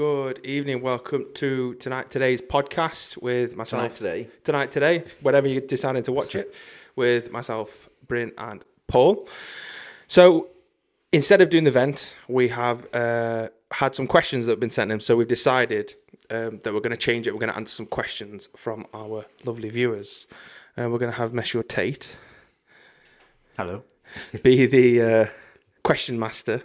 Good 0.00 0.40
evening. 0.46 0.80
Welcome 0.80 1.26
to 1.34 1.74
tonight 1.74 2.08
today's 2.08 2.40
podcast 2.40 3.20
with 3.20 3.54
myself. 3.54 3.82
Tonight 3.82 3.96
today. 3.96 4.28
Tonight 4.44 4.72
today, 4.72 5.04
whenever 5.20 5.46
you're 5.46 5.60
deciding 5.60 6.04
to 6.04 6.12
watch 6.12 6.34
it, 6.34 6.54
with 6.96 7.30
myself, 7.30 7.90
Bryn, 8.08 8.32
and 8.38 8.64
Paul. 8.86 9.28
So 10.06 10.48
instead 11.12 11.42
of 11.42 11.50
doing 11.50 11.64
the 11.64 11.70
vent, 11.70 12.16
we 12.28 12.48
have 12.48 12.86
uh, 12.94 13.48
had 13.72 13.94
some 13.94 14.06
questions 14.06 14.46
that 14.46 14.52
have 14.52 14.60
been 14.60 14.70
sent 14.70 14.90
in. 14.90 15.00
So 15.00 15.16
we've 15.16 15.28
decided 15.28 15.92
um, 16.30 16.60
that 16.60 16.72
we're 16.72 16.80
going 16.80 16.92
to 16.92 16.96
change 16.96 17.26
it. 17.26 17.34
We're 17.34 17.40
going 17.40 17.52
to 17.52 17.56
answer 17.58 17.74
some 17.74 17.84
questions 17.84 18.48
from 18.56 18.86
our 18.94 19.26
lovely 19.44 19.68
viewers. 19.68 20.26
Uh, 20.78 20.88
we're 20.88 20.98
going 20.98 21.12
to 21.12 21.18
have 21.18 21.34
Monsieur 21.34 21.62
Tate 21.62 22.16
Hello. 23.58 23.82
be 24.42 24.64
the 24.64 25.02
uh, 25.02 25.26
question 25.82 26.18
master. 26.18 26.62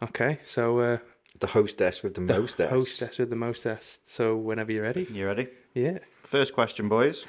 Okay, 0.00 0.38
so 0.44 0.78
uh, 0.78 0.98
The 1.38 1.48
hostess 1.48 2.02
with 2.02 2.14
the, 2.14 2.20
the 2.22 2.38
mostess. 2.40 2.70
hostess 2.70 3.18
with 3.18 3.30
the 3.30 3.36
mostest. 3.36 4.10
So 4.12 4.36
whenever 4.36 4.72
you're 4.72 4.82
ready, 4.84 5.06
You 5.10 5.26
ready? 5.26 5.48
yeah. 5.74 5.98
First 6.22 6.54
question, 6.54 6.88
boys. 6.88 7.26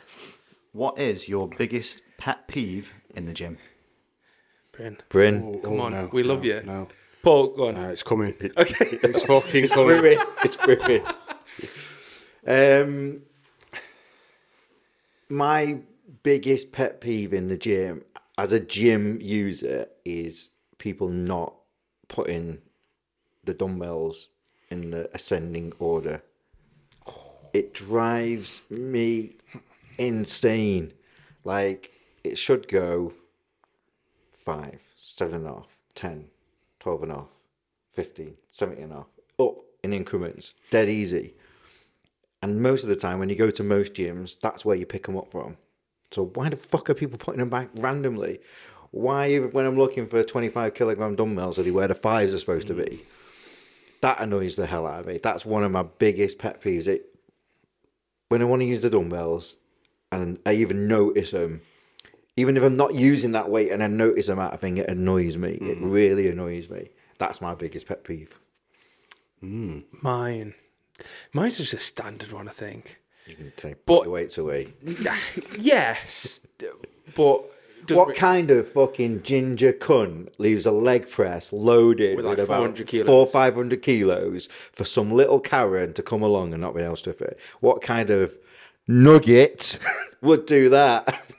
What 0.72 0.98
is 1.00 1.28
your 1.28 1.48
biggest 1.48 2.02
pet 2.18 2.48
peeve 2.48 2.94
in 3.16 3.26
the 3.26 3.34
gym? 3.34 3.58
Bryn. 4.72 4.98
Bryn. 5.10 5.44
Oh, 5.44 5.58
Come 5.60 5.74
oh, 5.80 5.84
on, 5.84 5.92
no, 5.92 6.10
we 6.14 6.24
love 6.24 6.40
no, 6.40 6.46
you. 6.46 6.62
No, 6.64 6.88
Paul, 7.24 7.48
go 7.56 7.68
on. 7.70 7.76
no, 7.76 7.90
it's 7.90 8.04
coming. 8.04 8.34
Okay. 8.58 9.00
It's 9.04 9.24
fucking 9.24 9.68
coming. 9.68 10.00
Bryn. 10.00 10.18
It's 10.44 10.56
Bryn. 10.56 11.04
um, 12.48 13.22
my 15.30 15.80
biggest 16.24 16.72
pet 16.72 17.02
peeve 17.02 17.34
in 17.34 17.48
the 17.48 17.58
gym, 17.58 18.04
as 18.38 18.52
a 18.54 18.60
gym 18.60 19.20
user, 19.22 19.88
is 20.06 20.52
people 20.78 21.10
not 21.10 21.56
putting 22.08 22.60
the 23.48 23.54
dumbbells 23.54 24.30
in 24.70 24.92
the 24.92 25.10
ascending 25.14 25.74
order. 25.80 26.22
It 27.54 27.74
drives 27.74 28.62
me 28.70 29.32
insane. 29.98 30.94
Like, 31.44 31.92
it 32.24 32.38
should 32.38 32.68
go 32.68 33.14
five, 34.32 34.84
seven 34.96 35.36
and 35.36 35.48
a 35.48 35.50
half, 35.50 35.78
ten, 35.96 36.26
twelve 36.80 37.04
and 37.04 37.12
a 37.12 37.16
half, 37.16 37.30
fifteen, 37.92 38.36
seventeen 38.50 38.84
and 38.84 38.94
a 38.94 38.96
half, 38.98 39.08
up 39.40 39.56
in 39.84 39.94
increments, 39.94 40.54
dead 40.70 40.90
easy. 40.90 41.34
And 42.42 42.62
most 42.62 42.84
of 42.84 42.90
the 42.90 42.96
time, 42.96 43.20
when 43.20 43.30
you 43.30 43.36
go 43.36 43.50
to 43.50 43.64
most 43.64 43.94
gyms, 43.94 44.40
that's 44.40 44.64
where 44.64 44.76
you 44.76 44.86
pick 44.86 45.06
them 45.08 45.18
up 45.18 45.32
from. 45.32 45.58
So 46.12 46.26
why 46.26 46.50
the 46.50 46.56
fuck 46.56 46.90
are 46.90 46.94
people 46.94 47.18
putting 47.18 47.40
them 47.40 47.50
back 47.50 47.70
randomly? 47.76 48.40
Why, 48.92 49.38
when 49.38 49.66
I'm 49.66 49.78
looking 49.78 50.06
for 50.06 50.24
25 50.24 50.74
kilogram 50.74 51.16
dumbbells, 51.16 51.60
are 51.60 51.64
they 51.64 51.72
where 51.72 51.88
the 51.88 51.96
fives 51.96 52.34
are 52.34 52.40
supposed 52.40 52.68
to 52.68 52.74
be? 52.74 53.02
That 54.02 54.20
annoys 54.20 54.56
the 54.56 54.68
hell 54.68 54.86
out 54.86 55.02
of 55.02 55.08
me. 55.08 55.20
That's 55.22 55.46
one 55.46 55.64
of 55.64 55.72
my 55.72 55.84
biggest 55.84 56.38
pet 56.38 56.62
peeves. 56.62 56.88
It 56.88 57.08
when 58.30 58.42
I 58.42 58.46
want 58.46 58.62
to 58.62 58.68
use 58.68 58.82
the 58.82 58.90
dumbbells, 58.90 59.56
and 60.12 60.40
I 60.46 60.54
even 60.54 60.88
notice 60.88 61.32
them, 61.32 61.62
even 62.36 62.58
if 62.58 62.64
I'm 62.64 62.78
not 62.78 62.94
using 62.94 63.32
that 63.32 63.50
weight 63.50 63.72
and 63.72 63.84
I 63.84 63.88
notice 63.88 64.28
them 64.28 64.40
out 64.40 64.54
of 64.54 64.60
thing, 64.60 64.78
it 64.78 64.90
annoys 64.90 65.38
me. 65.38 65.52
It 65.52 65.82
mm. 65.82 65.92
really 65.92 66.30
annoys 66.30 66.70
me. 66.70 66.90
That's 67.18 67.42
my 67.42 67.56
biggest 67.56 67.88
pet 67.88 68.04
peeve. 68.04 68.38
Mm. 69.44 69.84
Mine. 70.02 70.54
Mine's 71.34 71.58
just 71.58 71.74
a 71.74 71.80
standard 71.80 72.32
one, 72.32 72.48
I 72.48 72.52
think. 72.52 73.00
You 73.26 73.36
can 73.36 73.54
say 73.58 73.74
put 73.74 73.86
But- 73.86 74.04
the 74.06 74.10
weights 74.10 74.38
away. 74.38 74.74
yes, 75.58 76.40
but 77.16 77.44
does 77.44 77.57
What 77.96 78.10
re- 78.10 78.16
kind 78.16 78.52
of 78.52 78.68
fucking 78.72 79.24
ginger 79.24 79.74
cunt 79.74 80.38
leaves 80.40 80.66
a 80.66 80.72
leg 80.72 81.10
press 81.10 81.54
loaded 81.54 82.16
With 82.18 82.26
with, 82.26 82.40
like 82.40 82.46
about 82.46 82.58
400 82.58 82.88
kilos? 82.88 83.06
four 83.06 83.26
five 83.28 83.56
hundred 83.56 83.82
kilos 83.82 84.50
for 84.72 84.84
some 84.86 85.12
little 85.12 85.40
Karen 85.40 85.94
to 85.94 86.04
come 86.04 86.22
along 86.22 86.54
and 86.54 86.62
not 86.62 86.76
be 86.76 86.82
able 86.82 86.96
to 86.98 87.14
fit? 87.14 87.40
What 87.60 87.82
kind 87.82 88.10
of 88.10 88.38
nugget 88.88 89.80
would 90.22 90.46
do 90.46 90.70
that? 90.70 91.34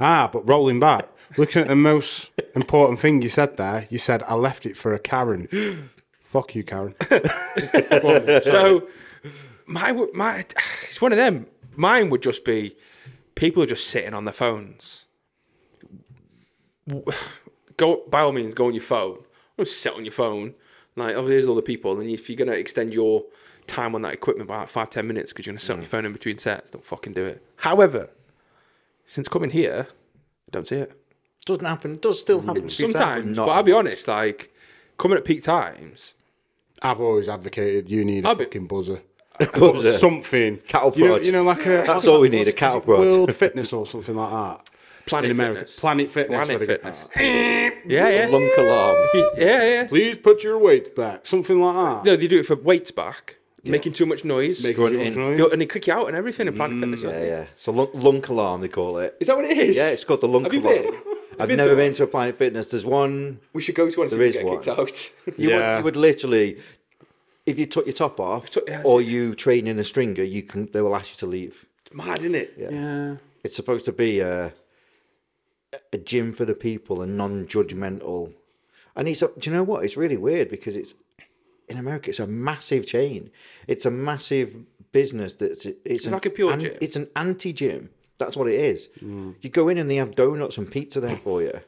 Ah, 0.00 0.28
but 0.32 0.48
rolling 0.48 0.80
back, 0.80 1.08
looking 1.36 1.62
at 1.62 1.68
the 1.68 1.76
most 1.76 2.30
important 2.54 2.98
thing 2.98 3.22
you 3.22 3.28
said 3.28 3.56
there, 3.56 3.86
you 3.90 3.98
said 3.98 4.22
I 4.24 4.34
left 4.34 4.66
it 4.66 4.76
for 4.76 4.92
a 4.92 4.98
Karen. 4.98 5.90
Fuck 6.22 6.54
you, 6.54 6.64
Karen. 6.64 6.94
so 8.42 8.88
my 9.66 9.92
my 10.14 10.44
it's 10.84 11.00
one 11.00 11.12
of 11.12 11.18
them. 11.18 11.46
Mine 11.76 12.10
would 12.10 12.22
just 12.22 12.44
be 12.44 12.76
people 13.34 13.62
are 13.62 13.66
just 13.66 13.86
sitting 13.86 14.14
on 14.14 14.24
their 14.24 14.32
phones. 14.32 15.01
Go 17.76 18.02
by 18.08 18.20
all 18.20 18.32
means, 18.32 18.54
go 18.54 18.66
on 18.66 18.74
your 18.74 18.82
phone. 18.82 19.18
Don't 19.56 19.66
sit 19.66 19.94
on 19.94 20.04
your 20.04 20.12
phone. 20.12 20.54
Like, 20.94 21.16
oh, 21.16 21.26
here's 21.26 21.48
all 21.48 21.54
the 21.54 21.62
people. 21.62 21.98
And 21.98 22.08
if 22.08 22.28
you're 22.28 22.36
gonna 22.36 22.52
extend 22.52 22.92
your 22.92 23.24
time 23.66 23.94
on 23.94 24.02
that 24.02 24.12
equipment 24.12 24.48
by 24.48 24.58
like 24.58 24.68
five 24.68 24.90
ten 24.90 25.06
minutes 25.06 25.32
because 25.32 25.46
you're 25.46 25.52
gonna 25.52 25.60
sit 25.60 25.72
on 25.72 25.78
your 25.78 25.86
mm. 25.86 25.90
phone 25.90 26.06
in 26.06 26.12
between 26.12 26.38
sets, 26.38 26.70
don't 26.70 26.84
fucking 26.84 27.14
do 27.14 27.24
it. 27.24 27.42
However, 27.56 28.10
since 29.06 29.26
coming 29.28 29.50
here, 29.50 29.88
I 29.90 30.50
don't 30.50 30.68
see 30.68 30.76
it. 30.76 30.92
Doesn't 31.46 31.64
happen. 31.64 31.98
Does 31.98 32.20
still 32.20 32.42
mm. 32.42 32.46
happen. 32.46 32.68
to 32.68 32.86
be 32.86 32.92
fair, 32.92 33.00
Sometimes, 33.00 33.36
but 33.38 33.48
I'll 33.48 33.62
be 33.62 33.72
honest. 33.72 34.06
Like 34.06 34.54
coming 34.98 35.16
at 35.16 35.24
peak 35.24 35.42
times, 35.42 36.14
I've 36.82 37.00
always 37.00 37.28
advocated 37.28 37.88
you 37.88 38.04
need 38.04 38.24
a 38.24 38.28
I'll 38.28 38.34
be- 38.34 38.44
fucking 38.44 38.66
buzzer. 38.66 39.02
Buzzer. 39.54 39.92
Something. 39.92 40.58
Cattle 40.68 40.92
You 40.94 41.06
know, 41.06 41.16
you 41.16 41.32
know, 41.32 41.42
like 41.42 41.64
a. 41.64 41.84
That's 41.86 42.06
all 42.06 42.20
we 42.20 42.28
need, 42.28 42.42
a 42.42 42.50
what's- 42.50 42.58
cattle 42.58 42.82
prod. 42.82 43.00
World 43.00 43.34
Fitness 43.34 43.72
or 43.72 43.86
something 43.86 44.14
like 44.14 44.30
that. 44.30 44.70
Planet 45.06 45.30
in 45.30 45.36
America. 45.36 45.60
Fitness. 45.60 45.80
Planet 45.80 46.10
Fitness. 46.10 46.36
Planet 46.36 46.58
very. 46.58 46.66
Fitness. 46.66 47.08
Ah. 47.14 47.20
yeah, 47.20 48.08
yeah, 48.08 48.26
Lunk 48.30 48.52
alarm. 48.58 48.96
yeah, 49.36 49.64
yeah. 49.64 49.84
Please 49.88 50.16
put 50.18 50.42
your 50.42 50.58
weight 50.58 50.94
back. 50.94 51.26
Something 51.26 51.60
like 51.60 51.74
that. 51.74 52.04
No, 52.10 52.16
they 52.16 52.28
do 52.28 52.40
it 52.40 52.46
for 52.46 52.56
weights 52.56 52.90
back, 52.90 53.36
making 53.64 53.92
too 53.94 54.06
much 54.06 54.24
noise, 54.24 54.62
Make 54.64 54.76
Going 54.76 54.92
sure 54.92 55.00
in. 55.02 55.06
it's 55.08 55.16
noise. 55.16 55.52
And 55.52 55.60
they 55.60 55.66
kick 55.66 55.86
you 55.88 55.92
out 55.92 56.06
and 56.08 56.16
everything 56.16 56.46
in 56.46 56.54
Planet 56.54 56.78
Fitness. 56.80 57.02
Mm, 57.04 57.10
yeah, 57.12 57.24
yeah. 57.24 57.44
So 57.56 57.72
lunk, 57.72 57.90
lunk 57.94 58.28
alarm 58.28 58.60
they 58.60 58.68
call 58.68 58.98
it. 58.98 59.16
Is 59.20 59.26
that 59.26 59.36
what 59.36 59.44
it 59.46 59.56
is? 59.58 59.76
Yeah, 59.76 59.88
it's 59.88 60.04
called 60.04 60.20
the 60.20 60.28
lunk 60.28 60.44
Have 60.46 60.54
you 60.54 60.60
alarm. 60.60 60.82
been? 60.82 60.94
I've 61.40 61.48
been 61.48 61.56
never 61.56 61.70
to 61.70 61.76
been 61.76 61.94
to 61.94 62.02
a 62.04 62.06
Planet 62.06 62.36
Fitness. 62.36 62.70
There's 62.70 62.84
one 62.86 63.40
We 63.52 63.62
should 63.62 63.74
go 63.74 63.88
to 63.90 63.98
one 63.98 64.08
so 64.08 64.16
There 64.16 64.22
we 64.22 64.28
is 64.28 64.36
get 64.36 64.44
one. 64.46 64.56
kicked 64.60 64.68
out. 64.68 65.12
You, 65.38 65.50
Yeah. 65.50 65.74
would, 65.74 65.78
you 65.78 65.84
would 65.84 65.96
literally, 65.96 66.58
if 67.46 67.58
you 67.58 67.66
took 67.66 67.86
your 67.86 67.94
top 67.94 68.20
off, 68.20 68.50
took- 68.50 68.68
yeah, 68.68 68.82
or 68.84 69.00
it. 69.00 69.06
you 69.08 69.34
train 69.34 69.66
in 69.66 69.78
a 69.78 69.84
stringer, 69.84 70.22
you 70.22 70.42
can. 70.42 70.68
They 70.72 70.80
will 70.80 70.94
ask 70.94 71.14
you 71.14 71.18
to 71.18 71.26
leave. 71.26 71.66
It's 71.86 71.94
Mad, 71.96 72.18
isn't 72.20 72.34
it? 72.36 72.54
Yeah. 72.56 73.16
It's 73.42 73.56
supposed 73.56 73.84
to 73.86 73.92
be 73.92 74.20
a 74.20 74.52
a 75.92 75.98
gym 75.98 76.32
for 76.32 76.44
the 76.44 76.54
people 76.54 77.02
and 77.02 77.16
non-judgmental. 77.16 78.32
And 78.94 79.08
it's 79.08 79.20
do 79.20 79.32
you 79.42 79.52
know 79.52 79.62
what? 79.62 79.84
It's 79.84 79.96
really 79.96 80.16
weird 80.16 80.50
because 80.50 80.76
it's 80.76 80.94
in 81.68 81.78
America. 81.78 82.10
It's 82.10 82.20
a 82.20 82.26
massive 82.26 82.86
chain. 82.86 83.30
It's 83.66 83.86
a 83.86 83.90
massive 83.90 84.56
business. 84.92 85.34
That's 85.34 85.66
it's 85.84 86.06
an, 86.06 86.12
like 86.12 86.26
a 86.26 86.30
pure 86.30 86.52
an- 86.52 86.60
gym. 86.60 86.76
It's 86.80 86.96
an 86.96 87.08
anti-gym. 87.16 87.90
That's 88.18 88.36
what 88.36 88.48
it 88.48 88.60
is. 88.60 88.88
Hmm. 89.00 89.32
You 89.40 89.50
go 89.50 89.68
in 89.68 89.78
and 89.78 89.90
they 89.90 89.96
have 89.96 90.14
donuts 90.14 90.58
and 90.58 90.70
pizza 90.70 91.00
there 91.00 91.16
for 91.16 91.42
you. 91.42 91.60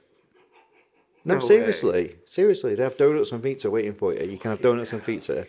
No, 1.24 1.36
No 1.36 1.40
seriously, 1.40 2.16
seriously, 2.26 2.74
they 2.74 2.82
have 2.82 2.98
donuts 2.98 3.32
and 3.32 3.42
pizza 3.42 3.70
waiting 3.70 3.94
for 3.94 4.12
you. 4.14 4.24
You 4.30 4.36
can 4.36 4.50
have 4.50 4.60
donuts 4.60 4.92
and 4.92 5.02
pizza. 5.02 5.46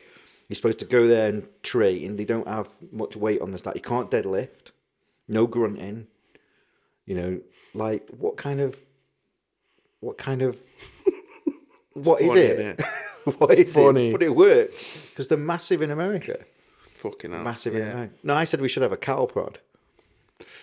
You're 0.47 0.55
supposed 0.55 0.79
to 0.79 0.85
go 0.85 1.05
there 1.05 1.27
and 1.27 1.47
train. 1.63 2.15
They 2.15 2.23
don't 2.23 2.47
have 2.47 2.69
much 2.91 3.17
weight 3.17 3.41
on 3.41 3.51
the 3.51 3.57
start. 3.57 3.75
You 3.75 3.81
can't 3.81 4.09
deadlift. 4.09 4.71
No 5.27 5.47
grunting. 5.47 6.07
You 7.05 7.15
know, 7.15 7.41
like 7.75 8.07
what 8.17 8.37
kind 8.37 8.59
of, 8.61 8.75
what 9.99 10.17
kind 10.17 10.41
of, 10.41 10.59
what 11.93 12.21
is 12.21 12.27
funny, 12.27 12.39
it? 12.41 12.81
what 13.37 13.51
is 13.57 13.73
funny. 13.73 14.09
it? 14.09 14.11
But 14.13 14.23
it 14.23 14.35
works 14.35 14.87
because 15.09 15.27
they're 15.27 15.37
massive 15.37 15.81
in 15.81 15.91
America. 15.91 16.39
Fucking 16.95 17.31
hell. 17.31 17.43
Massive 17.43 17.75
in 17.75 17.81
Yeah. 17.83 17.91
America. 17.91 18.13
No, 18.23 18.33
I 18.33 18.43
said 18.43 18.61
we 18.61 18.67
should 18.67 18.83
have 18.83 18.91
a 18.91 18.97
cattle 18.97 19.27
prod. 19.27 19.59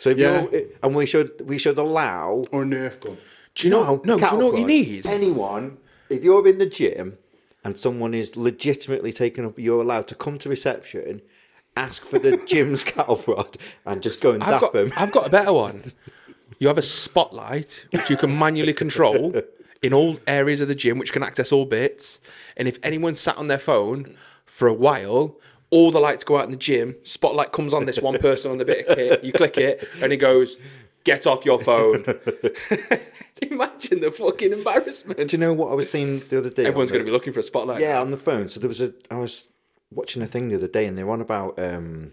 So 0.01 0.11
if 0.11 0.19
Yeah. 0.19 0.47
you're, 0.51 0.63
and 0.83 0.95
we 0.95 1.07
should 1.07 1.49
we 1.49 1.59
should 1.59 1.79
allow 1.79 2.45
Or 2.51 2.65
Nerf 2.65 3.01
gun. 3.01 3.19
Do 3.55 3.69
you 3.69 3.71
know? 3.73 3.97
No, 3.97 3.97
do 4.05 4.11
you 4.13 4.19
cattle 4.19 4.39
know 4.39 4.47
what 4.47 4.55
you 4.55 4.65
prod. 4.65 4.69
need? 4.69 5.07
Anyone, 5.07 5.79
if 6.09 6.25
you're 6.25 6.47
in 6.49 6.59
the 6.59 6.67
gym 6.67 7.19
and 7.65 7.79
someone 7.79 8.15
is 8.15 8.37
legitimately 8.37 9.13
taking 9.13 9.45
up, 9.45 9.59
you're 9.59 9.81
allowed 9.83 10.09
to 10.09 10.15
come 10.15 10.39
to 10.39 10.49
reception, 10.49 11.23
ask 11.77 12.05
for 12.05 12.19
the 12.19 12.37
gym's 12.47 12.83
cattle 12.83 13.17
prod, 13.17 13.57
and 13.87 14.03
just 14.03 14.21
go 14.21 14.31
and 14.33 14.43
I've 14.43 14.49
zap 14.49 14.61
got, 14.63 14.73
them. 14.73 14.93
I've 14.97 15.13
got 15.13 15.27
a 15.27 15.31
better 15.31 15.53
one. 15.53 15.93
You 16.63 16.69
have 16.69 16.79
a 16.79 16.83
spotlight 16.83 17.87
which 17.91 18.09
you 18.09 18.17
can 18.17 18.39
manually 18.39 18.73
control 18.73 19.35
in 19.83 19.93
all 19.93 20.21
areas 20.29 20.61
of 20.61 20.69
the 20.69 20.77
gym, 20.77 20.97
which 20.97 21.13
can 21.13 21.25
access 21.25 21.51
all 21.51 21.65
bits. 21.65 22.21
And 22.57 22.69
if 22.69 22.79
anyone 22.85 23.17
sat 23.17 23.37
on 23.37 23.49
their 23.49 23.59
phone 23.59 24.15
for 24.47 24.69
a 24.69 24.73
while, 24.73 25.41
all 25.71 25.91
the 25.91 25.99
lights 25.99 26.23
go 26.23 26.39
out 26.39 26.45
in 26.45 26.53
the 26.53 26.57
gym. 26.57 26.95
Spotlight 27.03 27.51
comes 27.51 27.75
on 27.75 27.87
this 27.87 27.99
one 27.99 28.17
person 28.21 28.53
on 28.53 28.59
the 28.59 28.65
bit 28.65 28.87
of 28.87 28.97
kit. 28.97 29.25
You 29.25 29.33
click 29.33 29.59
it, 29.59 29.89
and 30.01 30.13
it 30.13 30.19
goes, 30.19 30.57
"Get 31.03 31.27
off 31.27 31.45
your 31.45 31.59
phone." 31.59 32.05
Imagine 33.43 34.01
the 34.01 34.13
fucking 34.17 34.53
embarrassment. 34.53 35.31
Do 35.31 35.37
you 35.37 35.41
know 35.41 35.53
what 35.53 35.73
I 35.73 35.75
was 35.75 35.91
seeing 35.91 36.21
the 36.21 36.39
other 36.39 36.51
day? 36.51 36.65
Everyone's 36.65 36.93
going 36.93 37.05
to 37.05 37.05
be 37.05 37.11
looking 37.11 37.33
for 37.33 37.41
a 37.41 37.43
spotlight. 37.43 37.81
yeah 37.81 38.01
on 38.01 38.13
the 38.13 38.17
phone. 38.17 38.49
So 38.49 38.61
there 38.61 38.69
was 38.69 38.81
a 38.81 38.95
I 39.11 39.17
was 39.17 39.49
watching 39.91 40.23
a 40.23 40.29
thing 40.29 40.49
the 40.49 40.55
other 40.55 40.69
day, 40.69 40.87
and 40.87 40.97
they 40.97 41.03
were 41.03 41.13
on 41.13 41.21
about 41.21 41.59
um, 41.59 42.13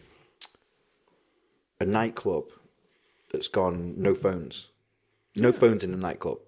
a 1.79 1.85
nightclub 1.85 2.45
that's 3.31 3.47
gone 3.47 3.95
no 3.97 4.13
phones, 4.15 4.69
no 5.37 5.51
phones 5.51 5.83
in 5.83 5.91
the 5.91 5.97
nightclub. 5.97 6.39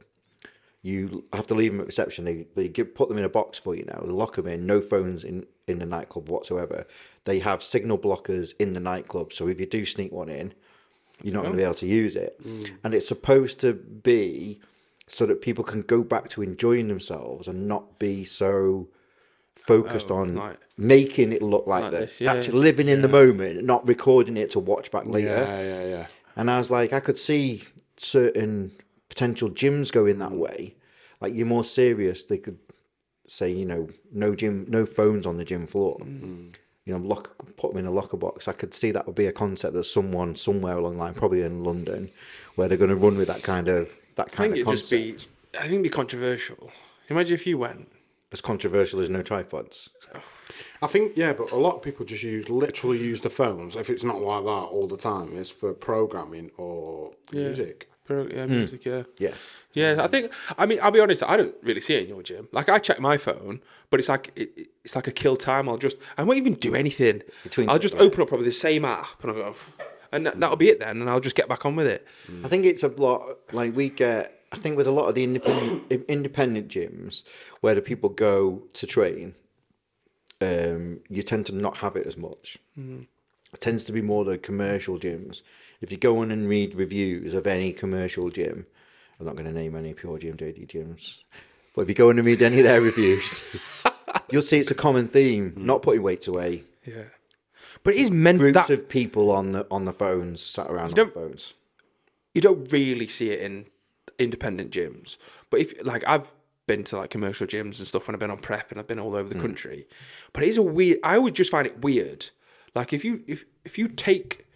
you 0.82 1.24
have 1.34 1.48
to 1.48 1.54
leave 1.54 1.72
them 1.72 1.82
at 1.82 1.86
reception. 1.88 2.26
They, 2.26 2.48
they 2.56 2.68
give, 2.68 2.96
put 2.96 3.08
them 3.08 3.18
in 3.18 3.24
a 3.24 3.30
box 3.30 3.60
for 3.60 3.76
you 3.76 3.86
now. 3.86 4.02
Lock 4.04 4.36
them 4.36 4.48
in. 4.48 4.66
No 4.66 4.82
phones 4.82 5.24
in 5.24 5.46
in 5.68 5.80
the 5.80 5.86
nightclub 5.86 6.28
whatsoever. 6.30 6.86
They 7.26 7.40
have 7.40 7.62
signal 7.64 7.98
blockers 7.98 8.54
in 8.60 8.74
the 8.74 8.80
nightclub, 8.80 9.32
so 9.32 9.48
if 9.48 9.60
you 9.60 9.66
do 9.66 9.86
sneak 9.86 10.12
one 10.12 10.30
in, 10.30 10.54
you're 11.24 11.34
not 11.34 11.44
going 11.44 11.54
to 11.54 11.58
be 11.58 11.64
oh. 11.64 11.68
able 11.68 11.76
to 11.76 11.88
use 11.88 12.16
it. 12.16 12.42
Mm. 12.44 12.72
And 12.84 12.94
it's 12.94 13.08
supposed 13.08 13.60
to 13.62 13.74
be 13.74 14.60
so 15.08 15.26
that 15.26 15.42
people 15.42 15.64
can 15.64 15.82
go 15.82 16.04
back 16.04 16.30
to 16.30 16.42
enjoying 16.42 16.88
themselves 16.88 17.48
and 17.48 17.68
not 17.68 18.00
be 18.00 18.24
so 18.24 18.88
focused 19.56 20.10
oh, 20.10 20.18
on 20.18 20.36
like- 20.36 20.60
making 20.78 21.32
it 21.32 21.42
look 21.42 21.68
like, 21.68 21.84
Like 21.84 21.92
this. 21.92 22.00
this, 22.00 22.22
yeah. 22.22 22.34
Actually 22.34 22.60
living 22.60 22.88
in 22.88 23.02
the 23.02 23.08
moment, 23.08 23.64
not 23.64 23.88
recording 23.88 24.38
it 24.38 24.52
to 24.52 24.60
watch 24.60 24.90
back 24.90 25.06
later. 25.06 25.28
Yeah, 25.28 25.62
yeah, 25.62 25.86
yeah. 25.86 26.08
And 26.36 26.50
I 26.50 26.58
was 26.58 26.72
like, 26.72 26.94
I 26.94 27.00
could 27.00 27.18
see 27.18 27.64
certain 27.98 28.72
potential 29.10 29.50
gyms 29.50 29.92
going 29.92 30.20
that 30.20 30.32
mm. 30.32 30.38
way. 30.38 30.76
Like 31.20 31.36
you're 31.36 31.46
more 31.46 31.64
serious, 31.64 32.24
they 32.24 32.38
could 32.38 32.58
say, 33.28 33.52
you 33.52 33.66
know, 33.66 33.90
no 34.12 34.36
gym, 34.36 34.66
no 34.68 34.86
phones 34.86 35.26
on 35.26 35.38
the 35.38 35.46
gym 35.46 35.68
floor. 35.68 35.98
Mm. 36.02 36.56
You 36.86 36.98
know, 36.98 37.06
lock, 37.06 37.36
put 37.58 37.72
them 37.72 37.80
in 37.80 37.86
a 37.86 37.92
locker 37.92 38.18
box. 38.18 38.48
I 38.48 38.54
could 38.54 38.74
see 38.74 38.92
that 38.92 39.06
would 39.06 39.16
be 39.16 39.28
a 39.28 39.32
concept 39.32 39.74
that 39.76 39.84
someone 39.84 40.36
somewhere 40.36 40.78
along 40.78 40.98
the 40.98 41.04
line, 41.04 41.14
probably 41.14 41.44
in 41.44 41.64
London, 41.64 42.10
where 42.56 42.68
they're 42.68 42.78
going 42.78 42.90
to 42.90 42.96
run 42.96 43.18
with 43.18 43.28
that 43.28 43.44
kind 43.44 43.68
of 43.68 43.94
that 44.16 44.30
I 44.34 44.36
kind 44.36 44.54
think 44.54 44.54
of 44.54 44.56
it'd 44.58 44.66
concept. 44.66 44.90
just 44.90 45.30
be. 45.54 45.58
I 45.60 45.62
think 45.64 45.74
it'd 45.74 45.84
be 45.84 45.90
controversial. 45.90 46.72
Imagine 47.10 47.36
if 47.36 47.46
you 47.46 47.60
went. 47.60 47.88
As 48.32 48.42
controversial 48.42 49.00
as 49.02 49.10
no 49.10 49.22
tripods. 49.22 49.90
I 50.82 50.88
think 50.88 51.14
yeah, 51.16 51.34
but 51.34 51.52
a 51.52 51.58
lot 51.58 51.76
of 51.76 51.82
people 51.82 52.06
just 52.06 52.24
use 52.24 52.50
literally 52.50 52.98
use 52.98 53.22
the 53.22 53.30
phones. 53.30 53.76
If 53.76 53.90
it's 53.90 54.04
not 54.04 54.22
like 54.22 54.44
that 54.44 54.50
all 54.50 54.88
the 54.88 54.98
time, 54.98 55.38
it's 55.38 55.50
for 55.50 55.74
programming 55.74 56.52
or 56.58 57.12
music. 57.32 57.88
Pro- 58.04 58.26
Yeah, 58.28 58.46
hmm. 58.46 58.52
music, 58.54 58.84
yeah. 58.86 59.04
Yeah. 59.20 59.34
Yeah, 59.74 59.98
I 60.04 60.08
think. 60.08 60.32
I 60.58 60.66
mean, 60.66 60.80
I'll 60.82 60.92
be 60.92 61.00
honest. 61.00 61.24
I 61.24 61.38
don't 61.38 61.56
really 61.62 61.80
see 61.82 61.94
it 61.96 62.04
in 62.04 62.10
your 62.10 62.24
gym. 62.24 62.50
Like, 62.52 62.68
I 62.68 62.80
check 62.80 63.00
my 63.00 63.18
phone, 63.18 63.62
but 63.90 64.00
it's 64.00 64.10
like 64.10 64.32
it, 64.36 64.52
it- 64.58 64.68
it's 64.84 64.96
like 64.96 65.06
a 65.08 65.12
kill 65.12 65.38
time. 65.38 65.70
I'll 65.70 65.78
just 65.78 65.98
I 66.18 66.24
won't 66.24 66.40
even 66.40 66.56
do 66.56 66.74
anything. 66.74 67.22
Between 67.44 67.70
I'll 67.70 67.78
just 67.80 67.94
right? 67.94 68.02
open 68.04 68.22
up 68.24 68.28
probably 68.30 68.48
the 68.48 68.52
same 68.52 68.84
app, 68.84 69.22
and 69.22 69.32
I'll 69.32 69.38
go, 69.38 69.56
and 70.12 70.26
that, 70.26 70.40
that'll 70.40 70.58
be 70.58 70.70
it 70.70 70.80
then, 70.80 71.00
and 71.00 71.08
I'll 71.10 71.20
just 71.20 71.36
get 71.36 71.48
back 71.48 71.64
on 71.68 71.76
with 71.76 71.86
it. 71.86 72.06
Hmm. 72.26 72.44
I 72.44 72.50
think 72.50 72.66
it's 72.66 72.82
a 72.82 72.88
lot 72.88 73.38
like 73.54 73.76
we 73.76 73.90
get. 73.90 74.41
I 74.52 74.58
think 74.58 74.76
with 74.78 74.88
a 74.88 74.92
lot 74.92 75.08
of 75.08 75.16
the 75.16 75.24
independent 75.24 76.06
independent 76.08 76.68
gyms 76.68 77.24
where 77.62 77.76
the 77.76 77.82
people 77.82 78.10
go 78.10 78.64
to 78.74 78.86
train, 78.88 79.36
um, 80.42 81.00
you 81.10 81.24
tend 81.24 81.46
to 81.48 81.56
not 81.56 81.78
have 81.78 81.96
it 81.96 82.06
as 82.06 82.18
much. 82.18 82.58
It 82.78 83.60
tends 83.60 83.84
to 83.86 83.92
be 83.92 84.02
more 84.02 84.26
the 84.26 84.38
commercial 84.38 84.98
gyms. 84.98 85.42
If 85.80 85.92
you 85.92 85.98
go 85.98 86.20
on 86.20 86.32
and 86.32 86.48
read 86.48 86.76
reviews 86.76 87.34
of 87.34 87.48
any 87.48 87.74
commercial 87.74 88.30
gym, 88.30 88.66
I'm 89.20 89.26
not 89.26 89.36
going 89.36 89.46
to 89.46 89.54
name 89.54 89.76
any 89.76 89.94
pure 89.94 90.18
gym 90.18 90.38
JD 90.38 90.68
gyms, 90.68 91.20
but 91.76 91.84
if 91.84 91.90
you 91.90 91.96
go 91.96 92.10
on 92.10 92.18
and 92.18 92.26
read 92.26 92.42
any 92.42 92.60
of 92.60 92.64
their 92.66 92.82
reviews, 92.82 93.46
you'll 94.32 94.42
see 94.42 94.60
it's 94.60 94.72
a 94.72 94.76
common 94.76 95.08
theme: 95.08 95.54
not 95.56 95.82
putting 95.82 96.04
weights 96.04 96.28
away. 96.28 96.64
Yeah, 96.86 97.06
but 97.84 97.94
it 97.94 98.00
is 98.02 98.12
meant 98.12 98.40
Groups 98.40 98.56
that 98.56 98.70
of 98.70 98.90
people 98.90 99.32
on 99.32 99.52
the 99.54 99.66
on 99.72 99.86
the 99.86 99.94
phones 99.94 100.42
sat 100.42 100.68
around 100.68 100.98
on 101.00 101.08
the 101.08 101.12
phones. 101.12 101.54
you 102.34 102.42
don't 102.42 102.72
really 102.72 103.08
see 103.08 103.30
it 103.32 103.40
in 103.42 103.66
independent 104.24 104.72
gyms. 104.72 105.18
But 105.50 105.62
if 105.62 105.86
like 105.86 106.04
I've 106.08 106.32
been 106.68 106.84
to 106.86 106.98
like 106.98 107.10
commercial 107.10 107.48
gyms 107.48 107.80
and 107.80 107.88
stuff 107.88 108.08
when 108.08 108.16
I've 108.16 108.20
been 108.20 108.32
on 108.32 108.38
prep 108.38 108.72
and 108.72 108.80
I've 108.80 108.88
been 108.88 109.00
all 109.00 109.16
over 109.16 109.30
the 109.30 109.36
hmm. 109.36 109.42
country. 109.42 109.88
But 110.34 110.44
it 110.44 110.50
is 110.50 110.58
a 110.58 110.62
weird 110.62 111.00
I 111.04 111.18
would 111.18 111.36
just 111.36 111.52
find 111.52 111.68
it 111.68 111.82
weird. 111.82 112.30
Like 112.76 112.94
if 112.94 113.04
you 113.04 113.24
if 113.28 113.46
if 113.66 113.78
you 113.78 113.88
take 113.88 114.48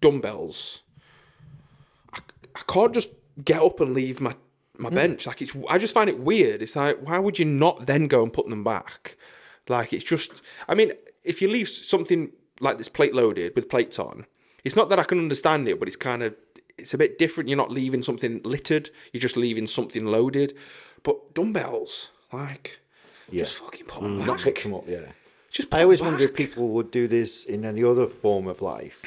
dumbbells 0.00 0.82
I, 2.12 2.18
I 2.54 2.60
can't 2.66 2.94
just 2.94 3.10
get 3.44 3.62
up 3.62 3.80
and 3.80 3.94
leave 3.94 4.20
my 4.20 4.34
my 4.78 4.88
hmm. 4.88 4.94
bench. 4.94 5.26
Like 5.26 5.42
it's 5.42 5.56
I 5.68 5.78
just 5.78 5.94
find 5.94 6.08
it 6.08 6.20
weird. 6.20 6.62
It's 6.62 6.76
like 6.76 6.98
why 7.00 7.18
would 7.18 7.38
you 7.38 7.44
not 7.44 7.86
then 7.86 8.06
go 8.06 8.22
and 8.22 8.32
put 8.32 8.48
them 8.48 8.64
back? 8.64 9.16
Like 9.68 9.92
it's 9.92 10.04
just 10.04 10.42
I 10.68 10.74
mean, 10.74 10.92
if 11.24 11.40
you 11.40 11.48
leave 11.48 11.68
something 11.68 12.32
like 12.60 12.78
this 12.78 12.88
plate 12.88 13.14
loaded 13.14 13.56
with 13.56 13.68
plates 13.68 13.98
on, 13.98 14.26
it's 14.62 14.76
not 14.76 14.88
that 14.90 14.98
I 14.98 15.04
can 15.04 15.18
understand 15.18 15.66
it, 15.68 15.78
but 15.78 15.88
it's 15.88 15.96
kind 15.96 16.22
of 16.22 16.34
it's 16.78 16.94
a 16.94 16.98
bit 16.98 17.18
different. 17.18 17.48
You're 17.48 17.56
not 17.56 17.70
leaving 17.70 18.02
something 18.02 18.40
littered, 18.44 18.90
you're 19.12 19.20
just 19.20 19.36
leaving 19.36 19.66
something 19.66 20.04
loaded. 20.06 20.56
But 21.02 21.34
dumbbells, 21.34 22.10
like 22.32 22.80
just 23.32 23.58
fucking 23.58 23.86
put 23.86 24.02
them 24.02 24.18
Not 24.18 24.36
back. 24.36 24.44
pick 24.44 24.62
them 24.62 24.74
up, 24.74 24.84
yeah. 24.88 25.12
Just 25.50 25.70
put 25.70 25.78
I 25.78 25.82
always 25.82 26.00
wonder 26.02 26.24
if 26.24 26.34
people 26.34 26.68
would 26.68 26.90
do 26.90 27.06
this 27.06 27.44
in 27.44 27.64
any 27.64 27.84
other 27.84 28.06
form 28.06 28.46
of 28.46 28.60
life. 28.62 29.04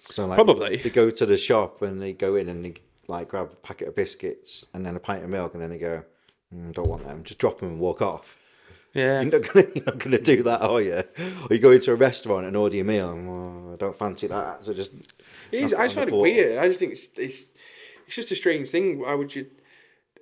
So 0.00 0.26
like 0.26 0.36
Probably. 0.36 0.76
they 0.76 0.90
go 0.90 1.10
to 1.10 1.26
the 1.26 1.36
shop 1.36 1.80
and 1.80 2.00
they 2.02 2.12
go 2.12 2.36
in 2.36 2.48
and 2.48 2.64
they 2.64 2.74
like 3.08 3.28
grab 3.28 3.50
a 3.52 3.56
packet 3.56 3.88
of 3.88 3.96
biscuits 3.96 4.66
and 4.74 4.84
then 4.84 4.96
a 4.96 5.00
pint 5.00 5.24
of 5.24 5.30
milk 5.30 5.54
and 5.54 5.62
then 5.62 5.70
they 5.70 5.78
go, 5.78 6.02
mm, 6.54 6.72
don't 6.74 6.88
want 6.88 7.04
them. 7.04 7.22
Just 7.24 7.38
drop 7.38 7.60
them 7.60 7.68
and 7.70 7.78
walk 7.80 8.02
off. 8.02 8.36
Yeah. 8.94 9.20
You're 9.20 9.40
not 9.40 9.52
gonna 9.52 9.66
you're 9.74 9.84
not 9.84 9.98
gonna 9.98 10.20
do 10.20 10.42
that, 10.44 10.62
are 10.62 10.80
you? 10.80 11.02
Or 11.18 11.48
you 11.50 11.58
go 11.58 11.72
into 11.72 11.92
a 11.92 11.96
restaurant 11.96 12.46
and 12.46 12.56
order 12.56 12.76
your 12.76 12.84
meal 12.84 13.10
and 13.10 13.28
well, 13.28 13.74
I 13.74 13.76
don't 13.76 13.96
fancy 13.96 14.28
that, 14.28 14.64
so 14.64 14.72
just. 14.72 14.92
It 15.50 15.64
is, 15.64 15.74
I 15.74 15.84
just 15.84 15.96
find 15.96 16.08
it 16.08 16.14
weird. 16.14 16.58
I 16.58 16.68
just 16.68 16.78
think 16.78 16.92
it's, 16.92 17.08
it's 17.16 17.46
it's 18.06 18.14
just 18.14 18.30
a 18.30 18.36
strange 18.36 18.70
thing. 18.70 19.00
Why 19.00 19.14
would 19.14 19.34
you? 19.34 19.46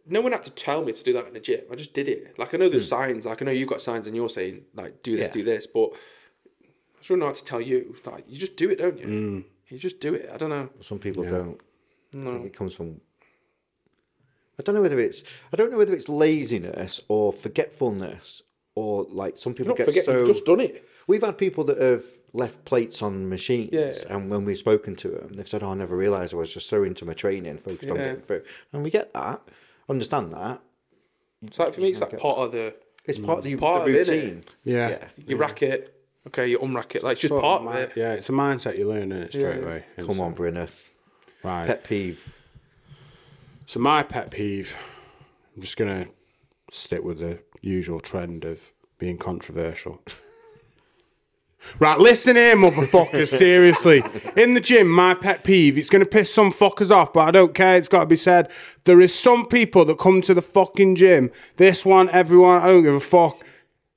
No 0.06 0.20
one 0.20 0.32
had 0.32 0.42
to 0.44 0.50
tell 0.50 0.82
me 0.84 0.92
to 0.92 1.04
do 1.04 1.12
that 1.12 1.26
in 1.28 1.34
the 1.34 1.40
gym. 1.40 1.60
I 1.70 1.76
just 1.76 1.94
did 1.94 2.08
it. 2.08 2.38
Like 2.38 2.54
I 2.54 2.56
know 2.56 2.68
there's 2.68 2.86
hmm. 2.86 2.96
signs. 2.96 3.26
Like 3.26 3.42
I 3.42 3.44
know 3.44 3.52
you've 3.52 3.68
got 3.68 3.82
signs 3.82 4.06
and 4.06 4.16
you're 4.16 4.30
saying 4.30 4.64
like 4.74 5.02
do 5.02 5.16
this, 5.16 5.26
Yeah. 5.26 5.32
do 5.32 5.44
this, 5.44 5.66
but 5.66 5.90
I 5.94 6.98
just 6.98 7.08
don't 7.10 7.18
know 7.18 7.26
how 7.26 7.32
to 7.32 7.44
tell 7.44 7.60
you. 7.60 7.94
Like 8.06 8.24
you 8.26 8.38
just 8.38 8.56
do 8.56 8.70
it, 8.70 8.78
don't 8.78 8.98
you? 8.98 9.06
Hmm. 9.06 9.40
You 9.68 9.78
just 9.78 10.00
do 10.00 10.14
it. 10.14 10.30
I 10.32 10.38
don't 10.38 10.50
know. 10.50 10.70
Some 10.80 10.98
people 10.98 11.22
don't. 11.22 11.60
I 12.14 12.16
No. 12.16 12.32
think 12.32 12.46
it 12.46 12.56
comes 12.56 12.74
from. 12.74 13.00
I 14.58 14.62
don't 14.62 14.74
know 14.74 14.82
whether 14.82 14.98
it's. 14.98 15.22
I 15.52 15.56
don't 15.56 15.70
know 15.70 15.78
whether 15.78 15.94
it's 15.94 16.08
laziness 16.08 17.00
or 17.08 17.32
forgetfulness 17.32 18.42
or 18.74 19.06
like 19.10 19.38
some 19.38 19.54
people 19.54 19.70
Not 19.70 19.78
get 19.78 19.86
forget 19.86 20.04
so. 20.04 20.18
you've 20.18 20.26
just 20.26 20.44
done 20.44 20.60
it. 20.60 20.88
We've 21.06 21.22
had 21.22 21.36
people 21.38 21.64
that 21.64 21.80
have 21.80 22.04
left 22.32 22.64
plates 22.64 23.02
on 23.02 23.28
machines, 23.28 23.70
Yeah. 23.72 23.92
and 24.08 24.30
when 24.30 24.44
we've 24.44 24.56
spoken 24.56 24.96
to 24.96 25.08
them, 25.08 25.32
they've 25.34 25.48
said, 25.48 25.62
"Oh, 25.62 25.70
I 25.70 25.74
never 25.74 25.96
realised 25.96 26.32
I 26.32 26.36
was 26.38 26.52
just 26.54 26.68
so 26.68 26.82
into 26.84 27.04
my 27.04 27.12
training, 27.12 27.58
focused 27.58 27.90
on 27.90 27.96
getting 27.98 28.22
through." 28.22 28.42
And 28.72 28.82
we 28.82 28.90
get 28.90 29.12
that, 29.12 29.42
understand 29.88 30.32
that. 30.32 30.60
It's 31.42 31.58
like 31.58 31.74
for 31.74 31.80
me, 31.80 31.90
it's 31.90 32.00
like 32.00 32.18
part 32.18 32.38
of 32.38 32.52
the 32.52 32.74
It's 33.04 33.18
part 33.18 33.38
of 33.38 33.44
the, 33.44 33.56
part 33.56 33.84
the 33.84 33.90
of 33.90 33.96
it, 33.96 34.06
innit? 34.06 34.10
routine. 34.22 34.44
Yeah. 34.64 34.88
Yeah. 34.90 35.04
you 35.26 35.36
rack 35.36 35.62
it. 35.62 35.94
Okay, 36.28 36.46
you 36.46 36.58
unrack 36.60 36.94
it. 36.94 37.02
Like 37.02 37.14
it's 37.14 37.22
just 37.22 37.30
Sort 37.30 37.44
of 37.44 37.62
part 37.64 37.76
of 37.76 37.90
it. 37.90 37.92
Yeah, 37.96 38.12
it's 38.12 38.28
a 38.28 38.32
mindset 38.32 38.78
you 38.78 38.86
learn 38.88 39.10
in 39.10 39.22
it 39.24 39.32
straight 39.32 39.56
Yeah. 39.56 39.62
away. 39.62 39.84
Come 39.98 40.20
on, 40.20 40.34
Bryneth. 40.36 40.90
Right. 41.42 41.66
Pet 41.66 41.82
peeve. 41.82 42.32
So 43.66 43.80
my 43.80 44.04
pet 44.04 44.30
peeve, 44.30 44.76
I'm 45.56 45.62
just 45.62 45.76
gonna 45.76 46.06
stick 46.70 47.02
with 47.02 47.18
the 47.18 47.40
usual 47.62 48.00
trend 48.00 48.44
of 48.44 48.70
being 48.98 49.16
controversial. 49.16 50.02
right, 51.78 51.98
listen 51.98 52.36
here, 52.36 52.56
motherfuckers. 52.56 53.28
seriously, 53.38 54.02
in 54.36 54.54
the 54.54 54.60
gym, 54.60 54.88
my 54.90 55.14
pet 55.14 55.44
peeve. 55.44 55.78
It's 55.78 55.88
gonna 55.88 56.04
piss 56.04 56.32
some 56.34 56.52
fuckers 56.52 56.90
off, 56.90 57.12
but 57.12 57.20
I 57.20 57.30
don't 57.30 57.54
care. 57.54 57.76
It's 57.76 57.88
got 57.88 58.00
to 58.00 58.06
be 58.06 58.16
said. 58.16 58.50
There 58.84 59.00
is 59.00 59.14
some 59.14 59.46
people 59.46 59.84
that 59.86 59.98
come 59.98 60.20
to 60.22 60.34
the 60.34 60.42
fucking 60.42 60.96
gym. 60.96 61.30
This 61.56 61.86
one, 61.86 62.10
everyone. 62.10 62.60
I 62.60 62.66
don't 62.66 62.82
give 62.82 62.94
a 62.94 63.00
fuck. 63.00 63.36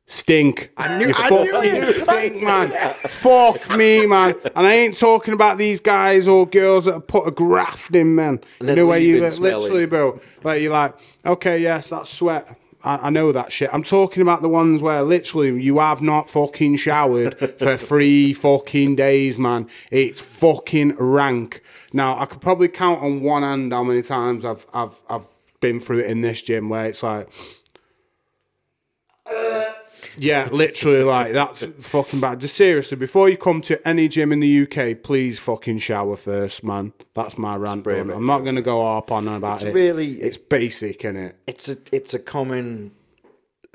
Stink. 0.07 0.69
I 0.77 0.99
knew- 0.99 1.07
you 1.07 1.13
I 1.17 1.29
knew 1.31 1.51
fucking 1.51 1.81
stink, 1.81 2.43
man. 2.43 2.93
Fuck 3.07 3.75
me, 3.75 4.05
man. 4.05 4.35
And 4.55 4.67
I 4.67 4.73
ain't 4.75 4.95
talking 4.95 5.33
about 5.33 5.57
these 5.57 5.81
guys 5.81 6.27
or 6.27 6.45
girls 6.45 6.85
that 6.85 6.93
have 6.93 7.07
put 7.07 7.27
a 7.27 7.31
graft 7.31 7.95
in, 7.95 8.13
man. 8.13 8.39
You 8.61 8.75
know 8.75 8.85
where 8.85 8.99
you 8.99 9.19
li- 9.19 9.29
literally, 9.31 9.87
bro. 9.87 10.19
Like 10.43 10.61
you're 10.61 10.71
like, 10.71 10.93
okay, 11.25 11.57
yes, 11.57 11.89
that's 11.89 12.11
sweat. 12.11 12.55
I, 12.85 13.07
I 13.07 13.09
know 13.09 13.31
that 13.31 13.51
shit. 13.51 13.69
I'm 13.73 13.83
talking 13.83 14.21
about 14.21 14.41
the 14.41 14.49
ones 14.49 14.81
where 14.81 15.01
literally 15.01 15.61
you 15.61 15.79
have 15.79 16.01
not 16.01 16.29
fucking 16.29 16.77
showered 16.77 17.37
for 17.57 17.77
three 17.77 18.33
fucking 18.33 18.95
days, 18.95 19.37
man. 19.37 19.67
It's 19.91 20.19
fucking 20.19 20.95
rank. 20.97 21.61
Now 21.91 22.17
I 22.17 22.25
could 22.25 22.41
probably 22.41 22.67
count 22.67 23.01
on 23.01 23.21
one 23.21 23.43
hand 23.43 23.73
how 23.73 23.83
many 23.83 24.01
times 24.01 24.45
I've 24.45 24.65
I've 24.73 25.01
I've 25.09 25.25
been 25.59 25.79
through 25.79 25.99
it 25.99 26.05
in 26.05 26.21
this 26.21 26.41
gym 26.41 26.69
where 26.69 26.85
it's 26.85 27.03
like. 27.03 27.27
Uh, 29.25 29.65
Yeah, 30.17 30.49
literally, 30.51 31.03
like 31.03 31.33
that's 31.33 31.63
fucking 31.63 32.19
bad. 32.19 32.39
Just 32.41 32.55
seriously, 32.55 32.97
before 32.97 33.29
you 33.29 33.37
come 33.37 33.61
to 33.61 33.85
any 33.87 34.07
gym 34.07 34.31
in 34.31 34.39
the 34.39 34.63
UK, 34.63 35.01
please 35.03 35.39
fucking 35.39 35.79
shower 35.79 36.15
first, 36.15 36.63
man. 36.63 36.93
That's 37.13 37.37
my 37.37 37.55
rant. 37.55 37.85
I'm 37.87 38.25
not 38.25 38.39
gonna 38.39 38.61
go 38.61 38.81
harp 38.81 39.11
on 39.11 39.27
about 39.27 39.55
It's 39.55 39.63
it. 39.65 39.73
really- 39.73 40.21
it's 40.21 40.37
basic, 40.37 41.03
isn't 41.05 41.17
it? 41.17 41.35
it's 41.47 41.67
a 41.69 41.77
it's 41.91 42.13
a 42.13 42.19
common 42.19 42.91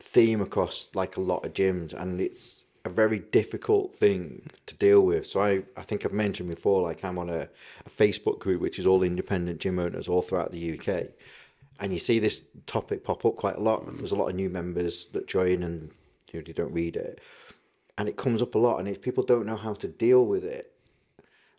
theme 0.00 0.40
across 0.40 0.88
like 0.94 1.16
a 1.16 1.20
lot 1.20 1.44
of 1.44 1.52
gyms 1.52 1.92
and 1.92 2.20
it's 2.20 2.64
a 2.86 2.88
very 2.88 3.18
difficult 3.18 3.94
thing 3.94 4.48
to 4.64 4.74
deal 4.76 5.02
with 5.02 5.26
so 5.26 5.42
i 5.42 5.62
i 5.76 5.82
think 5.82 6.06
i've 6.06 6.12
mentioned 6.12 6.48
before 6.48 6.80
like 6.80 7.04
i'm 7.04 7.18
on 7.18 7.28
a, 7.28 7.46
a 7.84 7.90
facebook 7.90 8.38
group 8.38 8.62
which 8.62 8.78
is 8.78 8.86
all 8.86 9.02
independent 9.02 9.60
gym 9.60 9.78
owners 9.78 10.08
all 10.08 10.22
throughout 10.22 10.50
the 10.52 10.78
uk 10.78 10.88
and 11.80 11.92
you 11.92 11.98
see 11.98 12.18
this 12.18 12.40
topic 12.66 13.04
pop 13.04 13.26
up 13.26 13.36
quite 13.36 13.56
a 13.56 13.60
lot 13.60 13.84
there's 13.98 14.10
a 14.12 14.16
lot 14.16 14.28
of 14.30 14.34
new 14.34 14.48
members 14.48 15.06
that 15.12 15.26
join 15.26 15.62
and 15.62 15.90
you, 16.32 16.40
know, 16.40 16.44
you 16.46 16.54
don't 16.54 16.72
read 16.72 16.96
it 16.96 17.20
and 17.98 18.08
it 18.08 18.16
comes 18.16 18.40
up 18.42 18.54
a 18.54 18.58
lot 18.58 18.78
and 18.78 18.88
it's, 18.88 18.98
people 18.98 19.22
don't 19.24 19.46
know 19.46 19.56
how 19.56 19.74
to 19.74 19.88
deal 19.88 20.24
with 20.24 20.44
it 20.44 20.72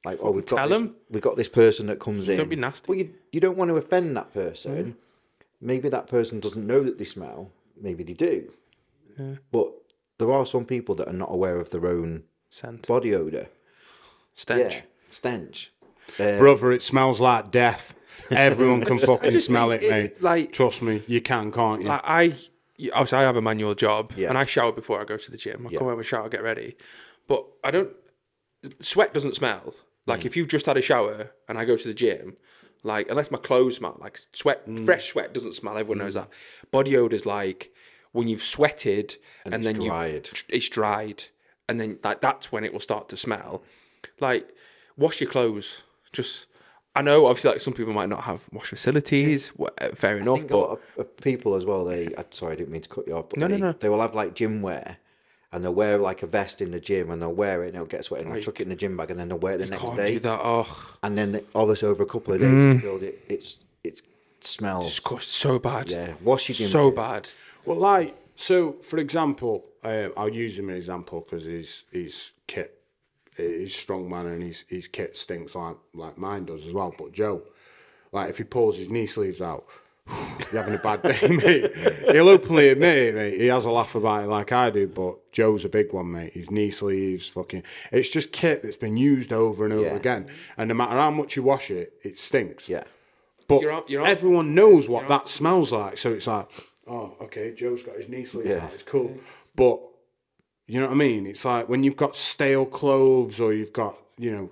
like 0.03 0.17
oh 0.23 0.31
we've 0.31 0.45
got 0.45 0.57
tell 0.57 0.69
this, 0.69 0.79
'em. 0.81 0.95
we've 1.09 1.21
got 1.23 1.35
this 1.37 1.49
person 1.49 1.85
that 1.87 1.99
comes 1.99 2.27
in 2.29 2.37
don't 2.37 2.49
be 2.49 2.55
nasty. 2.55 2.85
well 2.89 2.97
you, 2.97 3.13
you 3.31 3.39
don't 3.39 3.57
want 3.57 3.69
to 3.69 3.75
offend 3.77 4.15
that 4.17 4.33
person 4.33 4.95
maybe 5.61 5.87
that 5.89 6.07
person 6.07 6.39
doesn't 6.39 6.65
know 6.65 6.83
that 6.83 6.97
they 6.97 7.05
smell. 7.05 7.51
Maybe 7.79 8.03
they 8.03 8.13
do. 8.13 8.51
But 9.51 9.71
there 10.17 10.31
are 10.31 10.45
some 10.45 10.65
people 10.65 10.95
that 10.95 11.07
are 11.07 11.13
not 11.13 11.31
aware 11.31 11.57
of 11.59 11.69
their 11.69 11.85
own 11.85 12.23
Scent. 12.49 12.87
body 12.87 13.13
odor. 13.13 13.47
Stench. 14.33 14.73
Yeah, 14.77 14.81
stench. 15.11 15.71
Uh, 16.19 16.39
Brother, 16.39 16.71
it 16.71 16.81
smells 16.81 17.21
like 17.21 17.51
death. 17.51 17.93
Everyone 18.31 18.83
can 18.83 18.97
fucking 18.97 19.37
smell 19.39 19.71
it, 19.71 19.81
think 19.81 19.91
mate. 19.91 20.21
like- 20.23 20.51
Trust 20.51 20.81
me, 20.81 21.03
you 21.05 21.21
can, 21.21 21.51
can't 21.51 21.83
you? 21.83 21.87
Like 21.89 22.01
I, 22.03 22.33
obviously, 22.93 23.19
I 23.19 23.21
have 23.21 23.37
a 23.37 23.41
manual 23.41 23.75
job, 23.75 24.13
Yeah. 24.15 24.29
and 24.29 24.37
I 24.37 24.45
shower 24.45 24.71
before 24.71 25.01
I 25.01 25.05
go 25.05 25.17
to 25.17 25.31
the 25.31 25.37
gym. 25.37 25.67
I 25.67 25.71
Yeah. 25.71 25.79
come 25.79 25.87
home 25.87 25.99
and 25.99 26.05
shower, 26.05 26.29
get 26.29 26.43
ready, 26.43 26.75
but 27.27 27.45
I 27.63 27.71
don't. 27.71 27.91
Sweat 28.79 29.13
doesn't 29.13 29.35
smell. 29.35 29.73
Like 30.05 30.21
mm. 30.21 30.25
if 30.25 30.35
you've 30.35 30.47
just 30.47 30.65
had 30.65 30.77
a 30.77 30.81
shower 30.81 31.31
and 31.47 31.57
I 31.57 31.65
go 31.65 31.75
to 31.77 31.87
the 31.87 31.93
gym, 31.93 32.37
like 32.83 33.09
unless 33.09 33.31
my 33.31 33.37
clothes 33.37 33.77
smell, 33.77 33.97
like 33.99 34.19
sweat, 34.33 34.67
mm. 34.67 34.85
fresh 34.85 35.11
sweat 35.11 35.33
doesn't 35.33 35.55
smell. 35.55 35.77
Everyone 35.77 35.99
knows 35.99 36.15
mm. 36.15 36.21
that. 36.21 36.29
Body 36.71 36.95
odor's 36.97 37.25
like 37.25 37.73
when 38.11 38.27
you've 38.27 38.43
sweated 38.43 39.15
and, 39.45 39.53
it's 39.55 39.63
then 39.63 39.75
dried. 39.75 40.29
you've 40.31 40.43
it's 40.49 40.69
dried, 40.69 41.25
and 41.69 41.79
then 41.79 41.99
like 42.03 42.21
that's 42.21 42.51
when 42.51 42.63
it 42.63 42.73
will 42.73 42.79
start 42.79 43.09
to 43.09 43.17
smell. 43.17 43.63
Like 44.19 44.53
wash 44.97 45.21
your 45.21 45.29
clothes. 45.29 45.83
Just 46.11 46.47
I 46.95 47.01
know 47.01 47.25
obviously 47.27 47.51
like 47.51 47.61
some 47.61 47.73
people 47.73 47.93
might 47.93 48.09
not 48.09 48.23
have 48.25 48.41
wash 48.51 48.67
facilities. 48.67 49.51
wha- 49.57 49.69
Fair 49.95 50.17
I 50.17 50.19
enough, 50.19 50.39
think 50.39 50.51
a 50.51 50.53
but 50.53 50.59
lot 50.59 50.71
of, 50.71 50.79
of 50.99 51.17
people 51.17 51.55
as 51.55 51.65
well. 51.65 51.85
They 51.85 52.07
I, 52.17 52.25
sorry, 52.31 52.53
I 52.53 52.55
didn't 52.57 52.71
mean 52.71 52.81
to 52.81 52.89
cut 52.89 53.07
you 53.07 53.15
off. 53.15 53.29
But 53.29 53.39
No, 53.39 53.47
no, 53.47 53.55
they, 53.55 53.61
no. 53.61 53.71
They 53.73 53.89
will 53.89 54.01
have 54.01 54.13
like 54.13 54.33
gym 54.35 54.61
wear, 54.61 54.97
and 55.53 55.63
they'll 55.63 55.73
wear 55.73 55.97
like 55.97 56.21
a 56.21 56.27
vest 56.27 56.61
in 56.61 56.71
the 56.71 56.79
gym, 56.81 57.09
and 57.09 57.21
they'll 57.21 57.31
wear 57.33 57.63
it, 57.63 57.67
and 57.67 57.75
it'll 57.75 57.87
get 57.87 58.03
sweaty, 58.03 58.25
and 58.25 58.35
they'll 58.35 58.41
chuck 58.41 58.59
it 58.59 58.63
in 58.63 58.69
the 58.69 58.75
gym 58.75 58.97
bag, 58.97 59.09
and 59.09 59.19
then 59.19 59.29
they'll 59.29 59.37
wear 59.37 59.53
it 59.53 59.59
the 59.59 59.67
next 59.67 59.83
can't 59.83 59.95
day, 59.95 60.13
do 60.15 60.19
that. 60.19 60.41
Oh, 60.43 60.95
and 61.03 61.17
then 61.17 61.31
they, 61.31 61.43
obviously 61.55 61.87
over 61.87 62.03
a 62.03 62.07
couple 62.07 62.33
of 62.33 62.41
days, 62.41 62.75
you 62.75 62.81
build 62.81 63.03
it. 63.03 63.23
It's 63.29 63.59
it 63.85 64.01
smells. 64.41 64.99
it's 65.11 65.25
so 65.27 65.59
bad. 65.59 65.89
yeah, 65.91 66.13
wash 66.21 66.49
your 66.49 66.55
gym. 66.55 66.67
so 66.67 66.91
bad. 66.91 67.29
Well, 67.63 67.77
like, 67.77 68.17
so 68.35 68.73
for 68.73 68.97
example, 68.97 69.63
um, 69.83 70.11
I'll 70.17 70.27
use 70.27 70.59
him 70.59 70.69
as 70.69 70.73
an 70.73 70.77
example 70.77 71.21
because 71.21 71.45
his 71.45 71.83
his 71.91 72.31
kit, 72.47 72.80
he's 73.41 73.75
strong 73.75 74.09
man 74.09 74.25
and 74.27 74.43
his 74.43 74.63
his 74.67 74.87
kit 74.87 75.17
stinks 75.17 75.55
like 75.55 75.75
like 75.93 76.17
mine 76.17 76.45
does 76.45 76.65
as 76.65 76.73
well. 76.73 76.93
But 76.97 77.11
Joe, 77.13 77.41
like, 78.11 78.29
if 78.29 78.37
he 78.37 78.43
pulls 78.43 78.77
his 78.77 78.89
knee 78.89 79.07
sleeves 79.07 79.41
out, 79.41 79.65
you're 80.51 80.61
having 80.61 80.73
a 80.75 80.77
bad 80.77 81.01
day, 81.03 81.27
mate. 81.29 81.75
He'll 82.11 82.27
openly 82.29 82.69
admit 82.69 82.97
it, 82.97 83.15
mate. 83.15 83.39
He 83.39 83.47
has 83.47 83.65
a 83.65 83.71
laugh 83.71 83.95
about 83.95 84.23
it 84.23 84.27
like 84.27 84.51
I 84.51 84.69
do, 84.69 84.87
but 84.87 85.31
Joe's 85.31 85.63
a 85.63 85.69
big 85.69 85.93
one, 85.93 86.11
mate. 86.11 86.33
His 86.33 86.51
knee 86.51 86.71
sleeves, 86.71 87.27
fucking, 87.29 87.63
it's 87.91 88.09
just 88.09 88.31
kit 88.33 88.63
that's 88.63 88.75
been 88.77 88.97
used 88.97 89.31
over 89.31 89.63
and 89.63 89.73
over 89.73 89.85
Yeah. 89.85 89.95
again, 89.95 90.27
and 90.57 90.67
no 90.69 90.73
matter 90.73 90.93
how 90.97 91.11
much 91.11 91.35
you 91.37 91.43
wash 91.43 91.71
it, 91.71 91.93
it 92.03 92.19
stinks. 92.19 92.67
Yeah, 92.67 92.83
But 93.47 93.61
You're 93.61 93.71
on- 93.71 93.83
you're 93.87 94.01
on- 94.01 94.07
everyone 94.07 94.55
knows 94.55 94.89
what 94.89 95.07
that 95.07 95.29
smells 95.29 95.71
like. 95.71 95.97
So 95.97 96.11
it's 96.11 96.27
like, 96.27 96.47
oh, 96.87 97.15
okay, 97.21 97.53
Joe's 97.53 97.83
got 97.83 97.95
his 97.95 98.09
knee 98.09 98.25
sleeves 98.25 98.49
Yeah. 98.49 98.65
out. 98.65 98.73
It's 98.73 98.83
cool. 98.83 99.17
But 99.55 99.79
you 100.71 100.79
know 100.79 100.85
what 100.85 100.93
I 100.93 100.97
mean? 100.99 101.27
It's 101.27 101.43
like 101.43 101.67
when 101.67 101.83
you've 101.83 101.97
got 101.97 102.15
stale 102.15 102.65
clothes 102.65 103.41
or 103.41 103.53
you've 103.53 103.73
got, 103.73 103.97
you 104.17 104.31
know, 104.31 104.51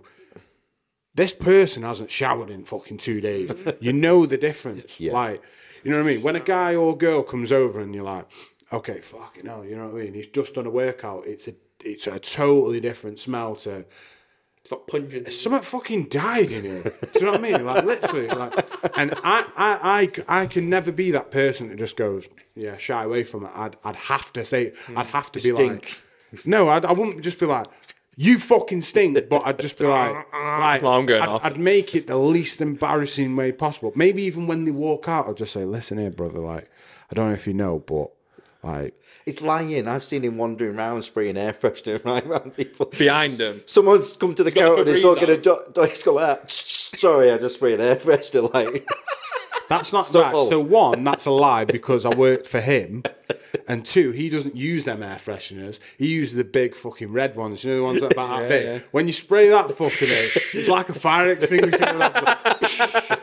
this 1.15 1.33
person 1.33 1.83
hasn't 1.83 2.11
showered 2.11 2.49
in 2.49 2.65
fucking 2.65 2.97
two 2.97 3.21
days. 3.21 3.49
you 3.79 3.93
know 3.93 4.25
the 4.25 4.37
difference. 4.37 4.99
Yeah. 4.99 5.13
Like, 5.13 5.41
you 5.81 5.91
know 5.91 5.97
what 5.97 6.03
I 6.03 6.15
mean? 6.15 6.21
When 6.21 6.35
a 6.35 6.41
guy 6.41 6.75
or 6.75 6.97
girl 6.97 7.23
comes 7.23 7.53
over 7.53 7.79
and 7.79 7.95
you're 7.95 8.03
like, 8.03 8.25
okay, 8.73 8.99
fucking 8.99 9.45
hell, 9.45 9.63
you 9.63 9.77
know 9.77 9.87
what 9.87 10.01
I 10.01 10.03
mean? 10.03 10.13
He's 10.13 10.27
just 10.27 10.55
done 10.55 10.65
a 10.65 10.69
workout. 10.69 11.25
It's 11.25 11.47
a 11.47 11.53
it's 11.79 12.05
a 12.05 12.19
totally 12.19 12.81
different 12.81 13.21
smell 13.21 13.55
to 13.55 13.85
It's 14.57 14.71
not 14.71 14.87
pungent. 14.87 15.31
Someone 15.31 15.61
fucking 15.61 16.09
died 16.09 16.51
in 16.51 16.63
here. 16.65 16.83
Do 16.83 17.07
you 17.15 17.25
know 17.27 17.31
what 17.31 17.39
I 17.39 17.49
mean? 17.49 17.65
Like 17.65 17.85
literally, 17.85 18.27
like, 18.27 18.53
and 18.97 19.13
I, 19.23 19.45
I, 19.55 20.11
I, 20.27 20.41
I 20.41 20.47
can 20.47 20.69
never 20.69 20.91
be 20.91 21.11
that 21.11 21.31
person 21.31 21.69
that 21.69 21.79
just 21.79 21.95
goes, 21.95 22.27
yeah, 22.55 22.75
shy 22.75 23.05
away 23.05 23.23
from 23.23 23.45
it. 23.45 23.51
I'd, 23.55 23.77
I'd 23.85 23.95
have 23.95 24.33
to 24.33 24.43
say, 24.43 24.73
I'd 24.93 25.05
have 25.05 25.31
to 25.31 25.39
be 25.39 25.53
Stink. 25.53 25.71
like, 25.71 26.03
no, 26.45 26.69
I'd, 26.69 26.85
I 26.85 26.91
wouldn't 26.91 27.21
just 27.21 27.39
be 27.39 27.45
like, 27.45 27.67
you 28.15 28.37
fucking 28.37 28.81
stink, 28.81 29.17
but 29.29 29.43
I'd 29.45 29.59
just 29.59 29.77
be 29.77 29.85
like, 29.85 30.11
like, 30.33 30.81
No, 30.81 30.93
I'm 30.93 31.05
going 31.05 31.21
I'd, 31.21 31.27
off. 31.29 31.45
I'd 31.45 31.57
make 31.57 31.95
it 31.95 32.07
the 32.07 32.17
least 32.17 32.59
embarrassing 32.61 33.35
way 33.35 33.51
possible. 33.51 33.93
Maybe 33.95 34.23
even 34.23 34.45
when 34.47 34.65
they 34.65 34.71
walk 34.71 35.07
out, 35.07 35.27
I'll 35.27 35.33
just 35.33 35.53
say, 35.53 35.63
listen 35.63 35.97
here, 35.97 36.11
brother, 36.11 36.39
like, 36.39 36.69
I 37.11 37.15
don't 37.15 37.27
know 37.29 37.33
if 37.33 37.47
you 37.47 37.53
know, 37.53 37.79
but 37.79 38.09
like, 38.61 38.93
it's 39.25 39.41
lying. 39.41 39.87
I've 39.87 40.03
seen 40.03 40.23
him 40.23 40.37
wandering 40.37 40.75
around 40.75 41.03
spraying 41.03 41.37
air 41.37 41.53
freshener 41.53 42.03
right 42.05 42.25
around 42.25 42.55
people. 42.57 42.87
Behind 42.87 43.37
them. 43.37 43.61
Someone's 43.65 44.13
come 44.13 44.35
to 44.35 44.43
the 44.43 44.51
got 44.51 44.75
counter 44.75 44.81
and 44.81 44.89
he's 44.89 44.97
Febreze 44.99 45.01
talking 45.01 45.27
to 45.41 45.51
on. 45.55 45.71
do- 45.73 45.81
he's 45.85 46.03
got 46.03 46.15
like, 46.15 46.43
sorry, 46.49 47.31
I 47.31 47.37
just 47.37 47.55
sprayed 47.55 47.79
air 47.79 47.95
freshener. 47.95 48.53
Like, 48.53 48.87
That's 49.69 49.93
not 49.93 50.05
So- 50.05 50.21
right. 50.21 50.31
So 50.49 50.59
one, 50.59 51.03
that's 51.05 51.25
a 51.25 51.31
lie 51.31 51.63
because 51.63 52.05
I 52.05 52.13
worked 52.13 52.47
for 52.47 52.59
him, 52.59 53.03
and 53.67 53.85
two, 53.85 54.11
he 54.11 54.29
doesn't 54.29 54.55
use 54.57 54.83
them 54.83 55.01
air 55.01 55.15
fresheners. 55.23 55.79
He 55.97 56.07
uses 56.07 56.35
the 56.35 56.43
big 56.43 56.75
fucking 56.75 57.11
red 57.13 57.35
ones. 57.37 57.63
You 57.63 57.71
know 57.71 57.77
the 57.77 57.83
ones 57.83 58.01
that 58.01 58.07
are 58.07 58.11
about 58.13 58.39
that 58.41 58.49
big. 58.49 58.65
yeah. 58.65 58.79
When 58.91 59.07
you 59.07 59.13
spray 59.13 59.47
that 59.49 59.71
fucking, 59.71 60.07
in, 60.09 60.29
it's 60.59 60.67
like 60.69 60.89
a 60.89 60.93
fire 60.93 61.29
extinguisher, 61.29 61.83
and 61.85 61.99
like 61.99 62.13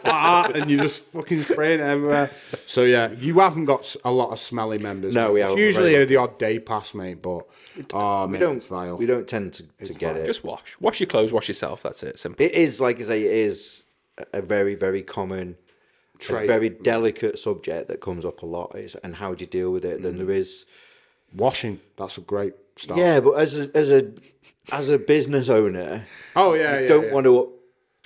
that, 0.03 0.57
and 0.57 0.71
you 0.71 0.79
just 0.79 1.03
fucking 1.07 1.43
spraying 1.43 1.81
it 1.81 1.85
everywhere. 1.85 2.31
So 2.67 2.85
yeah, 2.85 3.11
you 3.13 3.39
haven't 3.41 3.65
got 3.67 3.95
a 4.05 4.11
lot 4.11 4.31
of 4.31 4.41
smelly 4.41 4.79
members. 4.79 5.15
No, 5.15 5.29
mate. 5.29 5.35
we 5.35 5.41
haven't, 5.41 5.59
Usually 5.59 6.05
the 6.05 6.17
odd 6.17 6.39
day 6.39 6.59
pass, 6.59 6.95
mate. 6.95 7.23
But 7.23 7.47
oh, 7.93 8.27
we 8.27 8.33
mate, 8.33 8.39
don't 8.41 8.57
it's 8.57 8.67
vile. 8.67 8.97
we 8.97 9.07
don't 9.07 9.27
tend 9.29 9.55
to, 9.55 9.63
to 9.85 9.93
get 9.95 10.13
fine. 10.15 10.23
it. 10.23 10.27
Just 10.27 10.45
wash. 10.45 10.77
Wash 10.81 11.01
your 11.01 11.07
clothes. 11.09 11.33
Wash 11.33 11.49
yourself. 11.49 11.83
That's 11.83 12.03
it. 12.03 12.19
Simple. 12.19 12.45
It 12.45 12.53
is 12.53 12.81
like 12.81 13.01
I 13.01 13.05
say, 13.05 13.23
it 13.23 13.33
is 13.33 13.85
a 14.33 14.41
very 14.41 14.75
very 14.75 15.03
common, 15.03 15.57
a 16.29 16.47
very 16.47 16.69
delicate 16.71 17.39
subject 17.39 17.89
that 17.89 18.01
comes 18.01 18.25
up 18.25 18.43
a 18.43 18.47
lot. 18.47 18.75
Is 18.77 18.95
and 18.97 19.17
how 19.17 19.35
do 19.35 19.43
you 19.45 19.51
deal 19.51 19.71
with 19.71 19.85
it? 19.85 20.01
Mm. 20.01 20.03
Then 20.03 20.19
there 20.19 20.31
is. 20.31 20.67
Washing, 21.35 21.81
that's 21.97 22.17
a 22.17 22.21
great 22.21 22.55
start. 22.77 22.99
Yeah, 22.99 23.21
but 23.21 23.33
as 23.33 23.59
a, 23.59 23.77
as 23.77 23.91
a 23.91 24.13
as 24.73 24.89
a 24.91 24.97
business 24.97 25.49
owner, 25.51 26.07
Oh 26.37 26.55
yeah, 26.55 26.77
you 26.77 26.83
yeah. 26.83 26.89
don't 26.89 27.07
yeah. 27.07 27.13
want 27.13 27.25
to 27.25 27.39
up, 27.41 27.49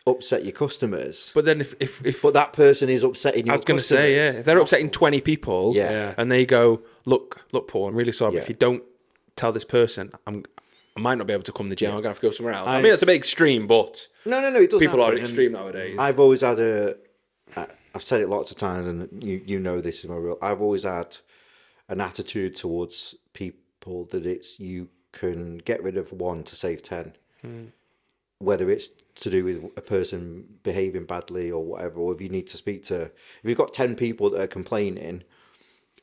upset 0.07 0.43
your 0.43 0.53
customers. 0.53 1.31
But 1.35 1.45
then 1.45 1.61
if 1.61 1.75
if, 1.81 2.05
if 2.05 2.23
But 2.23 2.33
that 2.35 2.55
person 2.55 2.89
is 2.89 3.05
upsetting 3.05 3.47
your 3.47 3.53
I 3.53 3.57
was 3.57 3.65
going 3.67 3.79
to 3.79 3.85
say, 3.85 4.17
yeah, 4.17 4.39
if 4.39 4.47
they're 4.47 4.59
upsetting 4.59 4.91
twenty 4.91 5.21
people, 5.21 5.75
Yeah. 5.77 5.91
Yeah. 5.91 6.15
and 6.17 6.31
they 6.33 6.47
go, 6.47 6.81
look, 7.05 7.45
look, 7.53 7.69
Paul, 7.69 7.89
I'm 7.89 7.95
really 7.95 8.11
sorry. 8.11 8.33
but. 8.33 8.43
If 8.43 8.49
you 8.49 8.55
don't 8.55 8.83
tell 9.37 9.53
this 9.53 9.67
person, 9.67 10.11
I'm, 10.27 10.45
I 10.97 11.01
might 11.01 11.19
not 11.19 11.27
be 11.27 11.35
able 11.35 11.45
to 11.45 11.53
come 11.53 11.67
to 11.67 11.71
the 11.71 11.77
gym. 11.77 11.91
I'm 11.91 11.97
going 11.97 12.05
to 12.05 12.09
have 12.09 12.21
to 12.21 12.27
go 12.27 12.31
somewhere 12.33 12.55
else. 12.55 12.69
I, 12.69 12.79
I- 12.79 12.83
mean, 12.83 12.91
that's 12.91 13.03
a 13.03 13.07
bit 13.07 13.17
extreme, 13.17 13.67
but 13.67 14.09
No, 14.25 14.41
no, 14.41 14.51
no. 14.51 14.61
It 14.61 14.71
does 14.71 14.81
people 14.81 15.01
are 15.03 15.05
happen, 15.13 15.19
and 15.19 15.27
extreme 15.29 15.53
nowadays. 15.53 15.97
I've 15.99 16.19
always 16.19 16.41
had 16.41 16.59
a. 16.59 16.97
I've 17.95 18.03
said 18.03 18.21
it 18.21 18.29
lots 18.29 18.51
of 18.51 18.57
times, 18.57 18.87
and 18.87 19.23
you 19.23 19.43
you 19.45 19.59
know 19.59 19.81
this 19.81 20.01
is 20.01 20.11
my 20.11 20.17
real. 20.17 20.39
I've 20.41 20.63
always 20.63 20.85
had 20.85 21.17
an 21.89 22.01
attitude 22.01 22.57
towards 22.57 23.15
people 23.33 24.05
that 24.11 24.27
it's 24.27 24.61
you 24.61 24.89
can 25.13 25.59
get 25.59 25.83
rid 25.83 25.97
of 25.97 26.13
one 26.13 26.45
to 26.45 26.55
save 26.55 26.83
ten, 26.83 27.15
hmm. 27.43 27.65
whether 28.39 28.71
it's 28.71 28.91
to 29.17 29.31
do 29.31 29.45
with 29.45 29.65
a 29.77 29.81
person 29.81 30.45
behaving 30.63 31.05
badly 31.05 31.51
or 31.51 31.65
whatever, 31.65 32.01
or 32.01 32.15
if 32.15 32.21
you 32.21 32.29
need 32.29 32.47
to 32.49 32.57
speak 32.57 32.85
to. 32.87 33.03
If 33.03 33.13
you've 33.45 33.59
got 33.59 33.75
ten 33.75 33.97
people 33.97 34.31
that 34.31 34.41
are 34.41 34.47
complaining 34.47 35.25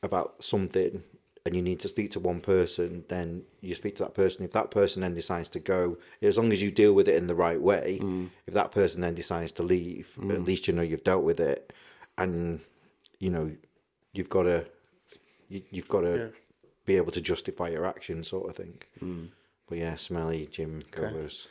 about 0.02 0.42
something. 0.44 1.04
And 1.48 1.56
you 1.56 1.62
need 1.62 1.80
to 1.80 1.88
speak 1.88 2.10
to 2.10 2.20
one 2.20 2.42
person, 2.42 3.04
then 3.08 3.44
you 3.62 3.74
speak 3.74 3.96
to 3.96 4.02
that 4.02 4.12
person. 4.12 4.44
If 4.44 4.50
that 4.50 4.70
person 4.70 5.00
then 5.00 5.14
decides 5.14 5.48
to 5.48 5.58
go, 5.58 5.96
as 6.20 6.36
long 6.36 6.52
as 6.52 6.60
you 6.60 6.70
deal 6.70 6.92
with 6.92 7.08
it 7.08 7.14
in 7.14 7.26
the 7.26 7.34
right 7.34 7.58
way, 7.58 8.00
mm. 8.02 8.28
if 8.46 8.52
that 8.52 8.70
person 8.70 9.00
then 9.00 9.14
decides 9.14 9.50
to 9.52 9.62
leave, 9.62 10.10
at 10.18 10.24
mm. 10.24 10.46
least 10.46 10.68
you 10.68 10.74
know 10.74 10.82
you've 10.82 11.04
dealt 11.04 11.24
with 11.24 11.40
it, 11.40 11.72
and 12.18 12.60
you 13.18 13.30
know 13.30 13.50
you've 14.12 14.28
got 14.28 14.42
to 14.42 14.66
you, 15.48 15.62
you've 15.70 15.88
got 15.88 16.02
to 16.02 16.32
be 16.84 16.98
able 16.98 17.12
to 17.12 17.20
justify 17.22 17.68
your 17.68 17.86
action, 17.86 18.22
sort 18.22 18.50
of 18.50 18.54
thing. 18.54 18.74
Mm. 19.02 19.28
But 19.66 19.78
yeah, 19.78 19.96
smelly 19.96 20.50
gym 20.52 20.82
goers. 20.90 21.46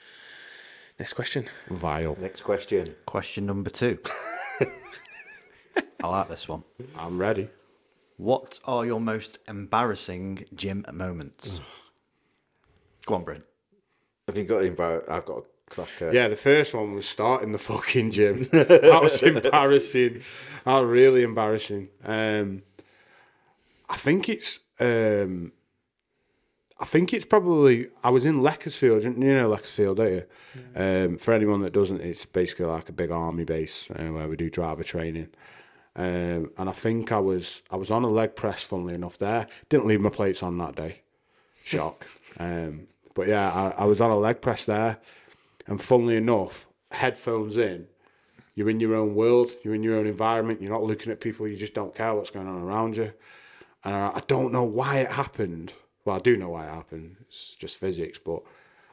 Next 0.99 1.13
question. 1.13 1.49
vile. 1.71 2.15
Next 2.21 2.41
question. 2.41 2.93
Question 3.07 3.47
number 3.47 3.71
two. 3.71 3.97
I 6.03 6.07
like 6.07 6.29
this 6.29 6.47
one. 6.47 6.63
I'm 6.95 7.17
ready. 7.17 7.49
What 8.17 8.59
are 8.65 8.85
your 8.85 8.99
most 8.99 9.39
embarrassing 9.47 10.45
gym 10.53 10.85
moments? 10.91 11.61
Go 13.05 13.15
on, 13.15 13.23
Bryn. 13.23 13.43
Have 14.27 14.37
you 14.37 14.43
got 14.43 14.65
about? 14.65 15.09
I've 15.09 15.25
got 15.25 15.37
a 15.37 15.43
cracker. 15.69 16.11
Yeah, 16.11 16.27
the 16.27 16.35
first 16.35 16.73
one 16.73 16.93
was 16.93 17.07
starting 17.07 17.53
the 17.53 17.57
fucking 17.57 18.11
gym. 18.11 18.43
that 18.51 18.99
was 19.01 19.23
embarrassing. 19.23 20.21
That 20.65 20.79
was 20.79 20.89
really 20.89 21.23
embarrassing. 21.23 21.89
Um, 22.03 22.63
I 23.87 23.95
think 23.95 24.27
it's. 24.27 24.59
Um, 24.79 25.53
I 26.79 26.85
think 26.85 27.13
it's 27.13 27.25
probably. 27.25 27.87
I 28.03 28.09
was 28.09 28.25
in 28.25 28.41
Leconfield. 28.41 29.03
You 29.03 29.11
know 29.11 29.49
Leconfield, 29.49 29.95
don't 29.95 30.11
you? 30.11 30.23
Um, 30.75 31.17
for 31.17 31.33
anyone 31.33 31.61
that 31.61 31.71
doesn't, 31.71 32.01
it's 32.01 32.25
basically 32.25 32.65
like 32.65 32.89
a 32.89 32.93
big 32.93 33.11
army 33.11 33.45
base 33.45 33.85
uh, 33.95 34.07
where 34.07 34.27
we 34.27 34.35
do 34.35 34.49
driver 34.49 34.83
training. 34.83 35.29
Um, 35.97 36.51
and 36.57 36.69
I 36.69 36.73
think 36.73 37.11
I 37.11 37.19
was 37.19 37.63
I 37.71 37.75
was 37.75 37.89
on 37.89 38.03
a 38.03 38.09
leg 38.09 38.35
press. 38.35 38.63
Funnily 38.63 38.93
enough, 38.93 39.17
there 39.17 39.47
didn't 39.67 39.87
leave 39.87 39.99
my 39.99 40.09
plates 40.09 40.43
on 40.43 40.57
that 40.59 40.75
day. 40.75 41.01
Shock. 41.65 42.07
um, 42.39 42.87
but 43.15 43.27
yeah, 43.27 43.51
I, 43.51 43.81
I 43.81 43.85
was 43.85 43.99
on 43.99 44.11
a 44.11 44.17
leg 44.17 44.41
press 44.41 44.63
there, 44.63 44.99
and 45.65 45.81
funnily 45.81 46.15
enough, 46.15 46.67
headphones 46.91 47.57
in, 47.57 47.87
you're 48.53 48.69
in 48.69 48.79
your 48.79 48.95
own 48.95 49.15
world, 49.15 49.49
you're 49.63 49.73
in 49.73 49.81
your 49.81 49.97
own 49.97 50.05
environment, 50.05 50.61
you're 50.61 50.71
not 50.71 50.83
looking 50.83 51.11
at 51.11 51.19
people, 51.19 51.47
you 51.47 51.57
just 51.57 51.73
don't 51.73 51.95
care 51.95 52.13
what's 52.13 52.29
going 52.29 52.47
on 52.47 52.61
around 52.61 52.95
you. 52.95 53.11
And 53.83 53.93
I, 53.93 54.11
I 54.15 54.21
don't 54.27 54.53
know 54.53 54.63
why 54.63 54.99
it 54.99 55.11
happened. 55.11 55.73
Well, 56.05 56.15
I 56.15 56.19
do 56.19 56.37
know 56.37 56.49
why 56.49 56.67
it 56.67 56.73
happened. 56.73 57.17
It's 57.27 57.55
just 57.55 57.77
physics, 57.77 58.19
but 58.23 58.43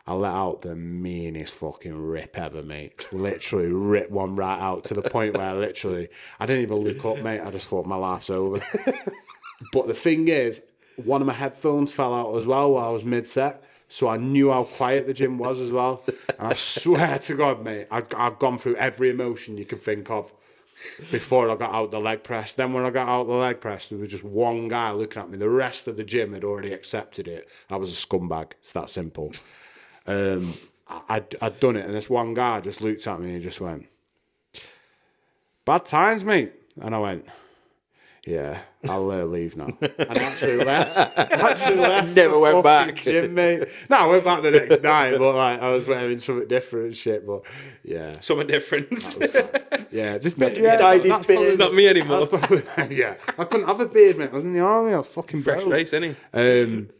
I 0.06 0.12
let 0.12 0.32
out 0.32 0.62
the 0.62 0.76
meanest 0.76 1.54
fucking 1.54 1.96
rip 1.96 2.36
ever, 2.38 2.62
mate. 2.62 3.08
Literally 3.10 3.68
rip 3.68 4.10
one 4.10 4.36
right 4.36 4.60
out 4.60 4.84
to 4.84 4.94
the 4.94 5.02
point 5.02 5.36
where 5.36 5.46
I 5.46 5.54
literally, 5.54 6.08
I 6.38 6.44
didn't 6.44 6.62
even 6.62 6.76
look 6.76 7.04
up, 7.06 7.22
mate. 7.24 7.40
I 7.40 7.50
just 7.50 7.68
thought 7.68 7.86
my 7.86 7.96
life's 7.96 8.28
over. 8.28 8.60
but 9.72 9.86
the 9.86 9.94
thing 9.94 10.28
is, 10.28 10.60
one 10.96 11.22
of 11.22 11.26
my 11.26 11.32
headphones 11.32 11.90
fell 11.90 12.14
out 12.14 12.36
as 12.36 12.44
well 12.44 12.72
while 12.72 12.90
I 12.90 12.92
was 12.92 13.04
mid 13.04 13.26
set. 13.26 13.64
So 13.88 14.08
I 14.08 14.16
knew 14.18 14.50
how 14.50 14.64
quiet 14.64 15.06
the 15.06 15.14
gym 15.14 15.38
was 15.38 15.58
as 15.60 15.70
well. 15.70 16.02
And 16.38 16.48
I 16.48 16.54
swear 16.54 17.18
to 17.18 17.34
God, 17.34 17.64
mate, 17.64 17.86
I, 17.90 18.02
I've 18.16 18.38
gone 18.38 18.58
through 18.58 18.76
every 18.76 19.08
emotion 19.08 19.56
you 19.56 19.64
can 19.64 19.78
think 19.78 20.10
of 20.10 20.32
before 21.10 21.48
I 21.48 21.56
got 21.56 21.72
out 21.72 21.92
the 21.92 22.00
leg 22.00 22.22
press. 22.22 22.52
Then 22.52 22.72
when 22.72 22.84
I 22.84 22.90
got 22.90 23.08
out 23.08 23.26
the 23.26 23.34
leg 23.34 23.60
press, 23.60 23.88
there 23.88 23.98
was 23.98 24.08
just 24.08 24.24
one 24.24 24.68
guy 24.68 24.90
looking 24.90 25.22
at 25.22 25.30
me. 25.30 25.38
The 25.38 25.48
rest 25.48 25.86
of 25.86 25.96
the 25.96 26.04
gym 26.04 26.32
had 26.32 26.44
already 26.44 26.72
accepted 26.72 27.28
it. 27.28 27.48
I 27.70 27.76
was 27.76 27.92
a 27.92 28.06
scumbag. 28.06 28.52
It's 28.60 28.72
that 28.72 28.90
simple. 28.90 29.32
Um, 30.06 30.54
I, 30.88 31.00
I'd, 31.08 31.36
I'd 31.40 31.60
done 31.60 31.76
it, 31.76 31.84
and 31.86 31.94
this 31.94 32.10
one 32.10 32.34
guy 32.34 32.60
just 32.60 32.80
looked 32.80 33.06
at 33.06 33.20
me 33.20 33.32
and 33.32 33.38
he 33.38 33.42
just 33.42 33.60
went, 33.60 33.86
"Bad 35.64 35.84
times, 35.84 36.24
mate." 36.24 36.52
And 36.80 36.94
I 36.94 36.98
went, 36.98 37.24
"Yeah, 38.26 38.58
I'll 38.88 39.10
uh, 39.10 39.24
leave 39.24 39.56
now." 39.56 39.76
And 39.80 40.18
actually 40.18 40.56
left. 40.62 40.96
Actually 41.18 41.76
left. 41.88 42.14
Never 42.14 42.38
went 42.38 42.62
back. 42.62 42.96
Gym, 42.96 43.32
mate. 43.34 43.68
No, 43.88 43.96
I 43.96 44.06
went 44.06 44.24
back 44.24 44.42
the 44.42 44.50
next 44.50 44.82
night, 44.82 45.16
but 45.18 45.34
like 45.34 45.62
I 45.62 45.70
was 45.70 45.86
wearing 45.86 46.18
something 46.18 46.48
different 46.48 46.86
and 46.86 46.96
shit. 46.96 47.26
But 47.26 47.42
yeah, 47.82 48.18
Something 48.20 48.46
different. 48.48 48.88
yeah, 49.90 50.18
just 50.18 50.38
Dyed 50.38 50.58
yeah, 50.58 50.92
his 50.94 51.02
that's 51.04 51.26
beard. 51.26 51.40
it's 51.42 51.56
not 51.58 51.74
me 51.74 51.88
anymore. 51.88 52.28
yeah, 52.90 53.14
I 53.38 53.44
couldn't 53.44 53.66
have 53.66 53.80
a 53.80 53.86
beard, 53.86 54.18
mate. 54.18 54.30
I 54.30 54.34
was 54.34 54.44
in 54.44 54.52
the 54.52 54.60
army. 54.60 54.92
I 54.92 54.98
was 54.98 55.06
fucking 55.06 55.42
Fresh 55.42 55.62
broke. 55.62 55.72
face, 55.72 55.92
innit? 55.92 56.16
Um, 56.34 56.90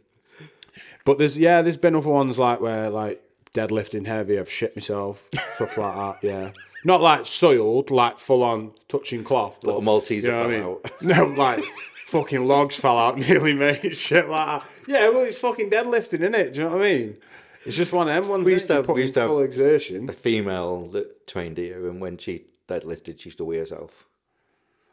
but 1.05 1.17
there's 1.17 1.37
yeah, 1.37 1.61
there's 1.61 1.77
been 1.77 1.95
other 1.95 2.09
ones 2.09 2.37
like 2.37 2.59
where 2.59 2.89
like 2.89 3.21
deadlifting 3.53 4.05
heavy, 4.05 4.37
I've 4.37 4.51
shit 4.51 4.75
myself, 4.75 5.29
stuff 5.55 5.77
like 5.77 5.95
that. 5.95 6.17
Yeah, 6.27 6.51
not 6.83 7.01
like 7.01 7.25
soiled, 7.25 7.89
like 7.89 8.19
full 8.19 8.43
on 8.43 8.73
touching 8.89 9.23
cloth. 9.23 9.59
But, 9.61 9.67
Little 9.67 9.81
Maltese 9.81 10.25
you 10.25 10.31
know 10.31 10.41
what 10.41 10.47
I 10.51 10.59
mean? 10.59 10.63
out. 10.63 10.91
No, 11.01 11.23
like 11.25 11.63
fucking 12.07 12.45
logs 12.45 12.75
fell 12.77 12.97
out 12.97 13.17
nearly, 13.17 13.53
mate. 13.53 13.95
Shit 13.95 14.27
like 14.27 14.61
that. 14.61 14.69
Yeah, 14.87 15.09
well, 15.09 15.21
it's 15.23 15.37
fucking 15.37 15.69
deadlifting, 15.69 16.15
isn't 16.21 16.35
it? 16.35 16.53
Do 16.53 16.59
you 16.59 16.65
know 16.67 16.75
what 16.75 16.85
I 16.85 16.93
mean? 16.93 17.17
It's 17.65 17.75
just 17.75 17.91
one 17.91 18.07
of 18.07 18.13
them 18.13 18.29
ones. 18.29 18.45
We 18.45 18.51
used 18.53 18.67
to 18.67 18.75
have- 18.75 18.87
we 18.87 19.01
used 19.01 19.15
to 19.15 19.21
have- 19.21 19.29
full 19.29 19.41
exertion. 19.41 20.07
A 20.09 20.13
female 20.13 20.87
that 20.89 21.27
trained 21.27 21.57
here, 21.57 21.87
and 21.89 21.99
when 21.99 22.17
she 22.17 22.45
deadlifted, 22.67 23.19
she 23.19 23.29
used 23.29 23.39
to 23.39 23.45
wee 23.45 23.57
herself. 23.57 24.05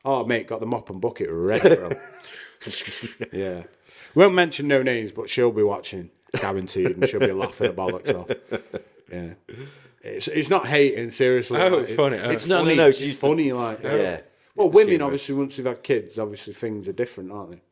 Oh, 0.05 0.25
mate, 0.25 0.47
got 0.49 0.61
the 0.61 0.67
mop 0.67 0.89
and 0.89 1.01
bucket 1.01 1.29
ready, 1.31 1.77
bro. 1.77 1.91
yeah. 3.33 3.63
Won't 4.15 4.35
mention 4.35 4.69
no 4.69 4.83
names, 4.83 5.13
but 5.13 5.29
she'll 5.31 5.53
be 5.53 5.63
watching, 5.63 6.11
guaranteed, 6.39 6.91
and 6.97 7.09
she'll 7.09 7.21
be 7.21 7.33
laughing 7.33 7.69
her 7.69 7.73
bollocks 7.73 8.15
off. 8.15 8.31
Yeah. 9.11 9.35
It's, 10.03 10.27
it's 10.29 10.49
not 10.51 10.67
hating, 10.67 11.11
seriously. 11.13 11.61
Oh, 11.61 11.69
like, 11.69 11.89
it's 11.89 11.95
funny, 11.97 12.19
oh. 12.19 12.31
It's 12.31 12.47
No, 12.47 12.59
no, 12.59 12.65
funny. 12.65 12.77
no, 12.77 12.91
she 12.91 12.97
It's 12.97 13.01
used 13.03 13.21
to- 13.21 13.27
funny, 13.29 13.53
like. 13.53 13.83
Yeah. 13.83 14.21
Oh. 14.21 14.25
Well, 14.55 14.71
women, 14.71 15.01
obviously, 15.01 15.35
once 15.35 15.57
they've 15.57 15.65
had 15.65 15.83
kids, 15.83 16.19
obviously 16.19 16.53
things 16.53 16.87
are 16.89 16.93
different, 16.93 17.33
aren't 17.33 17.53
they? 17.53 17.63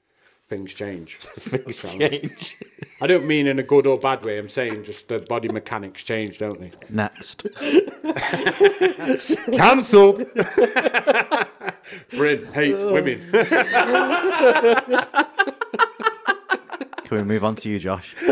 Things 0.48 0.72
change. 0.74 1.16
Things 1.38 1.64
That's 1.64 1.84
what 1.94 1.94
I 1.94 2.08
mean. 2.08 2.20
change. 2.22 2.56
I 3.00 3.06
don't 3.06 3.24
mean 3.26 3.46
in 3.46 3.58
a 3.58 3.62
good 3.62 3.86
or 3.86 3.98
bad 3.98 4.24
way. 4.24 4.38
I'm 4.38 4.48
saying 4.48 4.84
just 4.84 5.06
the 5.08 5.20
body 5.20 5.48
mechanics 5.48 6.02
change, 6.04 6.38
don't 6.38 6.60
they? 6.60 6.72
Next. 6.88 7.44
Cancelled. 9.52 10.24
Bryn 12.10 12.46
hates 12.52 12.82
women. 12.82 13.20
Can 17.10 17.18
we 17.18 17.24
move 17.24 17.42
on 17.44 17.56
to 17.56 17.68
you, 17.68 17.78
Josh? 17.80 18.14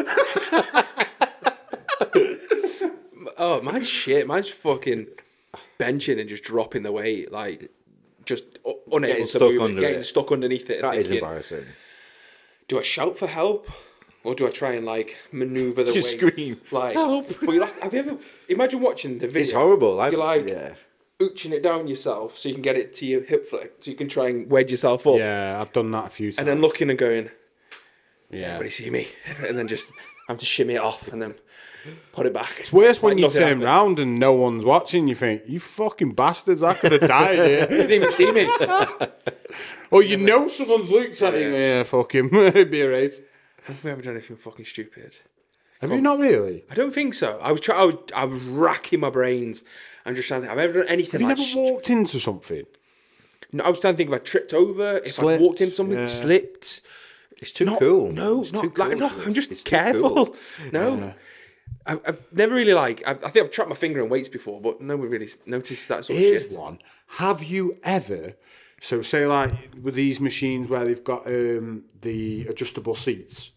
Oh, 3.41 3.61
mine's 3.63 3.89
shit. 3.89 4.27
Mine's 4.27 4.49
fucking 4.49 5.07
benching 5.79 6.19
and 6.21 6.29
just 6.29 6.43
dropping 6.43 6.83
the 6.83 6.91
weight, 6.91 7.31
like 7.31 7.71
just 8.25 8.45
u- 8.67 8.81
unable 8.91 9.01
Getting 9.07 9.25
to 9.27 9.31
stuck 9.31 9.43
move 9.43 9.55
it, 9.61 9.65
under 9.65 9.81
getting 9.81 9.99
it. 10.01 10.05
stuck 10.05 10.33
underneath 10.33 10.69
it. 10.71 10.83
and 10.83 10.83
That 10.83 10.97
is 10.99 11.07
thinking, 11.07 11.25
embarrassing. 11.25 11.65
do 12.67 12.79
I 12.81 12.83
shout 12.83 13.17
for 13.17 13.29
help 13.29 13.69
or 14.25 14.35
do 14.35 14.45
I 14.47 14.51
try 14.51 14.73
and 14.73 14.85
like 14.85 15.17
maneuver 15.31 15.85
the 15.85 15.93
Just 16.01 16.21
weight? 16.21 16.31
scream, 16.33 16.61
like 16.73 16.95
"Help." 16.95 17.29
But 17.41 17.53
you 17.53 17.61
like, 17.61 17.81
have 17.81 17.95
you 17.95 18.01
ever 18.01 18.17
imagine 18.49 18.81
watching 18.81 19.19
the 19.21 19.29
video? 19.29 19.43
It's 19.43 19.53
horrible. 19.53 20.01
I, 20.01 20.09
You're 20.09 20.19
like 20.19 20.49
yeah. 20.49 20.75
ooching 21.21 21.53
it 21.53 21.63
down 21.63 21.87
yourself 21.87 22.37
so 22.37 22.49
you 22.49 22.57
can 22.57 22.63
get 22.63 22.77
it 22.77 22.93
to 22.97 23.07
your 23.07 23.23
hip 23.23 23.47
flex, 23.49 23.71
so 23.87 23.91
you 23.93 23.97
can 23.97 24.09
try 24.09 24.29
and 24.31 24.51
wedge 24.51 24.73
yourself 24.73 25.07
up, 25.07 25.17
Yeah, 25.17 25.61
I've 25.61 25.73
done 25.73 25.93
that 25.93 26.07
a 26.07 26.11
few 26.11 26.33
times. 26.33 26.39
and 26.39 26.49
then 26.49 26.61
looking 26.61 26.91
and 26.91 26.99
going, 26.99 27.31
yeah. 28.31 28.47
"Everybody 28.55 28.71
see 28.71 28.91
me," 28.91 29.09
and 29.47 29.59
then 29.59 29.69
just 29.69 29.91
I 30.29 30.33
have 30.33 30.39
to 30.39 30.47
shimmy 30.47 30.75
it 30.75 30.81
off 30.81 31.09
and 31.09 31.21
then 31.23 31.35
put 32.13 32.27
it 32.27 32.33
back. 32.35 32.53
It's 32.59 32.73
worse 32.73 33.01
when 33.03 33.17
Like 33.17 33.25
you 33.25 33.31
turn 33.31 33.43
happened. 33.43 33.63
round 33.63 33.99
and 33.99 34.19
no 34.19 34.33
one's 34.33 34.65
watching. 34.65 35.09
You 35.09 35.15
think, 35.15 35.43
you 35.47 35.59
fucking 35.61 36.13
bastards, 36.13 36.63
I 36.63 36.75
could 36.75 36.93
have 36.93 37.09
died 37.09 37.39
here. 37.39 37.67
They 37.71 37.77
didn't 37.87 37.93
even 37.93 38.11
see 38.11 38.31
me. 38.33 38.47
or 39.91 40.03
you 40.03 40.17
know 40.17 40.49
someone's 40.49 40.91
looked 40.91 41.21
at 41.23 41.35
you. 41.35 41.55
Yeah, 41.55 41.83
fucking, 41.85 42.35
it'd 42.35 42.71
be 42.71 42.83
alright. 42.83 43.15
Have 43.65 43.83
we 43.85 43.91
ever 43.91 44.03
done 44.03 44.15
anything 44.15 44.37
fucking 44.37 44.65
stupid? 44.65 45.17
Have 45.81 45.93
you 45.93 46.01
not 46.01 46.19
really? 46.19 46.65
I 46.71 46.75
don't 46.75 46.93
think 46.93 47.15
so. 47.15 47.39
I 47.41 47.53
was 47.53 47.61
trying. 47.61 47.79
I 47.81 47.85
was, 47.85 47.97
I 48.15 48.25
was 48.25 48.43
racking 48.45 48.99
my 49.01 49.11
brains. 49.11 49.63
I'm 50.05 50.17
just 50.17 50.27
trying 50.27 50.41
to 50.43 50.47
think. 50.49 50.51
Have 50.51 50.59
I 50.59 50.69
ever 50.69 50.81
done 50.81 50.89
anything? 50.89 51.13
Have 51.13 51.21
you 51.21 51.29
never 51.29 51.43
stu- 51.43 51.59
walked 51.61 51.89
into 51.89 52.19
something? 52.19 52.65
No, 53.53 53.65
I 53.65 53.69
was 53.71 53.79
trying 53.81 53.95
to 53.95 53.97
think 53.97 54.11
if 54.11 54.15
I 54.15 54.19
tripped 54.19 54.53
over, 54.53 54.99
if 54.99 55.13
Slipped, 55.13 55.41
I 55.41 55.43
walked 55.45 55.61
into 55.61 55.75
something, 55.75 55.99
yeah. 55.99 56.07
slipped. 56.07 56.83
It's 57.41 57.53
too 57.53 57.65
Not- 57.67 57.79
cool. 57.79 58.11
No, 58.13 58.43
it's 58.43 58.53
not 58.53 58.63
too 58.63 58.73
like 58.77 58.91
cool 58.99 59.01
no. 59.01 59.23
I'm 59.25 59.35
just 59.35 59.51
It's 59.53 59.63
careful. 59.63 60.15
cool. 60.27 60.37
No, 60.73 61.15
I, 61.87 61.93
I've 62.07 62.21
never 62.33 62.55
really 62.55 62.75
like. 62.75 63.03
I, 63.07 63.13
I 63.13 63.15
think 63.31 63.45
I've 63.47 63.51
trapped 63.51 63.71
my 63.71 63.77
finger 63.77 64.01
in 64.03 64.09
weights 64.09 64.29
before, 64.29 64.61
but 64.61 64.81
no 64.81 64.97
one 64.97 65.09
really 65.09 65.27
s- 65.27 65.39
noticed 65.47 65.89
that 65.89 66.05
sort 66.05 66.19
of 66.19 66.23
Here's 66.25 66.43
shit. 66.43 66.53
one. 66.53 66.79
Have 67.13 67.43
you 67.43 67.79
ever, 67.83 68.35
so 68.81 69.01
say 69.03 69.27
like 69.27 69.53
with 69.83 69.95
these 69.95 70.21
machines 70.21 70.69
where 70.69 70.85
they've 70.85 71.03
got 71.05 71.27
um, 71.27 71.85
the 72.03 72.47
adjustable 72.49 72.95
seats, 72.95 73.53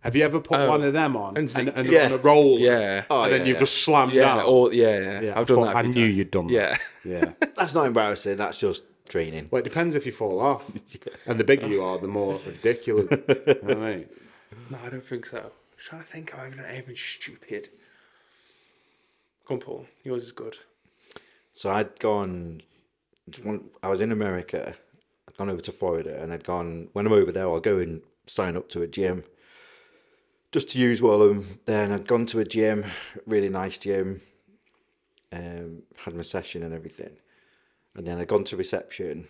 have 0.00 0.16
you 0.16 0.24
ever 0.24 0.40
put 0.40 0.68
one 0.68 0.82
of 0.82 0.92
them 0.92 1.16
on 1.16 1.36
and 1.36 1.54
and, 1.56 1.68
and, 1.68 1.88
Yeah. 1.88 2.06
on 2.06 2.12
a 2.12 2.16
roll? 2.18 2.58
Yeah. 2.58 3.04
Oh, 3.08 3.22
and 3.24 3.32
then 3.32 3.40
yeah, 3.42 3.46
you've 3.46 3.54
yeah. 3.56 3.60
just 3.60 3.82
slammed 3.84 4.12
Yeah, 4.12 4.22
down? 4.36 4.40
or 4.44 4.72
yeah, 4.72 4.98
yeah. 4.98 5.20
yeah, 5.20 5.40
I've 5.40 5.46
done 5.46 5.56
thought- 5.58 5.66
that. 5.68 5.76
I 5.76 5.80
a 5.80 5.84
few 5.84 5.92
knew 5.92 6.06
times. 6.08 6.16
you'd 6.18 6.30
done 6.30 6.46
that. 6.48 6.52
Yeah. 6.52 6.78
Yeah. 7.04 7.32
That's 7.56 7.74
not 7.74 7.86
embarrassing. 7.86 8.36
That's 8.36 8.58
just 8.58 8.82
training. 9.12 9.48
Well, 9.50 9.60
it 9.60 9.64
depends 9.64 9.94
if 9.94 10.06
you 10.06 10.12
fall 10.12 10.40
off. 10.40 10.70
And 11.26 11.38
the 11.38 11.44
bigger 11.44 11.68
you 11.68 11.84
are, 11.84 11.98
the 11.98 12.08
more 12.08 12.40
ridiculous. 12.46 13.06
you 13.28 13.58
know 13.62 13.84
I 13.84 13.96
mean? 13.96 14.08
No, 14.70 14.78
I 14.84 14.88
don't 14.88 15.04
think 15.04 15.26
so. 15.26 15.38
I'm 15.38 15.78
trying 15.78 16.02
to 16.02 16.08
think. 16.08 16.30
Have 16.30 16.40
I 16.40 16.46
ever 16.46 16.56
done 16.56 16.64
anything 16.66 16.96
stupid? 16.96 17.68
Come 19.46 19.56
on, 19.56 19.60
Paul. 19.60 19.86
Yours 20.02 20.24
is 20.24 20.32
good. 20.32 20.56
So 21.52 21.70
I'd 21.70 21.98
gone. 22.00 22.62
I 23.82 23.88
was 23.88 24.00
in 24.00 24.10
America. 24.10 24.74
I'd 25.28 25.36
gone 25.36 25.50
over 25.50 25.60
to 25.60 25.72
Florida, 25.72 26.20
and 26.20 26.32
I'd 26.32 26.44
gone. 26.44 26.88
When 26.92 27.06
I'm 27.06 27.12
over 27.12 27.30
there, 27.30 27.48
I'll 27.48 27.60
go 27.60 27.78
and 27.78 28.02
sign 28.26 28.56
up 28.56 28.68
to 28.70 28.82
a 28.82 28.86
gym, 28.86 29.24
just 30.50 30.70
to 30.70 30.78
use 30.78 31.00
while 31.02 31.22
I'm 31.22 31.60
there. 31.66 31.84
And 31.84 31.92
I'd 31.92 32.08
gone 32.08 32.26
to 32.26 32.40
a 32.40 32.44
gym, 32.44 32.84
really 33.26 33.48
nice 33.48 33.78
gym. 33.78 34.22
Um, 35.32 35.84
had 36.04 36.14
my 36.14 36.22
session 36.22 36.62
and 36.62 36.74
everything, 36.74 37.16
and 37.94 38.06
then 38.06 38.18
I'd 38.18 38.28
gone 38.28 38.44
to 38.44 38.56
reception, 38.56 39.28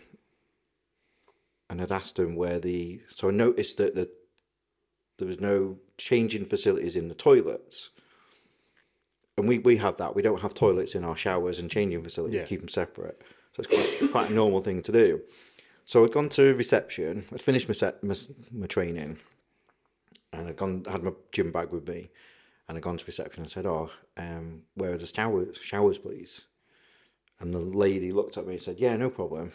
and 1.69 1.81
I'd 1.81 1.93
asked 1.93 2.17
them 2.17 2.37
where 2.37 2.59
the. 2.59 3.01
So 3.09 3.29
I 3.29 3.33
noticed 3.33 3.77
that 3.79 3.95
the 3.95 4.11
there 5.19 5.29
was 5.29 5.41
no 5.41 5.79
changing 5.99 6.45
facilities 6.45 6.97
in 6.97 7.09
the 7.09 7.15
toilets. 7.15 7.91
And 9.39 9.49
we, 9.49 9.61
we 9.61 9.77
have 9.77 9.97
that. 9.99 10.15
We 10.15 10.23
don't 10.23 10.41
have 10.41 10.53
toilets 10.53 10.95
in 10.95 11.05
our 11.05 11.17
showers 11.17 11.59
and 11.59 11.71
changing 11.71 12.03
facilities. 12.03 12.41
Yeah. 12.41 12.45
Keep 12.45 12.61
them 12.61 12.69
separate. 12.69 13.23
So 13.55 13.63
it's 13.63 13.69
quite, 13.69 14.11
quite 14.11 14.31
a 14.31 14.35
normal 14.35 14.61
thing 14.63 14.83
to 14.83 14.93
do. 14.93 15.21
So 15.85 16.05
I'd 16.05 16.13
gone 16.13 16.29
to 16.31 16.55
reception. 16.55 17.25
I'd 17.33 17.41
finished 17.41 17.69
my, 17.69 17.75
set, 17.75 18.03
my, 18.03 18.15
my 18.51 18.67
training. 18.67 19.19
And 20.33 20.49
I'd 20.49 20.57
gone, 20.57 20.85
had 20.91 21.03
my 21.03 21.13
gym 21.31 21.53
bag 21.53 21.71
with 21.71 21.89
me. 21.89 22.11
And 22.69 22.77
I'd 22.77 22.83
gone 22.83 22.99
to 22.99 23.07
reception 23.07 23.43
and 23.43 23.51
said, 23.51 23.65
oh, 23.65 23.91
um, 24.17 24.63
where 24.75 24.93
are 24.93 24.99
the 24.99 25.07
showers, 25.07 25.57
showers, 25.59 25.99
please? 25.99 26.47
And 27.43 27.53
the 27.53 27.59
lady 27.59 28.13
looked 28.13 28.39
at 28.39 28.47
me 28.47 28.55
and 28.55 28.63
said, 28.63 28.79
yeah, 28.79 28.97
no 28.97 29.11
problem. 29.11 29.51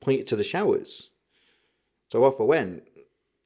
Pointed 0.00 0.28
to 0.28 0.36
the 0.36 0.44
showers. 0.44 1.10
So 2.10 2.24
off 2.24 2.40
I 2.40 2.44
went 2.44 2.84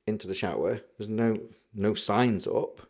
into 0.07 0.29
the 0.29 0.35
shower. 0.35 0.81
There's 0.99 1.09
no 1.09 1.38
no 1.75 1.95
signs 1.95 2.47
up. 2.47 2.83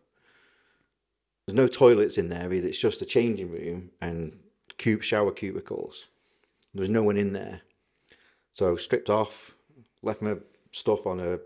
There's 1.46 1.57
no 1.57 1.68
toilets 1.68 2.18
in 2.18 2.29
there 2.29 2.52
either. 2.52 2.68
It's 2.68 2.79
just 2.79 3.00
a 3.00 3.07
changing 3.07 3.50
room 3.50 3.90
and 4.00 4.40
cube 4.76 5.05
shower 5.05 5.31
cubicles. 5.31 6.09
There's 6.74 6.88
no 6.88 7.02
one 7.02 7.16
in 7.16 7.33
there. 7.33 7.62
So 8.52 8.76
stripped 8.76 9.09
off, 9.09 9.55
left 10.02 10.20
my 10.20 10.37
stuff 10.72 11.07
on 11.07 11.20
a 11.20 11.38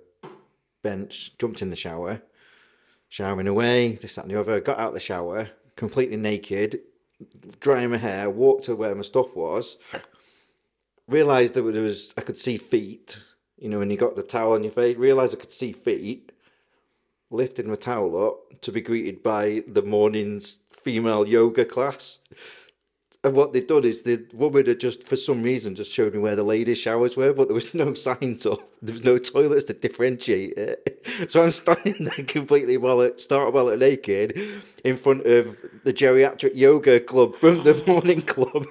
bench, 0.83 1.33
jumped 1.39 1.61
in 1.61 1.69
the 1.69 1.77
shower, 1.77 2.23
showering 3.09 3.49
away, 3.49 3.93
this, 3.97 4.15
that, 4.15 4.25
and 4.25 4.31
the 4.31 4.41
other. 4.41 4.61
Got 4.61 4.79
out 4.79 4.95
the 4.95 5.01
shower, 5.01 5.51
completely 5.77 6.17
naked, 6.17 6.81
drying 7.61 7.91
my 7.91 7.97
hair, 7.97 8.31
walked 8.31 8.65
to 8.65 8.77
where 8.77 8.95
my 8.95 9.03
stuff 9.03 9.37
was, 9.37 9.77
realised 11.09 11.55
that 11.55 11.63
there 11.63 11.83
was 11.83 12.15
I 12.17 12.23
could 12.23 12.37
see 12.37 12.57
feet. 12.57 13.19
You 13.59 13.69
know, 13.69 13.79
when 13.79 13.91
you 13.91 13.97
got 13.97 14.17
the 14.17 14.23
towel 14.23 14.53
on 14.53 14.63
your 14.63 14.73
face, 14.73 14.97
realised 14.97 15.35
I 15.35 15.41
could 15.41 15.53
see 15.53 15.73
feet. 15.73 16.33
Lifted 17.33 17.67
my 17.67 17.77
towel 17.77 18.27
up 18.27 18.61
to 18.63 18.73
be 18.73 18.81
greeted 18.81 19.23
by 19.23 19.63
the 19.69 19.83
morning's 19.83 20.61
female 20.73 21.29
yoga 21.29 21.65
class. 21.65 22.19
And 23.23 23.37
what 23.37 23.53
they'd 23.53 23.67
done 23.67 23.85
is 23.85 24.03
the 24.03 24.25
woman 24.33 24.65
had 24.65 24.81
just, 24.81 25.07
for 25.07 25.15
some 25.15 25.43
reason, 25.43 25.75
just 25.75 25.93
showed 25.93 26.15
me 26.15 26.21
where 26.21 26.37
the 26.37 26.43
ladies' 26.43 26.79
showers 26.79 27.19
were, 27.19 27.35
but 27.35 27.49
there 27.49 27.55
was 27.55 27.75
no 27.75 27.93
signs 27.93 28.47
up. 28.47 28.61
There 28.81 28.95
was 28.95 29.05
no 29.05 29.19
toilets 29.19 29.67
to 29.67 29.75
differentiate 29.75 30.57
it. 30.57 30.97
So 31.29 31.43
I'm 31.43 31.53
standing 31.53 32.05
there 32.05 32.25
completely 32.25 32.77
well, 32.79 33.11
start 33.19 33.53
well 33.53 33.77
naked, 33.77 34.39
in 34.85 34.97
front 34.97 35.27
of 35.27 35.59
the 35.85 35.93
geriatric 35.93 36.55
yoga 36.55 36.99
club 37.01 37.37
from 37.37 37.63
the 37.63 37.75
morning 37.87 38.23
club. 38.23 38.67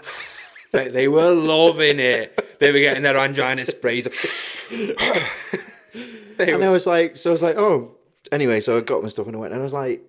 They, 0.71 0.87
they 0.87 1.07
were 1.07 1.31
loving 1.31 1.99
it. 1.99 2.59
They 2.59 2.71
were 2.71 2.79
getting 2.79 3.03
their 3.03 3.17
angina 3.17 3.65
sprays. 3.65 4.67
And 6.39 6.63
I 6.63 6.69
was 6.69 6.87
like, 6.87 7.17
so 7.17 7.29
I 7.29 7.33
was 7.33 7.41
like, 7.41 7.57
oh, 7.57 7.91
anyway, 8.31 8.61
so 8.61 8.77
I 8.77 8.81
got 8.81 9.03
my 9.03 9.09
stuff 9.09 9.27
and 9.27 9.35
I 9.35 9.39
went, 9.39 9.53
and 9.53 9.61
I 9.61 9.63
was 9.63 9.73
like, 9.73 10.01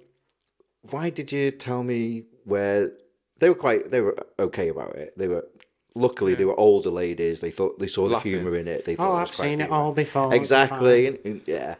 why 0.90 1.11
did 1.11 1.33
you 1.33 1.50
tell 1.50 1.83
me 1.83 2.24
where 2.44 2.92
they 3.40 3.48
were 3.48 3.55
quite, 3.57 3.90
they 3.90 4.00
were 4.00 4.16
okay 4.38 4.68
about 4.68 4.94
it. 4.96 5.12
They 5.18 5.29
were, 5.29 5.46
luckily, 5.94 6.35
they 6.35 6.44
were 6.44 6.59
older 6.59 6.90
ladies. 6.90 7.40
They 7.40 7.50
thought 7.50 7.79
they 7.79 7.87
saw 7.88 8.09
the 8.09 8.20
humour 8.20 8.57
in 8.57 8.68
it. 8.68 8.85
They 8.85 8.94
thought 8.96 9.12
Oh, 9.14 9.16
it 9.18 9.22
I've 9.22 9.31
seen 9.31 9.61
it 9.61 9.70
all 9.70 9.92
before. 9.92 10.33
Exactly. 10.35 11.07
and- 11.09 11.18
and- 11.24 11.40
yeah. 11.46 11.76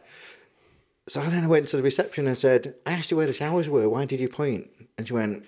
So 1.07 1.21
then 1.21 1.43
I 1.43 1.47
went 1.47 1.67
to 1.69 1.77
the 1.77 1.83
reception 1.83 2.27
and 2.27 2.37
said, 2.37 2.75
I 2.85 2.93
asked 2.93 3.11
you 3.11 3.17
where 3.17 3.25
the 3.27 3.33
showers 3.33 3.67
were. 3.67 3.89
Why 3.89 4.05
did 4.05 4.19
you 4.19 4.29
point? 4.29 4.69
And 4.97 5.07
she 5.07 5.13
went, 5.13 5.43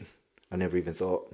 I 0.52 0.56
never 0.56 0.78
even 0.78 0.94
thought. 0.94 1.28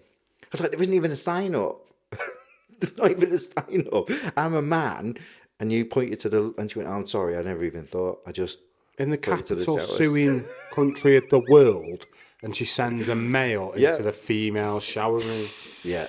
I 0.43 0.47
was 0.51 0.61
like, 0.61 0.71
there 0.71 0.81
isn't 0.81 0.93
even 0.93 1.11
a 1.11 1.15
sign 1.15 1.55
up. 1.55 1.81
There's 2.79 2.97
not 2.97 3.11
even 3.11 3.31
a 3.33 3.39
sign 3.39 3.87
up. 3.93 4.09
I'm 4.37 4.53
a 4.55 4.61
man. 4.61 5.17
And 5.59 5.71
you 5.71 5.83
pointed 5.85 6.19
to 6.21 6.29
the, 6.29 6.53
and 6.57 6.69
she 6.71 6.79
went, 6.79 6.89
I'm 6.89 7.07
sorry, 7.07 7.37
I 7.37 7.41
never 7.41 7.63
even 7.65 7.85
thought. 7.85 8.21
I 8.25 8.31
just, 8.31 8.59
in 8.97 9.09
the 9.09 9.17
capital 9.17 9.61
showers. 9.77 9.95
suing 9.97 10.45
country 10.71 11.17
of 11.17 11.29
the 11.29 11.39
world, 11.49 12.05
and 12.41 12.55
she 12.55 12.65
sends 12.65 13.07
a 13.09 13.15
male 13.15 13.69
into 13.71 13.81
Yeah. 13.81 13.97
the 13.97 14.13
female 14.13 14.79
shower 14.79 15.19
room. 15.19 15.47
yeah. 15.83 16.07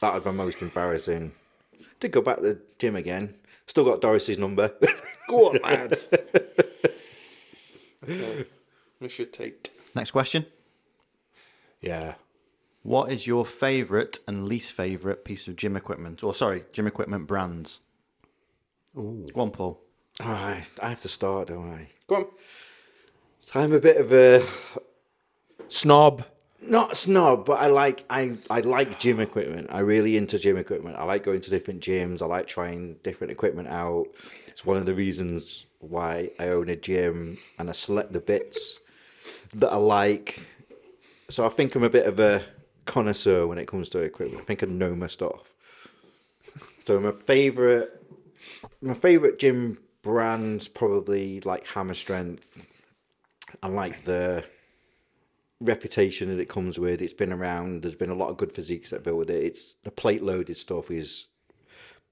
That 0.00 0.12
would 0.14 0.24
be 0.24 0.32
most 0.32 0.60
embarrassing. 0.60 1.32
Did 2.00 2.12
go 2.12 2.20
back 2.20 2.36
to 2.36 2.42
the 2.42 2.60
gym 2.78 2.96
again. 2.96 3.34
Still 3.66 3.84
got 3.84 4.00
Doris's 4.02 4.36
number. 4.38 4.72
go 5.28 5.50
on, 5.50 5.58
lads. 5.62 6.08
Okay, 8.08 8.44
We 9.00 9.08
should 9.08 9.32
take. 9.32 9.70
Next 9.94 10.10
question. 10.12 10.46
Yeah. 11.80 12.14
What 12.82 13.10
is 13.10 13.26
your 13.26 13.44
favourite 13.44 14.20
and 14.28 14.46
least 14.46 14.72
favourite 14.72 15.24
piece 15.24 15.48
of 15.48 15.56
gym 15.56 15.76
equipment? 15.76 16.22
Or 16.22 16.32
sorry, 16.34 16.64
gym 16.72 16.86
equipment 16.86 17.26
brands. 17.26 17.80
Go 18.94 19.26
on, 19.36 19.50
Paul. 19.50 19.80
Ah, 20.20 20.24
All 20.26 20.50
right, 20.50 20.70
I 20.82 20.88
have 20.90 21.00
to 21.02 21.08
start, 21.08 21.48
don't 21.48 21.70
I? 21.72 21.88
Go 22.06 22.14
on. 22.16 22.26
So 23.40 23.60
I'm 23.60 23.72
a 23.72 23.80
bit 23.80 23.96
of 23.96 24.12
a 24.12 24.44
Snob. 25.68 26.24
not 26.60 26.96
snob, 26.96 27.44
but 27.44 27.60
I 27.60 27.66
like 27.68 28.04
I 28.10 28.34
I 28.50 28.60
like 28.60 28.98
gym 28.98 29.20
equipment. 29.20 29.68
I 29.70 29.80
really 29.80 30.16
into 30.16 30.38
gym 30.38 30.56
equipment. 30.56 30.96
I 30.96 31.04
like 31.04 31.22
going 31.22 31.40
to 31.42 31.50
different 31.50 31.80
gyms. 31.80 32.22
I 32.22 32.26
like 32.26 32.46
trying 32.46 32.96
different 33.02 33.30
equipment 33.30 33.68
out. 33.68 34.06
It's 34.48 34.64
one 34.64 34.76
of 34.76 34.86
the 34.86 34.94
reasons 34.94 35.66
why 35.78 36.30
I 36.38 36.48
own 36.48 36.68
a 36.68 36.76
gym 36.76 37.38
and 37.58 37.68
I 37.68 37.72
select 37.72 38.12
the 38.12 38.20
bits 38.20 38.80
that 39.54 39.70
I 39.72 39.76
like. 39.76 40.40
So 41.28 41.44
I 41.46 41.48
think 41.48 41.74
I'm 41.74 41.82
a 41.82 41.90
bit 41.90 42.06
of 42.06 42.18
a 42.20 42.42
connoisseur 42.84 43.46
when 43.46 43.58
it 43.58 43.66
comes 43.66 43.88
to 43.90 44.00
equipment. 44.00 44.40
I 44.40 44.44
think 44.44 44.62
I 44.62 44.66
know 44.66 44.94
my 44.94 45.08
stuff. 45.08 45.54
So 46.84 47.00
my 47.00 47.12
favorite 47.12 48.02
my 48.80 48.94
favorite 48.94 49.38
gym 49.38 49.78
brands 50.02 50.68
probably 50.68 51.40
like 51.40 51.66
Hammer 51.68 51.94
Strength. 51.94 52.64
I 53.62 53.68
like 53.68 54.04
the 54.04 54.44
reputation 55.60 56.28
that 56.28 56.40
it 56.40 56.48
comes 56.48 56.78
with. 56.78 57.00
It's 57.00 57.12
been 57.12 57.32
around. 57.32 57.82
There's 57.82 57.94
been 57.94 58.10
a 58.10 58.14
lot 58.14 58.30
of 58.30 58.36
good 58.36 58.52
physiques 58.52 58.90
that 58.90 59.04
built 59.04 59.18
with 59.18 59.30
it. 59.30 59.42
It's 59.42 59.76
the 59.84 59.90
plate 59.90 60.22
loaded 60.22 60.56
stuff 60.56 60.90
is 60.90 61.28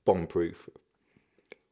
bomb 0.04 0.26
proof. 0.26 0.68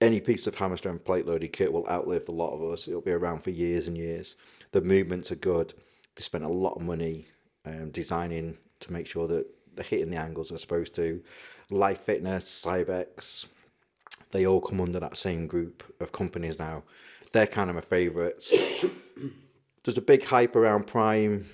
Any 0.01 0.21
piece 0.21 0.47
of 0.47 0.57
hammer 0.57 0.77
strength 0.77 1.05
plate 1.05 1.27
loaded 1.27 1.53
kit 1.53 1.73
will 1.73 1.89
outlive 1.89 2.29
a 2.29 2.33
lot 2.33 2.55
of 2.55 2.63
us. 2.73 2.89
It'll 2.89 3.01
be 3.01 3.13
around 3.13 3.43
for 3.43 3.51
years 3.51 3.87
and 3.87 3.97
years. 3.97 4.37
The 4.73 4.81
movements 4.81 5.31
are 5.31 5.37
good. 5.37 5.75
They 6.17 6.23
spent 6.23 6.45
a 6.45 6.49
lot 6.49 6.75
of 6.75 6.83
money 6.83 7.27
um, 7.65 7.91
designing 7.91 8.59
to 8.81 8.93
make 8.93 9.07
sure 9.07 9.29
that 9.29 9.47
they're 9.75 9.85
hitting 9.85 10.11
the 10.11 10.21
angles 10.21 10.49
they're 10.49 10.59
supposed 10.59 10.95
to. 10.97 11.23
Life 11.71 12.01
Fitness, 12.01 12.45
Cybex, 12.45 13.47
they 14.33 14.47
all 14.47 14.61
come 14.61 14.81
under 14.81 14.99
that 15.01 15.17
same 15.17 15.47
group 15.47 15.85
of 16.01 16.13
companies 16.13 16.59
now. 16.59 16.83
They're 17.31 17.47
kind 17.47 17.71
of 17.71 17.77
my 17.77 17.83
favourites 17.83 18.53
there's 19.85 19.99
a 19.99 20.03
big 20.03 20.25
hype 20.25 20.57
around 20.57 20.87
Prime 20.87 21.47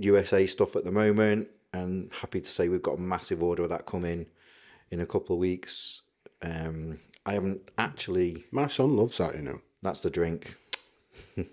USA 0.00 0.46
stuff 0.46 0.76
at 0.76 0.84
the 0.84 0.90
moment, 0.92 1.48
and 1.72 2.10
happy 2.20 2.40
to 2.40 2.50
say 2.50 2.68
we've 2.68 2.82
got 2.82 2.98
a 2.98 3.00
massive 3.00 3.42
order 3.42 3.62
of 3.64 3.68
that 3.70 3.86
coming 3.86 4.26
in 4.90 5.00
a 5.00 5.06
couple 5.06 5.36
of 5.36 5.40
weeks. 5.40 6.02
Um, 6.42 6.98
I 7.26 7.34
haven't 7.34 7.70
actually. 7.78 8.44
My 8.50 8.66
son 8.66 8.96
loves 8.96 9.18
that, 9.18 9.36
you 9.36 9.42
know. 9.42 9.60
That's 9.82 10.00
the 10.00 10.10
drink. 10.10 10.54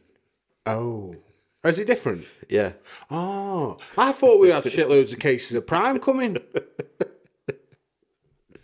Oh. 0.65 1.15
Is 1.63 1.79
it 1.79 1.87
different? 1.87 2.25
Yeah, 2.49 2.73
Oh, 3.09 3.77
I 3.97 4.11
thought 4.11 4.39
we 4.41 4.49
had 4.49 4.65
shitloads 4.65 5.13
of 5.13 5.19
cases 5.19 5.53
of 5.55 5.65
Prime 5.65 5.97
coming. 5.99 6.37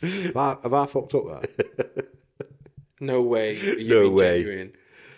have, 0.01 0.37
I, 0.37 0.57
have 0.63 0.73
I 0.73 0.85
fucked 0.85 1.15
up 1.15 1.25
that? 1.27 2.07
No 2.99 3.21
way. 3.21 3.51
Are 3.59 3.79
you 3.79 3.89
No 3.89 4.09
way. 4.09 4.43
genuine? 4.43 4.71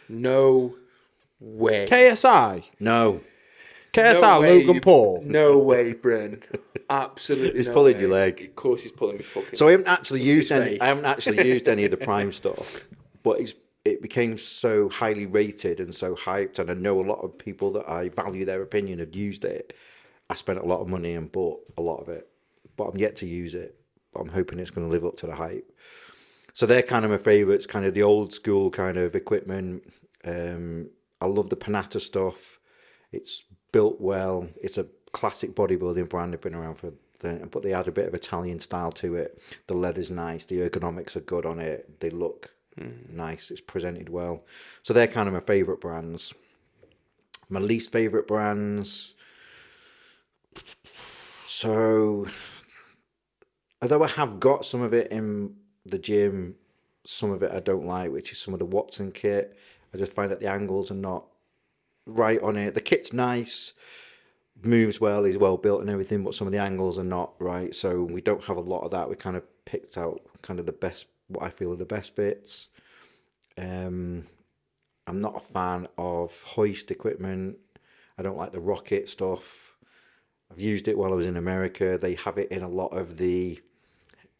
No 0.09 0.75
way. 1.39 1.85
KSI? 1.87 2.63
no, 2.79 3.21
KSI, 3.95 4.21
No 4.21 4.39
way, 4.41 4.63
Logan 4.65 4.81
Paul. 4.81 5.23
No 5.25 5.57
way, 5.57 5.93
Bryn. 5.93 6.43
Absolutely. 6.89 7.57
He's 7.57 7.67
no 7.67 7.73
pulling 7.73 7.95
way. 7.95 8.01
your 8.01 8.09
leg. 8.11 8.41
Of 8.41 8.55
course, 8.55 8.83
he's 8.83 8.91
pulling 8.91 9.17
me 9.17 9.23
fucking. 9.23 9.57
so 9.57 9.67
I 9.67 9.71
haven't 9.71 9.87
actually 9.87 10.21
used 10.21 10.51
any. 10.51 10.71
face. 10.71 10.81
I 10.81 10.85
haven't 10.87 11.05
actually 11.05 11.47
used 11.47 11.67
any 11.67 11.85
of 11.85 11.91
the 11.91 11.97
Prime 11.97 12.31
stuff, 12.41 12.87
but 13.23 13.39
it's 13.39 13.53
it 13.83 14.01
became 14.01 14.37
so 14.37 14.89
highly 14.89 15.25
rated 15.27 15.79
and 15.79 15.93
so 15.93 16.15
hyped, 16.15 16.57
and 16.59 16.69
I 16.71 16.73
know 16.73 16.99
a 16.99 17.05
lot 17.05 17.19
of 17.23 17.37
people 17.37 17.71
that 17.73 17.87
I 17.89 18.09
value 18.09 18.43
their 18.43 18.61
opinion 18.63 18.99
have 18.99 19.15
used 19.15 19.45
it. 19.45 19.73
I 20.29 20.33
spent 20.33 20.57
a 20.59 20.65
lot 20.65 20.81
of 20.81 20.87
money 20.87 21.13
and 21.13 21.31
bought 21.31 21.61
a 21.77 21.81
lot 21.81 21.97
of 21.97 22.09
it, 22.09 22.27
but 22.77 22.85
I'm 22.85 22.97
yet 22.97 23.15
to 23.17 23.27
use 23.27 23.53
it. 23.53 23.79
But 24.11 24.21
I'm 24.21 24.29
hoping 24.29 24.59
it's 24.59 24.71
going 24.71 24.87
to 24.87 24.91
live 24.91 25.05
up 25.05 25.17
to 25.17 25.27
the 25.27 25.35
hype. 25.35 25.71
So 26.53 26.65
they're 26.65 26.81
kind 26.81 27.05
of 27.05 27.11
my 27.11 27.17
favourites, 27.17 27.67
kind 27.67 27.85
of 27.85 27.93
the 27.93 28.01
old 28.01 28.33
school 28.33 28.71
kind 28.71 28.97
of 28.97 29.13
equipment. 29.13 29.83
Um, 30.23 30.89
I 31.21 31.27
love 31.27 31.49
the 31.49 31.57
Panatta 31.57 31.99
stuff. 31.99 32.59
It's 33.11 33.43
built 33.75 33.99
well. 33.99 34.47
It's 34.63 34.77
a 34.77 34.85
classic 35.11 35.53
bodybuilding 35.53 36.07
brand. 36.07 36.31
They've 36.31 36.39
been 36.39 36.55
around 36.55 36.75
for, 36.75 36.93
the, 37.19 37.45
but 37.51 37.61
they 37.61 37.73
add 37.73 37.89
a 37.89 37.91
bit 37.91 38.07
of 38.07 38.13
Italian 38.13 38.61
style 38.61 38.93
to 38.93 39.15
it. 39.15 39.37
The 39.67 39.73
leather's 39.73 40.09
nice. 40.09 40.45
The 40.45 40.59
ergonomics 40.59 41.17
are 41.17 41.19
good 41.19 41.45
on 41.45 41.59
it. 41.59 41.99
They 41.99 42.09
look 42.09 42.51
hmm. 42.77 42.91
nice. 43.09 43.51
It's 43.51 43.59
presented 43.59 44.07
well. 44.07 44.45
So 44.81 44.93
they're 44.93 45.09
kind 45.09 45.27
of 45.27 45.33
my 45.33 45.41
favourite 45.41 45.81
brands. 45.81 46.33
My 47.49 47.59
least 47.59 47.91
favourite 47.91 48.27
brands. 48.27 49.13
So, 51.45 52.27
although 53.81 54.03
I 54.05 54.07
have 54.07 54.39
got 54.39 54.63
some 54.63 54.83
of 54.83 54.93
it 54.93 55.11
in 55.11 55.53
the 55.85 55.99
gym, 55.99 56.55
some 57.03 57.31
of 57.31 57.43
it 57.43 57.51
I 57.51 57.59
don't 57.59 57.85
like, 57.85 58.09
which 58.09 58.31
is 58.31 58.37
some 58.37 58.53
of 58.53 58.59
the 58.59 58.65
Watson 58.65 59.11
kit. 59.11 59.59
I 59.93 59.97
just 59.97 60.13
find 60.13 60.31
that 60.31 60.39
the 60.39 60.49
angles 60.49 60.91
are 60.91 61.01
not 61.11 61.25
right 62.05 62.41
on 62.41 62.55
it. 62.55 62.73
The 62.73 62.81
kit's 62.81 63.13
nice, 63.13 63.73
moves 64.61 64.99
well, 64.99 65.25
is 65.25 65.37
well 65.37 65.57
built 65.57 65.81
and 65.81 65.89
everything, 65.89 66.23
but 66.23 66.35
some 66.35 66.47
of 66.47 66.53
the 66.53 66.59
angles 66.59 66.97
are 66.99 67.03
not 67.03 67.33
right. 67.39 67.75
So 67.75 68.03
we 68.03 68.21
don't 68.21 68.43
have 68.45 68.57
a 68.57 68.61
lot 68.61 68.81
of 68.81 68.91
that. 68.91 69.09
We 69.09 69.15
kind 69.15 69.35
of 69.35 69.43
picked 69.65 69.97
out 69.97 70.21
kind 70.41 70.59
of 70.59 70.65
the 70.65 70.71
best, 70.71 71.07
what 71.27 71.43
I 71.43 71.49
feel 71.49 71.73
are 71.73 71.77
the 71.77 71.85
best 71.85 72.15
bits. 72.15 72.69
Um, 73.57 74.25
I'm 75.07 75.19
not 75.19 75.37
a 75.37 75.39
fan 75.39 75.87
of 75.97 76.41
hoist 76.43 76.91
equipment. 76.91 77.57
I 78.17 78.23
don't 78.23 78.37
like 78.37 78.51
the 78.51 78.59
rocket 78.59 79.09
stuff. 79.09 79.75
I've 80.51 80.59
used 80.59 80.87
it 80.87 80.97
while 80.97 81.11
I 81.11 81.15
was 81.15 81.25
in 81.25 81.37
America. 81.37 81.97
They 81.99 82.15
have 82.15 82.37
it 82.37 82.51
in 82.51 82.63
a 82.63 82.69
lot 82.69 82.95
of 82.97 83.17
the 83.17 83.59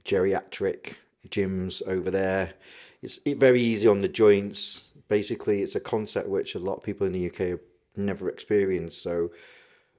geriatric 0.04 0.94
gyms 1.28 1.82
over 1.88 2.10
there. 2.12 2.54
It's 3.02 3.20
it, 3.26 3.38
very 3.38 3.62
easy 3.62 3.88
on 3.88 4.02
the 4.02 4.08
joints. 4.08 4.85
Basically, 5.08 5.62
it's 5.62 5.76
a 5.76 5.80
concept 5.80 6.28
which 6.28 6.56
a 6.56 6.60
lot 6.60 6.78
of 6.78 6.84
people 6.84 7.06
in 7.06 7.14
the 7.14 7.28
UK 7.28 7.38
have 7.38 7.60
never 7.96 8.30
experienced. 8.30 9.02
So, 9.02 9.32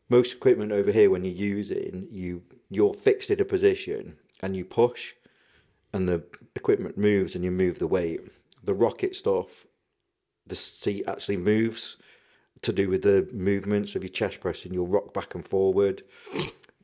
most 0.08 0.34
equipment 0.34 0.72
over 0.72 0.92
here, 0.92 1.10
when 1.10 1.24
you 1.24 1.32
use 1.32 1.70
it, 1.70 1.94
you 2.10 2.42
you're 2.70 2.94
fixed 2.94 3.30
in 3.30 3.40
a 3.40 3.44
position 3.44 4.16
and 4.40 4.56
you 4.56 4.64
push, 4.64 5.14
and 5.92 6.08
the 6.08 6.22
equipment 6.54 6.98
moves 6.98 7.34
and 7.34 7.44
you 7.44 7.50
move 7.50 7.78
the 7.78 7.86
weight. 7.86 8.20
The 8.62 8.74
rocket 8.74 9.14
stuff, 9.14 9.66
the 10.46 10.56
seat 10.56 11.04
actually 11.06 11.36
moves 11.36 11.96
to 12.62 12.72
do 12.72 12.88
with 12.88 13.02
the 13.02 13.28
movements 13.32 13.94
of 13.94 14.02
your 14.02 14.10
chest 14.10 14.40
pressing. 14.40 14.72
You'll 14.72 14.86
rock 14.86 15.12
back 15.12 15.34
and 15.34 15.44
forward. 15.44 16.02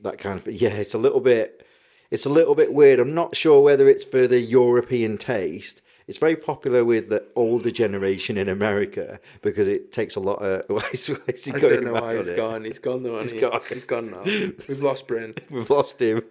that 0.01 0.19
kind 0.19 0.39
of 0.39 0.47
yeah. 0.47 0.71
It's 0.71 0.95
a 0.95 0.99
little 0.99 1.21
bit, 1.21 1.67
it's 2.11 2.27
a 2.27 2.31
little 2.31 2.55
bit 2.55 2.73
weird. 2.73 3.01
I'm 3.01 3.15
not 3.15 3.37
sure 3.37 3.63
whether 3.63 3.89
it's 3.89 4.05
for 4.05 4.27
the 4.27 4.41
European 4.41 5.19
taste. 5.19 5.81
It's 6.13 6.19
very 6.19 6.37
popular 6.37 6.85
with 6.85 7.09
the 7.09 7.25
older 7.37 7.71
generation 7.71 8.37
in 8.37 8.47
America 8.47 9.19
because 9.41 9.67
it 9.67 9.93
takes 9.93 10.15
a 10.15 10.21
lot 10.21 10.43
of. 10.43 10.69
Why 10.69 10.87
is, 10.93 11.09
why 11.09 11.17
is 11.29 11.47
he 11.47 11.53
I 11.55 11.59
going 11.59 11.75
don't 11.77 11.85
know 11.87 11.93
mad 11.95 12.03
why 12.03 12.11
on 12.11 12.17
he's 12.19 12.29
it? 12.29 12.37
gone. 12.37 12.65
He's 12.67 12.79
gone 12.79 13.03
though. 13.03 13.23
He's 13.23 13.33
He's 13.33 13.41
gone. 13.41 13.51
gone. 13.53 13.63
He's 13.71 13.85
gone 13.85 14.11
now. 14.11 14.23
We've 14.69 14.83
lost 14.83 15.09
Bryn. 15.09 15.35
We've 15.49 15.71
lost 15.71 16.03
him. 16.03 16.23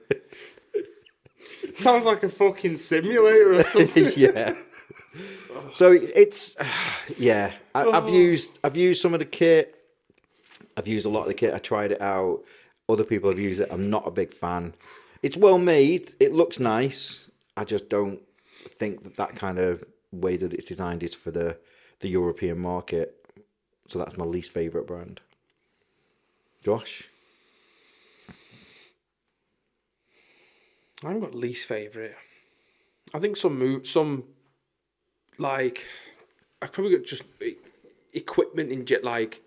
Sounds 1.74 2.06
like 2.06 2.22
a 2.22 2.30
fucking 2.30 2.78
simulator 2.78 3.54
or 3.56 3.63
something. 3.74 4.06
yeah. 4.15 4.54
So 5.74 5.94
it's 5.94 6.56
yeah. 7.17 7.52
I, 7.74 7.82
I've 7.89 8.06
oh. 8.06 8.12
used 8.13 8.60
I've 8.63 8.78
used 8.78 9.02
some 9.02 9.13
of 9.15 9.20
the 9.20 9.26
kit. 9.26 9.84
I've 10.78 10.88
used 10.88 11.08
a 11.08 11.10
lot 11.10 11.22
of 11.22 11.28
the 11.30 11.34
kit. 11.34 11.56
I 11.56 11.58
tried 11.58 11.91
it 11.91 12.02
out. 12.04 12.41
Other 12.88 13.04
people 13.04 13.32
have 13.32 13.39
used 13.39 13.60
it. 13.62 13.70
I'm 13.72 13.89
not 13.89 14.08
a 14.08 14.12
big 14.12 14.32
fan. 14.32 14.76
It's 15.24 15.36
well 15.38 15.58
made. 15.58 16.12
It 16.20 16.34
looks 16.34 16.60
nice. 16.60 17.32
I 17.58 17.63
just 17.63 17.89
don't 17.89 18.20
think 18.69 19.04
that 19.04 19.17
that 19.17 19.36
kind 19.36 19.60
of 19.60 19.84
way 20.12 20.38
that 20.38 20.54
it's 20.54 20.67
designed 20.67 21.04
is 21.04 21.15
for 21.15 21.32
the 21.32 21.58
the 22.00 22.10
European 22.10 22.60
market. 22.60 23.15
So 23.88 24.00
that's 24.00 24.17
my 24.17 24.26
least 24.26 24.52
favorite 24.52 24.88
brand. 24.88 25.21
Josh, 26.63 27.10
I 31.04 31.08
haven't 31.08 31.21
got 31.21 31.36
least 31.36 31.67
favorite. 31.67 32.15
I 33.13 33.19
think 33.19 33.36
some 33.36 33.58
move, 33.58 33.88
some 33.88 34.26
like 35.38 35.86
I've 36.62 36.71
probably 36.71 36.95
got 36.95 37.06
just 37.06 37.24
equipment 38.13 38.71
in 38.71 38.86
jet 38.86 39.04
like 39.04 39.41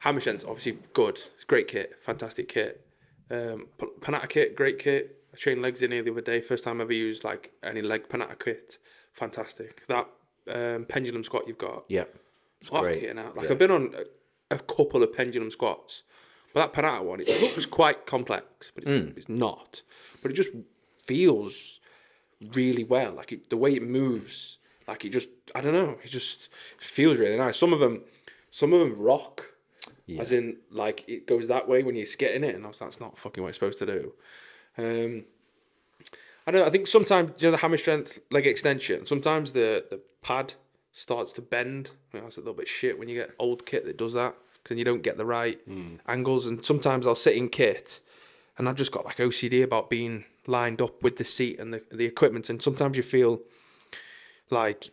Hammer 0.00 0.20
Strength's 0.20 0.44
obviously 0.44 0.78
good. 0.92 1.20
It's 1.36 1.44
great 1.44 1.68
kit, 1.68 1.96
fantastic 2.00 2.48
kit. 2.48 2.86
Um, 3.30 3.66
P- 3.78 3.86
Panatta 4.00 4.28
kit, 4.28 4.54
great 4.54 4.78
kit. 4.78 5.24
I 5.36 5.38
trained 5.38 5.60
legs 5.60 5.82
in 5.82 5.90
here 5.92 6.02
the 6.02 6.10
other 6.12 6.22
day. 6.22 6.40
First 6.40 6.64
time 6.64 6.80
I 6.80 6.84
ever 6.84 6.94
used 6.94 7.22
like 7.22 7.52
any 7.62 7.82
leg 7.82 8.08
panatta 8.08 8.38
kit. 8.42 8.78
Fantastic. 9.12 9.86
That 9.86 10.08
um, 10.48 10.86
pendulum 10.86 11.24
squat 11.24 11.44
you've 11.46 11.58
got. 11.58 11.84
yeah, 11.88 12.04
it's 12.60 12.70
Oh, 12.72 12.80
great. 12.80 13.02
hell. 13.04 13.32
Like 13.34 13.44
Yeah. 13.46 13.50
I've 13.52 13.58
been 13.58 13.70
on 13.70 13.94
a, 14.50 14.54
a 14.54 14.58
couple 14.58 15.02
of 15.02 15.12
pendulum 15.12 15.50
squats, 15.50 16.04
but 16.54 16.60
that 16.60 16.72
panatta 16.82 17.02
one, 17.04 17.20
it 17.20 17.28
looks 17.42 17.66
quite 17.66 18.06
complex, 18.06 18.72
but 18.74 18.84
it's, 18.84 18.90
Hmm. 18.90 19.16
it's 19.18 19.28
not. 19.28 19.82
But 20.22 20.30
it 20.30 20.34
just 20.34 20.50
feels 21.02 21.80
really 22.54 22.84
well. 22.84 23.12
Like 23.12 23.32
it, 23.32 23.50
the 23.50 23.56
way 23.58 23.74
it 23.74 23.82
moves, 23.82 24.56
like 24.88 25.04
it 25.04 25.10
just, 25.10 25.28
I 25.54 25.60
don't 25.60 25.74
know, 25.74 25.98
it 26.02 26.08
just 26.08 26.48
feels 26.78 27.18
really 27.18 27.36
nice. 27.36 27.58
Some 27.58 27.72
of 27.74 27.80
them, 27.80 28.04
some 28.50 28.72
of 28.72 28.80
them 28.80 28.98
rock, 29.00 29.50
as 30.18 30.30
in 30.32 30.58
like 30.70 31.04
it 31.08 31.26
goes 31.26 31.48
that 31.48 31.68
way 31.68 31.82
when 31.82 31.94
you're 31.96 32.06
getting 32.16 32.44
it, 32.44 32.54
and 32.54 32.64
I 32.64 32.68
was 32.68 32.78
that's 32.78 33.00
not 33.00 33.18
fucking 33.18 33.42
what 33.42 33.48
it's 33.48 33.56
supposed 33.58 33.80
to 33.80 33.86
do. 33.86 34.14
Um, 34.78 35.24
I 36.46 36.52
don't 36.52 36.60
know. 36.60 36.66
I 36.66 36.70
think 36.70 36.86
sometimes 36.86 37.42
you 37.42 37.48
know 37.48 37.52
the 37.52 37.58
hammer 37.58 37.76
strength 37.76 38.20
leg 38.30 38.46
extension. 38.46 39.06
Sometimes 39.06 39.52
the 39.52 39.84
the 39.88 40.00
pad 40.22 40.54
starts 40.92 41.32
to 41.34 41.42
bend. 41.42 41.90
I 42.12 42.16
mean, 42.16 42.24
that's 42.24 42.36
a 42.36 42.40
little 42.40 42.54
bit 42.54 42.68
shit 42.68 42.98
when 42.98 43.08
you 43.08 43.16
get 43.16 43.30
old 43.38 43.66
kit 43.66 43.84
that 43.84 43.96
does 43.96 44.14
that 44.14 44.34
because 44.62 44.78
you 44.78 44.84
don't 44.84 45.02
get 45.02 45.16
the 45.16 45.26
right 45.26 45.60
angles. 46.08 46.46
And 46.46 46.64
sometimes 46.64 47.06
I'll 47.06 47.14
sit 47.14 47.36
in 47.36 47.48
kit, 47.48 48.00
and 48.58 48.68
I've 48.68 48.76
just 48.76 48.92
got 48.92 49.04
like 49.04 49.16
OCD 49.16 49.62
about 49.62 49.90
being 49.90 50.24
lined 50.46 50.80
up 50.80 51.02
with 51.02 51.16
the 51.16 51.24
seat 51.24 51.58
and 51.58 51.74
the 51.74 51.82
the 51.90 52.04
equipment. 52.04 52.48
And 52.48 52.62
sometimes 52.62 52.96
you 52.96 53.02
feel 53.02 53.40
like 54.50 54.90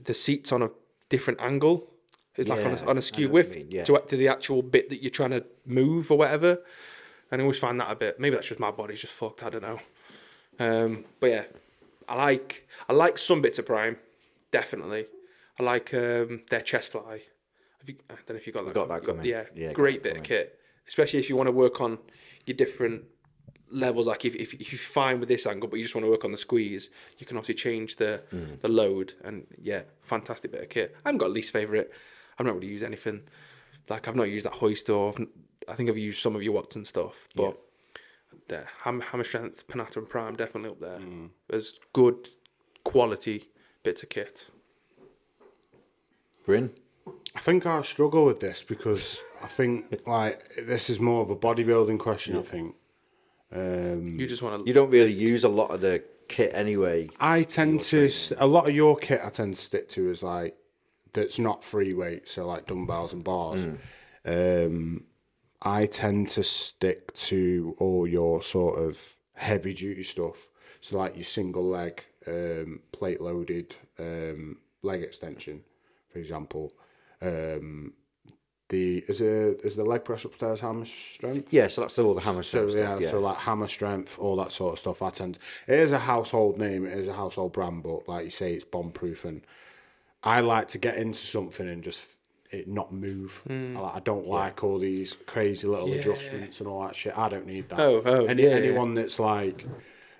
the 0.00 0.14
seat's 0.14 0.52
on 0.52 0.62
a 0.62 0.70
different 1.08 1.40
angle. 1.40 1.88
It's 2.36 2.48
like 2.48 2.64
on 2.64 2.72
a, 2.72 2.86
on 2.86 2.98
a 2.98 3.02
skew 3.02 3.28
width 3.28 3.54
mean, 3.54 3.70
yeah. 3.70 3.84
to 3.84 4.02
to 4.08 4.16
the 4.16 4.28
actual 4.28 4.62
bit 4.62 4.88
that 4.88 5.02
you're 5.02 5.10
trying 5.10 5.30
to 5.30 5.44
move 5.66 6.10
or 6.10 6.18
whatever. 6.18 6.60
And 7.32 7.40
I 7.40 7.42
always 7.44 7.58
find 7.58 7.80
that 7.80 7.90
a 7.90 7.96
bit. 7.96 8.20
Maybe 8.20 8.36
that's 8.36 8.46
just 8.46 8.60
my 8.60 8.70
body's 8.70 9.00
just 9.00 9.12
fucked. 9.14 9.42
I 9.42 9.50
don't 9.50 9.62
know. 9.62 9.80
Um, 10.60 11.04
but 11.18 11.30
yeah, 11.30 11.44
I 12.08 12.14
like 12.16 12.68
I 12.88 12.92
like 12.92 13.18
some 13.18 13.40
bits 13.42 13.58
of 13.58 13.66
Prime, 13.66 13.96
definitely. 14.52 15.06
I 15.58 15.62
like 15.64 15.92
um, 15.94 16.42
their 16.50 16.60
chest 16.60 16.92
fly. 16.92 17.22
Have 17.80 17.88
you, 17.88 17.96
I 18.10 18.14
don't 18.14 18.30
know 18.30 18.36
if 18.36 18.46
you 18.46 18.52
got 18.52 18.64
that. 18.66 18.74
got 18.74 18.88
that 18.88 19.04
coming. 19.04 19.24
Yeah, 19.26 19.44
Yeah, 19.54 19.72
great 19.72 20.02
bit 20.02 20.16
of 20.18 20.22
kit, 20.22 20.58
especially 20.86 21.18
if 21.20 21.28
you 21.28 21.36
want 21.36 21.48
to 21.48 21.52
work 21.52 21.80
on 21.80 21.98
your 22.46 22.56
different 22.56 23.04
levels. 23.70 24.06
Like 24.06 24.24
if, 24.24 24.34
if, 24.36 24.54
if 24.54 24.70
you're 24.72 24.78
fine 24.78 25.18
with 25.18 25.28
this 25.30 25.46
angle, 25.46 25.68
but 25.68 25.76
you 25.78 25.82
just 25.82 25.94
want 25.94 26.04
to 26.04 26.10
work 26.10 26.24
on 26.24 26.30
the 26.32 26.38
squeeze, 26.38 26.90
you 27.18 27.26
can 27.26 27.36
obviously 27.38 27.54
change 27.54 27.96
the 27.96 28.22
Mm. 28.32 28.60
the 28.60 28.68
load. 28.68 29.14
And 29.24 29.46
yeah, 29.60 29.82
fantastic 30.02 30.52
bit 30.52 30.62
of 30.62 30.68
kit. 30.68 30.94
I 31.04 31.08
haven't 31.08 31.18
got 31.18 31.28
a 31.28 31.32
least 31.32 31.50
favorite. 31.52 31.90
I've 32.38 32.46
not 32.46 32.54
really 32.56 32.68
used 32.68 32.84
anything. 32.84 33.22
Like 33.88 34.06
I've 34.06 34.16
not 34.16 34.28
used 34.30 34.44
that 34.46 34.54
hoist 34.54 34.88
or 34.90 35.08
I've, 35.08 35.26
I 35.68 35.74
think 35.74 35.88
I've 35.88 35.98
used 35.98 36.20
some 36.20 36.36
of 36.36 36.42
your 36.42 36.52
Watson 36.52 36.84
stuff, 36.84 37.26
but 37.34 37.58
the 38.48 38.64
ham, 38.82 39.00
hammer 39.00 39.24
strength, 39.24 39.66
Panatta 39.66 39.96
and 39.96 40.08
Prime 40.08 40.36
definitely 40.36 40.70
up 40.70 40.80
there. 40.80 40.98
Mm. 40.98 41.30
There's 41.48 41.78
good 41.92 42.30
quality 42.84 43.50
bits 43.82 44.02
of 44.02 44.08
kit. 44.08 44.48
Bryn. 46.44 46.70
I 47.34 47.40
think 47.40 47.66
I 47.66 47.80
struggle 47.82 48.24
with 48.26 48.40
this 48.40 48.62
because 48.62 49.20
I 49.42 49.46
think 49.46 50.06
like 50.06 50.54
this 50.56 50.90
is 50.90 51.00
more 51.00 51.22
of 51.22 51.30
a 51.30 51.36
bodybuilding 51.36 51.98
question. 51.98 52.36
I 52.36 52.42
think 52.42 52.74
um, 53.52 54.18
You 54.18 54.26
just 54.26 54.42
want 54.42 54.60
to. 54.60 54.68
You 54.68 54.74
don't 54.74 54.90
really 54.90 55.12
use 55.12 55.44
a 55.44 55.48
lot 55.48 55.70
of 55.70 55.80
the 55.80 56.02
kit 56.28 56.52
anyway. 56.54 57.10
I 57.20 57.42
tend 57.42 57.80
to 57.82 58.10
a 58.38 58.46
lot 58.46 58.68
of 58.68 58.74
your 58.74 58.96
kit. 58.96 59.20
I 59.24 59.30
tend 59.30 59.54
to 59.54 59.60
stick 59.60 59.88
to 59.90 60.10
is 60.10 60.22
like 60.22 60.56
that's 61.12 61.38
not 61.38 61.64
free 61.64 61.94
weight, 61.94 62.28
so 62.28 62.46
like 62.46 62.66
dumbbells 62.66 63.12
and 63.12 63.24
bars. 63.24 63.64
Um, 64.24 65.04
I 65.62 65.86
tend 65.86 66.28
to 66.30 66.42
stick 66.42 67.14
to 67.14 67.76
all 67.78 68.06
your 68.06 68.42
sort 68.42 68.78
of 68.78 69.14
heavy 69.34 69.74
duty 69.74 70.02
stuff. 70.02 70.48
So 70.80 70.98
like 70.98 71.14
your 71.16 71.24
single 71.24 71.64
leg, 71.64 72.02
um, 72.26 72.80
plate 72.90 73.20
loaded 73.20 73.76
um, 73.98 74.58
leg 74.82 75.02
extension, 75.02 75.62
for 76.12 76.18
example. 76.18 76.72
Um, 77.20 77.92
the 78.68 79.04
is 79.06 79.20
a 79.20 79.58
is 79.64 79.76
the 79.76 79.84
leg 79.84 80.04
press 80.04 80.24
upstairs 80.24 80.60
hammer 80.60 80.86
strength? 80.86 81.52
Yeah, 81.52 81.68
so 81.68 81.82
that's 81.82 81.98
all 81.98 82.14
the 82.14 82.22
hammer 82.22 82.42
So 82.42 82.68
strength 82.68 82.76
yeah, 82.76 82.86
stuff. 82.86 83.00
Yeah, 83.00 83.10
so 83.10 83.20
like 83.20 83.36
hammer 83.36 83.68
strength, 83.68 84.18
all 84.18 84.34
that 84.36 84.50
sort 84.50 84.72
of 84.72 84.78
stuff. 84.80 85.02
I 85.02 85.10
tend 85.10 85.38
it 85.68 85.78
is 85.78 85.92
a 85.92 86.00
household 86.00 86.58
name, 86.58 86.86
it 86.86 86.98
is 86.98 87.06
a 87.06 87.12
household 87.12 87.52
brand, 87.52 87.84
but 87.84 88.08
like 88.08 88.24
you 88.24 88.30
say, 88.30 88.54
it's 88.54 88.64
bomb 88.64 88.90
proof, 88.90 89.24
and 89.24 89.42
I 90.24 90.40
like 90.40 90.68
to 90.68 90.78
get 90.78 90.96
into 90.96 91.20
something 91.20 91.68
and 91.68 91.84
just 91.84 92.08
it 92.52 92.68
not 92.68 92.92
move. 92.92 93.42
I, 93.48 93.52
like, 93.80 93.96
I 93.96 94.00
don't 94.00 94.26
like 94.28 94.62
all 94.62 94.78
these 94.78 95.16
crazy 95.26 95.66
little 95.66 95.92
adjustments 95.92 96.60
and 96.60 96.68
all 96.68 96.82
that 96.86 96.94
shit. 96.94 97.16
I 97.16 97.28
don't 97.28 97.46
need 97.46 97.68
that. 97.70 97.80
Oh, 97.80 98.02
oh, 98.04 98.26
Any, 98.26 98.42
yeah, 98.44 98.50
yeah. 98.50 98.54
anyone 98.56 98.94
that's 98.94 99.18
like 99.18 99.66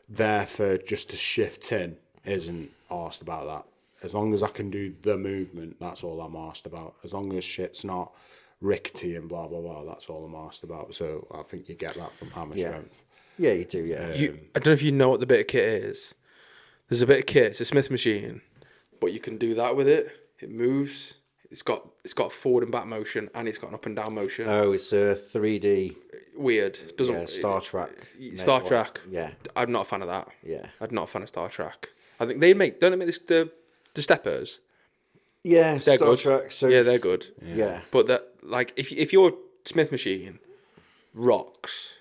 there 0.09 0.47
for 0.47 0.79
just 0.79 1.11
to 1.11 1.17
shift 1.17 1.71
in 1.73 1.97
isn't 2.25 2.71
asked 2.91 3.23
about 3.23 3.47
that. 3.47 4.07
As 4.07 4.15
long 4.15 4.35
as 4.35 4.43
I 4.43 4.49
can 4.49 4.71
do 4.71 4.95
the 5.03 5.17
movement, 5.17 5.77
that's 5.79 6.03
all 6.03 6.21
I'm 6.21 6.35
asked 6.35 6.67
about. 6.67 6.95
As 7.05 7.13
long 7.13 7.33
as 7.37 7.45
shit's 7.45 7.85
not 7.85 8.13
rickety 8.61 9.15
and 9.17 9.29
blah 9.29 9.47
blah 9.49 9.61
blah, 9.61 9.85
that's 9.85 10.07
all 10.07 10.25
I'm 10.25 10.35
asked 10.35 10.63
about. 10.65 10.95
So 10.95 11.27
I 11.33 11.43
think 11.43 11.69
you 11.69 11.75
get 11.75 11.95
that 11.97 12.13
from 12.17 12.31
hammer 12.31 12.57
Yeah. 12.57 12.69
strength. 12.69 13.03
yeah, 13.39 13.53
you 13.53 13.65
do. 13.65 13.85
Yeah, 13.85 14.07
um, 14.07 14.15
You, 14.15 14.39
I 14.55 14.59
don't 14.59 14.67
know 14.67 14.73
if 14.73 14.83
you 14.83 14.93
know 14.93 15.09
what 15.11 15.21
the 15.21 15.27
bit 15.27 15.41
of 15.41 15.47
kit 15.49 15.65
is. 15.85 16.15
There's 16.89 17.03
a 17.03 17.07
bit 17.07 17.21
of 17.21 17.27
kit. 17.27 17.45
It's 17.53 17.61
a 17.61 17.65
Smith 17.65 17.91
machine, 17.91 18.41
but 19.01 19.13
you 19.13 19.21
can 19.21 19.37
do 19.39 19.55
that 19.55 19.77
with 19.77 19.87
it. 19.89 20.11
It 20.41 20.51
moves. 20.51 21.19
It's 21.53 21.63
got 21.63 21.87
it's 22.03 22.15
got 22.15 22.33
forward 22.33 22.63
and 22.65 22.73
back 22.73 22.87
motion, 22.87 23.29
and 23.35 23.47
it's 23.47 23.59
got 23.59 23.69
an 23.69 23.75
up 23.75 23.87
and 23.87 23.95
down 23.95 24.15
motion. 24.15 24.49
oh, 24.49 24.73
it's 24.73 24.93
a 24.93 25.15
three 25.15 25.59
D. 25.59 25.97
Weird. 26.35 26.97
Doesn't 26.97 27.15
Yeah, 27.15 27.27
Star 27.27 27.61
Trac. 27.61 27.91
Star 28.37 28.61
Trac. 28.63 28.97
Yeah, 29.09 29.33
I'm 29.55 29.71
not 29.71 29.83
a 29.83 29.85
fan 29.85 30.01
of 30.03 30.09
that. 30.09 30.29
yeah, 30.43 30.67
I'm 30.81 30.95
not 30.95 31.05
a 31.05 31.07
fan 31.07 31.23
of 31.23 31.29
Star 31.29 31.49
Trac. 31.51 31.91
I 32.19 32.27
think 32.27 32.41
they 32.41 32.55
make 32.55 32.81
don't 32.81 32.91
they 32.91 32.97
make 32.97 33.07
this 33.07 33.19
the 33.19 33.51
the 33.95 34.01
steppers. 34.03 34.61
yeah. 35.45 35.73
They're 35.73 35.99
Star 35.99 36.09
good. 36.09 36.19
Trek. 36.19 36.51
So 36.53 36.69
yeah, 36.69 36.83
they're 36.83 36.99
good. 36.99 37.27
yeah. 37.43 37.83
But 37.91 38.07
that 38.07 38.29
like 38.43 38.73
if 38.77 38.91
if 38.91 39.13
your 39.13 39.35
Smith 39.67 39.93
machine 39.93 40.39
rocks, 41.13 41.99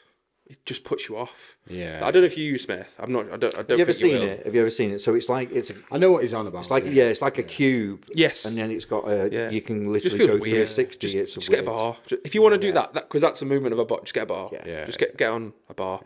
it 0.52 0.66
just 0.66 0.84
puts 0.84 1.08
you 1.08 1.18
off. 1.18 1.56
Yeah. 1.68 2.02
I 2.04 2.12
don't 2.12 2.22
know 2.24 2.28
if 2.28 2.38
you 2.38 2.46
use 2.46 2.64
Smith. 2.64 2.94
I'm 3.00 3.12
not. 3.12 3.26
I 3.32 3.38
don't. 3.38 3.54
I 3.54 3.64
don't 3.64 3.70
Have 3.72 3.80
you 3.80 3.82
ever 3.84 3.94
think 3.94 4.12
you 4.14 4.18
seen 4.20 4.28
will. 4.28 4.34
it? 4.36 4.46
Have 4.46 4.56
you 4.56 4.62
ever 4.62 4.70
seen 4.70 4.92
it? 4.92 5.00
So 5.00 5.16
it's 5.16 5.30
like 5.30 5.52
it's 5.52 5.70
a, 5.70 5.76
I 5.92 5.98
know 5.98 6.12
what 6.12 6.24
he's 6.24 6.34
on 6.34 6.46
about. 6.48 6.60
it's 6.60 6.72
like 6.72 6.86
yeah, 6.86 7.06
it's 7.06 7.22
like 7.22 7.38
a 7.38 7.44
cube. 7.44 8.06
Yes. 8.14 8.46
and 8.46 8.58
then 8.58 8.70
it's 8.72 8.86
got 8.86 9.08
a 9.10 9.30
Yeah. 9.32 9.50
you 9.50 9.62
can 9.62 9.92
literally 9.92 10.18
go 10.18 10.34
weird. 10.34 10.68
360. 10.70 11.00
Just, 11.08 11.16
it's 11.16 11.34
just 11.36 11.50
weird. 11.50 11.66
get 11.66 11.68
a 11.68 11.72
bar. 11.76 11.96
Ju- 12.06 12.20
If 12.26 12.36
you 12.36 12.42
want 12.42 12.54
to 12.56 12.60
do 12.60 12.72
that, 12.74 12.94
that 12.94 13.08
because 13.08 13.22
that's 13.22 13.42
a 13.42 13.46
movement 13.46 13.74
of 13.74 13.80
a 13.80 13.86
bar, 13.86 14.00
just 14.02 14.14
get 14.14 14.24
a 14.24 14.26
bar. 14.28 14.50
Yeah. 14.52 14.64
Yeah. 14.66 14.86
Just 14.86 15.00
get 15.00 15.18
get 15.18 15.32
on 15.32 15.54
a 15.70 15.74
bar. 15.74 16.02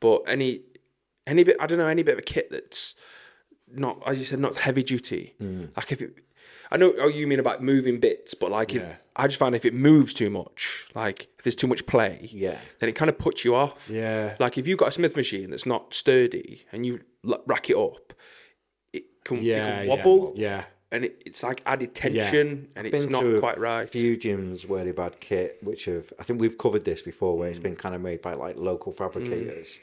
But 0.00 0.22
any 0.26 0.62
any 1.26 1.44
bit, 1.44 1.56
I 1.60 1.66
don't 1.66 1.78
know, 1.78 1.86
any 1.88 2.02
bit 2.02 2.12
of 2.14 2.18
a 2.18 2.22
kit 2.22 2.50
that's 2.50 2.94
not, 3.72 4.02
as 4.06 4.18
you 4.18 4.24
said, 4.24 4.38
not 4.40 4.56
heavy 4.56 4.82
duty. 4.82 5.34
Mm. 5.42 5.68
Like 5.76 5.90
if 5.92 6.02
it, 6.02 6.18
I 6.70 6.76
know 6.76 6.94
oh 6.98 7.08
you 7.08 7.26
mean 7.26 7.40
about 7.40 7.62
moving 7.62 8.00
bits, 8.00 8.34
but 8.34 8.50
like 8.50 8.72
Yeah. 8.72 8.82
if, 8.82 8.96
I 9.16 9.26
just 9.28 9.38
find 9.38 9.54
if 9.54 9.64
it 9.64 9.74
moves 9.74 10.12
too 10.14 10.30
much, 10.30 10.86
like 10.94 11.28
if 11.38 11.44
there's 11.44 11.54
too 11.54 11.66
much 11.66 11.86
play, 11.86 12.28
Yeah. 12.32 12.58
then 12.80 12.88
it 12.88 12.94
kind 12.96 13.08
of 13.08 13.18
puts 13.18 13.44
you 13.44 13.54
off. 13.54 13.88
Yeah. 13.88 14.36
Like 14.40 14.58
if 14.58 14.66
you've 14.66 14.78
got 14.78 14.88
a 14.88 14.92
Smith 14.92 15.14
machine 15.16 15.50
that's 15.50 15.66
not 15.66 15.94
sturdy 15.94 16.64
and 16.72 16.84
you 16.84 17.00
rack 17.46 17.70
it 17.70 17.76
up, 17.76 18.12
it 18.92 19.04
can, 19.24 19.42
yeah, 19.42 19.80
it 19.80 19.80
can 19.80 19.88
wobble 19.88 20.32
Yeah. 20.36 20.64
and 20.90 21.04
it, 21.04 21.22
it's 21.26 21.42
like 21.42 21.62
added 21.66 21.94
tension, 21.94 22.68
and 22.76 22.86
it's 22.86 23.04
been 23.04 23.12
not 23.12 23.40
quite 23.40 23.58
right. 23.58 23.88
few 23.88 24.16
gyms 24.16 24.66
where 24.66 24.84
they've 24.84 24.96
had 24.96 25.20
kit 25.20 25.58
which 25.62 25.84
have 25.86 26.12
I 26.18 26.22
think 26.24 26.40
we've 26.40 26.58
covered 26.58 26.84
this 26.84 27.02
before 27.02 27.34
Mm. 27.34 27.38
where 27.38 27.48
it's 27.50 27.58
been 27.58 27.76
kind 27.76 27.94
of 27.94 28.00
made 28.00 28.20
by 28.22 28.34
like 28.34 28.56
local 28.56 28.92
fabricators 28.92 29.78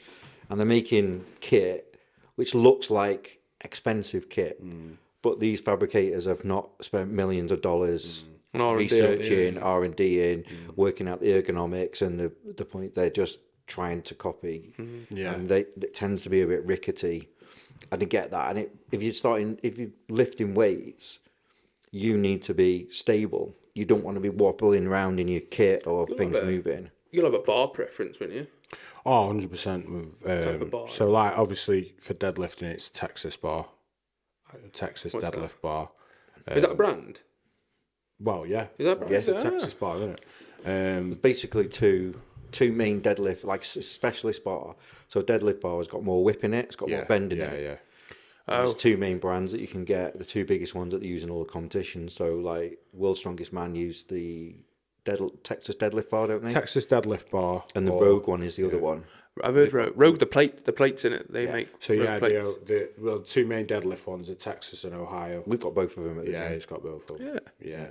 and 0.50 0.58
they're 0.58 0.66
making 0.66 1.24
kit 1.40 1.96
which 2.34 2.54
looks 2.54 2.90
like 2.90 3.40
expensive 3.62 4.28
kit 4.28 4.62
Mm. 4.64 4.96
But 5.22 5.40
these 5.40 5.60
fabricators 5.60 6.26
have 6.26 6.44
not 6.44 6.70
spent 6.84 7.10
millions 7.10 7.50
of 7.52 7.60
dollars 7.62 8.24
And 8.52 8.60
R&D, 8.62 8.82
researching 8.84 9.54
yeah. 9.54 9.60
R&D 9.60 10.32
in 10.32 10.42
Mm. 10.42 10.76
working 10.76 11.08
out 11.08 11.20
the 11.20 11.28
ergonomics 11.28 12.02
and 12.02 12.18
the 12.20 12.32
the 12.56 12.64
point 12.64 12.94
they're 12.94 13.10
just 13.24 13.38
trying 13.66 14.02
to 14.02 14.14
copy 14.14 14.74
Mm-hmm. 14.78 15.16
Yeah. 15.16 15.34
and 15.34 15.48
they 15.48 15.60
it 15.60 15.94
tends 15.94 16.22
to 16.24 16.28
be 16.30 16.40
a 16.42 16.46
bit 16.46 16.64
rickety 16.66 17.28
and 17.90 18.02
I 18.02 18.06
get 18.06 18.30
that 18.32 18.50
and 18.50 18.58
it, 18.58 18.74
if 18.90 19.02
you're 19.02 19.12
starting 19.24 19.58
if 19.62 19.78
you're 19.78 19.90
lifting 20.08 20.54
weights 20.54 21.18
you 21.90 22.16
need 22.16 22.40
to 22.42 22.54
be 22.54 22.88
stable. 22.90 23.54
You 23.74 23.84
don't 23.84 24.02
want 24.04 24.16
to 24.16 24.20
be 24.20 24.30
wobbling 24.30 24.86
around 24.86 25.20
in 25.20 25.28
your 25.28 25.42
kit 25.42 25.86
or 25.86 26.06
things 26.06 26.34
it. 26.36 26.44
moving. 26.46 26.90
You'll 27.10 27.24
have 27.26 27.34
a 27.34 27.38
bar 27.38 27.68
preference, 27.68 28.18
won't 28.18 28.32
you? 28.32 28.46
Oh, 29.04 29.28
100% 29.30 29.90
with 29.90 30.24
of 30.24 30.62
um, 30.62 30.68
bar? 30.70 30.88
so 30.88 31.10
like 31.10 31.36
obviously 31.36 31.94
for 32.00 32.14
deadlifting 32.14 32.62
it's 32.76 32.88
Texas 32.88 33.36
bar. 33.36 33.66
A 34.54 34.68
Texas 34.68 35.14
What's 35.14 35.24
that? 35.24 35.34
deadlift 35.34 35.60
bar. 35.60 35.90
Is 36.50 36.62
that 36.62 36.72
a 36.72 36.74
brand? 36.74 37.20
Well, 38.18 38.46
yeah. 38.46 38.66
Is 38.78 38.86
that 38.86 38.92
a 38.92 38.96
brand? 38.96 39.14
It's 39.14 39.28
a. 39.28 39.34
Texas 39.34 39.74
bar, 39.74 39.96
isn't 39.96 40.20
it? 40.64 40.98
Um, 40.98 41.12
Basically, 41.22 41.68
two 41.68 42.20
two 42.52 42.72
main 42.72 43.00
deadlift 43.00 43.44
like 43.44 43.64
specialist 43.64 44.44
bar. 44.44 44.76
So 45.08 45.20
a 45.20 45.24
deadlift 45.24 45.60
bar 45.60 45.78
has 45.78 45.88
got 45.88 46.04
more 46.04 46.22
whip 46.22 46.44
in 46.44 46.54
it. 46.54 46.66
It's 46.66 46.76
got 46.76 46.88
yeah, 46.88 46.98
more 46.98 47.06
bend 47.06 47.32
in 47.32 47.38
yeah, 47.38 47.44
it. 47.46 47.62
yeah. 47.64 47.76
Oh. 48.48 48.58
There's 48.58 48.74
two 48.74 48.96
main 48.96 49.18
brands 49.18 49.52
that 49.52 49.60
you 49.60 49.66
can 49.68 49.84
get. 49.84 50.18
The 50.18 50.24
two 50.24 50.44
biggest 50.44 50.74
ones 50.74 50.92
that 50.92 51.00
they 51.00 51.06
use 51.06 51.22
in 51.22 51.30
all 51.30 51.44
the 51.44 51.50
competitions. 51.50 52.12
So 52.12 52.34
like 52.34 52.78
World's 52.92 53.20
Strongest 53.20 53.52
Man 53.52 53.74
use 53.74 54.04
the 54.04 54.56
dead, 55.04 55.20
Texas 55.42 55.76
deadlift 55.76 56.10
bar, 56.10 56.26
don't 56.28 56.44
they? 56.44 56.52
Texas 56.52 56.86
deadlift 56.86 57.30
bar. 57.30 57.64
and 57.74 57.86
the 57.86 57.92
or- 57.92 58.02
Rogue 58.04 58.26
one 58.28 58.42
is 58.42 58.56
the 58.56 58.66
other 58.66 58.78
one. 58.78 59.04
I've 59.42 59.54
heard 59.54 59.72
Rogue. 59.72 59.92
Rogue 59.96 60.18
the 60.18 60.26
plate, 60.26 60.66
the 60.66 60.72
plates 60.74 61.06
in 61.06 61.14
it. 61.14 61.32
They 61.32 61.46
make 61.46 61.68
So 61.80 61.94
yeah, 61.94 62.18
the, 62.18 62.58
the 62.66 62.90
well, 62.98 63.20
two 63.20 63.46
main 63.46 63.66
deadlift 63.66 64.06
ones 64.06 64.28
are 64.28 64.34
Texas 64.34 64.84
and 64.84 64.94
Ohio. 64.94 65.42
We've 65.46 65.58
got 65.60 65.74
both 65.74 65.96
of 65.96 66.04
them 66.04 66.18
at 66.18 66.26
the 66.26 66.32
Yeah, 66.32 66.48
gym. 66.48 66.56
it's 66.58 66.66
got 66.66 66.82
both 66.82 67.08
of 67.08 67.18
Yeah. 67.20 67.32
them. 67.32 67.40
Yeah. 67.60 67.86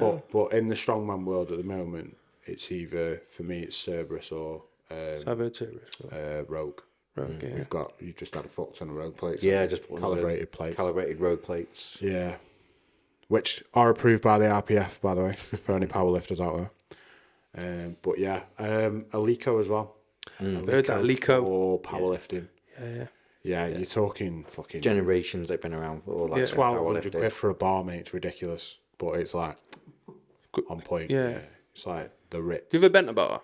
But 0.00 0.28
but 0.32 0.52
in 0.52 0.66
the 0.66 0.74
strongman 0.74 1.24
world 1.24 1.52
at 1.52 1.58
the 1.58 1.64
moment, 1.64 2.16
it's 2.44 2.72
either 2.72 3.18
for 3.18 3.44
me 3.44 3.60
it's 3.60 3.76
Cerberus 3.76 4.32
or 4.32 4.64
um, 4.90 5.22
I've 5.28 5.38
heard 5.38 5.54
Cerberus. 5.54 5.94
uh, 6.12 6.42
Rogue. 6.48 6.80
Rogue, 7.14 7.40
yeah. 7.42 7.56
You've 7.56 7.70
got 7.70 7.92
you 8.00 8.12
just 8.12 8.34
had 8.34 8.44
a 8.44 8.48
fuck 8.48 8.74
ton 8.74 8.88
of 8.88 8.96
Rogue 8.96 9.16
plates. 9.16 9.44
Yeah, 9.44 9.64
just 9.66 9.88
one 9.88 10.02
of 10.02 10.10
the 10.10 10.16
calibrated 10.16 10.50
plates. 10.50 10.76
Calibrated 10.76 11.20
Rogue 11.20 11.42
plates. 11.42 11.98
yeah, 12.00 12.34
which 13.28 13.62
are 13.74 13.90
approved 13.90 14.22
by 14.22 14.38
the 14.38 14.46
RPF, 14.46 15.00
by 15.00 15.14
the 15.14 15.22
way, 15.24 15.32
for 15.36 15.74
any 15.76 15.86
powerlifters 15.86 16.40
out 16.40 16.56
there. 16.56 16.70
Um, 17.86 17.96
but 18.02 18.18
yeah, 18.18 18.40
um, 18.58 19.06
Eleiko 19.12 19.60
as 19.60 19.68
well. 19.68 19.96
Heard 20.38 20.66
that 20.86 21.00
Eleiko. 21.02 21.42
or 21.42 21.80
powerlifting. 21.80 22.48
Yeah, 22.80 22.94
yeah. 22.94 23.06
Yeah, 23.42 23.66
you're 23.68 23.86
talking 23.86 24.44
fucking 24.44 24.82
Generations 24.82 25.48
they've 25.48 25.60
been 25.60 25.72
around 25.72 26.02
for 26.04 26.12
all 26.12 26.26
that. 26.28 26.38
Yeah. 26.38 26.46
twelve 26.46 26.84
hundred 26.84 27.04
powerlifting. 27.12 27.18
quid 27.18 27.32
for 27.32 27.50
a 27.50 27.54
bar, 27.54 27.84
mate. 27.84 28.00
It's 28.00 28.12
ridiculous, 28.12 28.76
but 28.98 29.12
it's 29.20 29.32
like 29.32 29.56
on 30.68 30.80
point. 30.80 31.10
Yeah. 31.10 31.38
it's 31.72 31.86
like 31.86 32.10
the 32.30 32.42
Ritz. 32.42 32.72
Have 32.74 32.82
you 32.82 32.86
ever 32.86 32.92
bent 32.92 33.08
a 33.08 33.12
bar? 33.12 33.40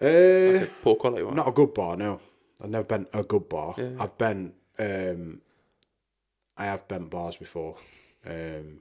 Uh, 0.00 0.04
Like 0.06 0.62
a 0.62 0.70
poor 0.82 0.96
quality 0.96 1.22
one. 1.22 1.36
Not 1.36 1.48
a 1.48 1.52
good 1.52 1.74
bar, 1.74 1.96
no. 1.96 2.20
I've 2.62 2.70
never 2.70 2.84
bent 2.84 3.08
a 3.12 3.22
good 3.22 3.48
bar. 3.48 3.74
Yeah. 3.78 3.90
I've 4.00 4.16
bent, 4.18 4.54
um, 4.78 5.40
I 6.56 6.64
have 6.66 6.88
bent 6.88 7.10
bars 7.10 7.36
before. 7.36 7.76
Um, 8.26 8.80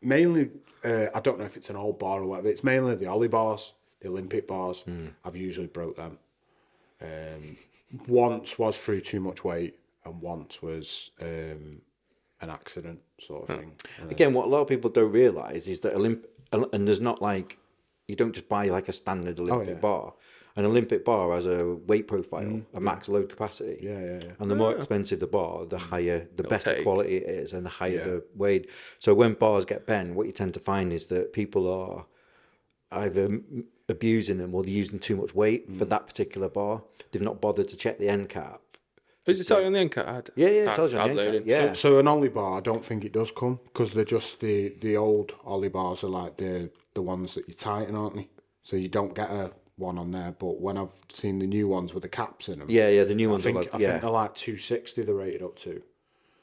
mainly, 0.00 0.50
uh, 0.84 1.06
I 1.14 1.20
don't 1.20 1.38
know 1.38 1.44
if 1.46 1.56
it's 1.56 1.70
an 1.70 1.76
old 1.76 1.98
bar 1.98 2.20
or 2.22 2.26
whatever. 2.26 2.48
It's 2.48 2.64
mainly 2.64 2.94
the 2.94 3.06
Ollie 3.06 3.28
bars, 3.28 3.72
the 4.00 4.08
Olympic 4.08 4.46
bars. 4.46 4.84
I've 5.24 5.36
usually 5.36 5.66
broke 5.68 5.96
them. 5.96 6.18
Um, 7.00 7.56
once 8.06 8.58
was 8.58 8.78
through 8.78 9.00
too 9.00 9.20
much 9.20 9.44
weight, 9.44 9.78
and 10.04 10.20
once 10.20 10.62
was 10.62 11.10
um, 11.20 11.80
an 12.40 12.50
accident 12.50 13.00
sort 13.20 13.48
of 13.48 13.58
thing. 13.58 13.72
Again, 14.10 14.34
what 14.34 14.46
a 14.46 14.48
lot 14.48 14.60
of 14.60 14.68
people 14.68 14.90
don't 14.90 15.12
realize 15.12 15.66
is 15.68 15.80
that 15.80 15.94
Olymp 15.94 16.24
and 16.52 16.86
there's 16.86 17.00
not 17.00 17.22
like 17.22 17.58
you 18.08 18.14
don't 18.16 18.32
just 18.34 18.48
buy 18.48 18.66
like 18.66 18.88
a 18.88 18.92
standard 18.92 19.38
Olympic 19.40 19.68
Oh, 19.68 19.72
yeah. 19.72 19.78
bar. 19.78 20.14
An 20.54 20.64
Olympic 20.66 21.04
bar 21.04 21.32
has 21.34 21.46
a 21.46 21.64
weight 21.86 22.06
profile, 22.06 22.60
a 22.74 22.80
max 22.80 23.08
load 23.08 23.28
capacity. 23.30 23.78
Mm, 23.80 23.82
Yeah, 23.82 24.00
yeah, 24.04 24.20
yeah. 24.26 24.32
And 24.38 24.50
the 24.50 24.54
more 24.54 24.76
expensive 24.76 25.18
the 25.20 25.26
bar, 25.26 25.64
the 25.64 25.78
higher, 25.78 26.28
the 26.36 26.42
better 26.42 26.74
take. 26.74 26.82
quality 26.82 27.16
it 27.16 27.22
is, 27.28 27.52
and 27.54 27.64
the 27.64 27.70
higher 27.70 27.92
Yeah. 27.96 28.04
the 28.04 28.24
weight. 28.34 28.68
So 28.98 29.14
when 29.14 29.32
bars 29.34 29.64
get 29.64 29.86
bent, 29.86 30.14
what 30.14 30.26
you 30.26 30.32
tend 30.32 30.52
to 30.54 30.60
find 30.60 30.92
is 30.92 31.06
that 31.06 31.32
people 31.32 31.66
are 31.72 32.06
either 32.90 33.40
abusing 33.88 34.38
them 34.38 34.54
or 34.54 34.62
they're 34.62 34.70
using 34.72 34.98
too 34.98 35.16
much 35.16 35.34
weight 35.34 35.70
Mm. 35.70 35.76
for 35.76 35.84
that 35.86 36.06
particular 36.06 36.48
bar. 36.48 36.82
They've 37.10 37.22
not 37.22 37.40
bothered 37.40 37.68
to 37.68 37.76
check 37.76 37.98
the 37.98 38.08
end 38.08 38.28
cap. 38.28 38.60
Does 39.24 39.40
it 39.40 39.44
tell 39.46 39.60
you 39.60 39.66
on 39.66 39.72
the 39.72 39.78
end 39.78 39.92
card? 39.92 40.30
Yeah, 40.34 40.48
yeah, 40.48 40.70
it 40.72 40.74
tells 40.74 40.92
you 40.92 40.98
on 40.98 41.14
the 41.14 41.22
end 41.22 41.38
cap. 41.38 41.46
Yeah. 41.46 41.72
So, 41.72 41.92
so 41.92 41.98
an 42.00 42.08
Ollie 42.08 42.28
bar, 42.28 42.58
I 42.58 42.60
don't 42.60 42.84
think 42.84 43.04
it 43.04 43.12
does 43.12 43.30
come 43.30 43.60
because 43.64 43.92
they're 43.92 44.04
just 44.04 44.40
the 44.40 44.74
the 44.80 44.96
old 44.96 45.34
Ollie 45.44 45.68
bars 45.68 46.02
are 46.04 46.08
like 46.08 46.36
the 46.36 46.70
the 46.94 47.02
ones 47.02 47.34
that 47.34 47.46
you 47.48 47.54
tighten, 47.54 47.94
aren't 47.94 48.16
they? 48.16 48.28
So 48.64 48.76
you 48.76 48.88
don't 48.88 49.14
get 49.14 49.30
a 49.30 49.52
one 49.76 49.98
on 49.98 50.10
there. 50.12 50.34
But 50.38 50.60
when 50.60 50.76
I've 50.78 50.92
seen 51.08 51.38
the 51.38 51.46
new 51.46 51.68
ones 51.68 51.92
with 51.94 52.02
the 52.02 52.08
caps 52.08 52.48
in 52.48 52.58
them, 52.58 52.70
Yeah, 52.70 52.88
yeah, 52.88 53.04
the 53.04 53.14
new 53.14 53.30
ones 53.30 53.46
I 53.46 53.50
ones 53.50 53.66
think 53.66 53.74
are 53.74 53.78
like, 53.78 53.80
I 53.80 53.84
yeah. 53.84 53.90
think 53.92 54.02
they're 54.02 54.10
like 54.10 54.34
two 54.34 54.58
sixty. 54.58 55.02
They're 55.02 55.14
rated 55.14 55.42
up 55.42 55.56
to. 55.60 55.82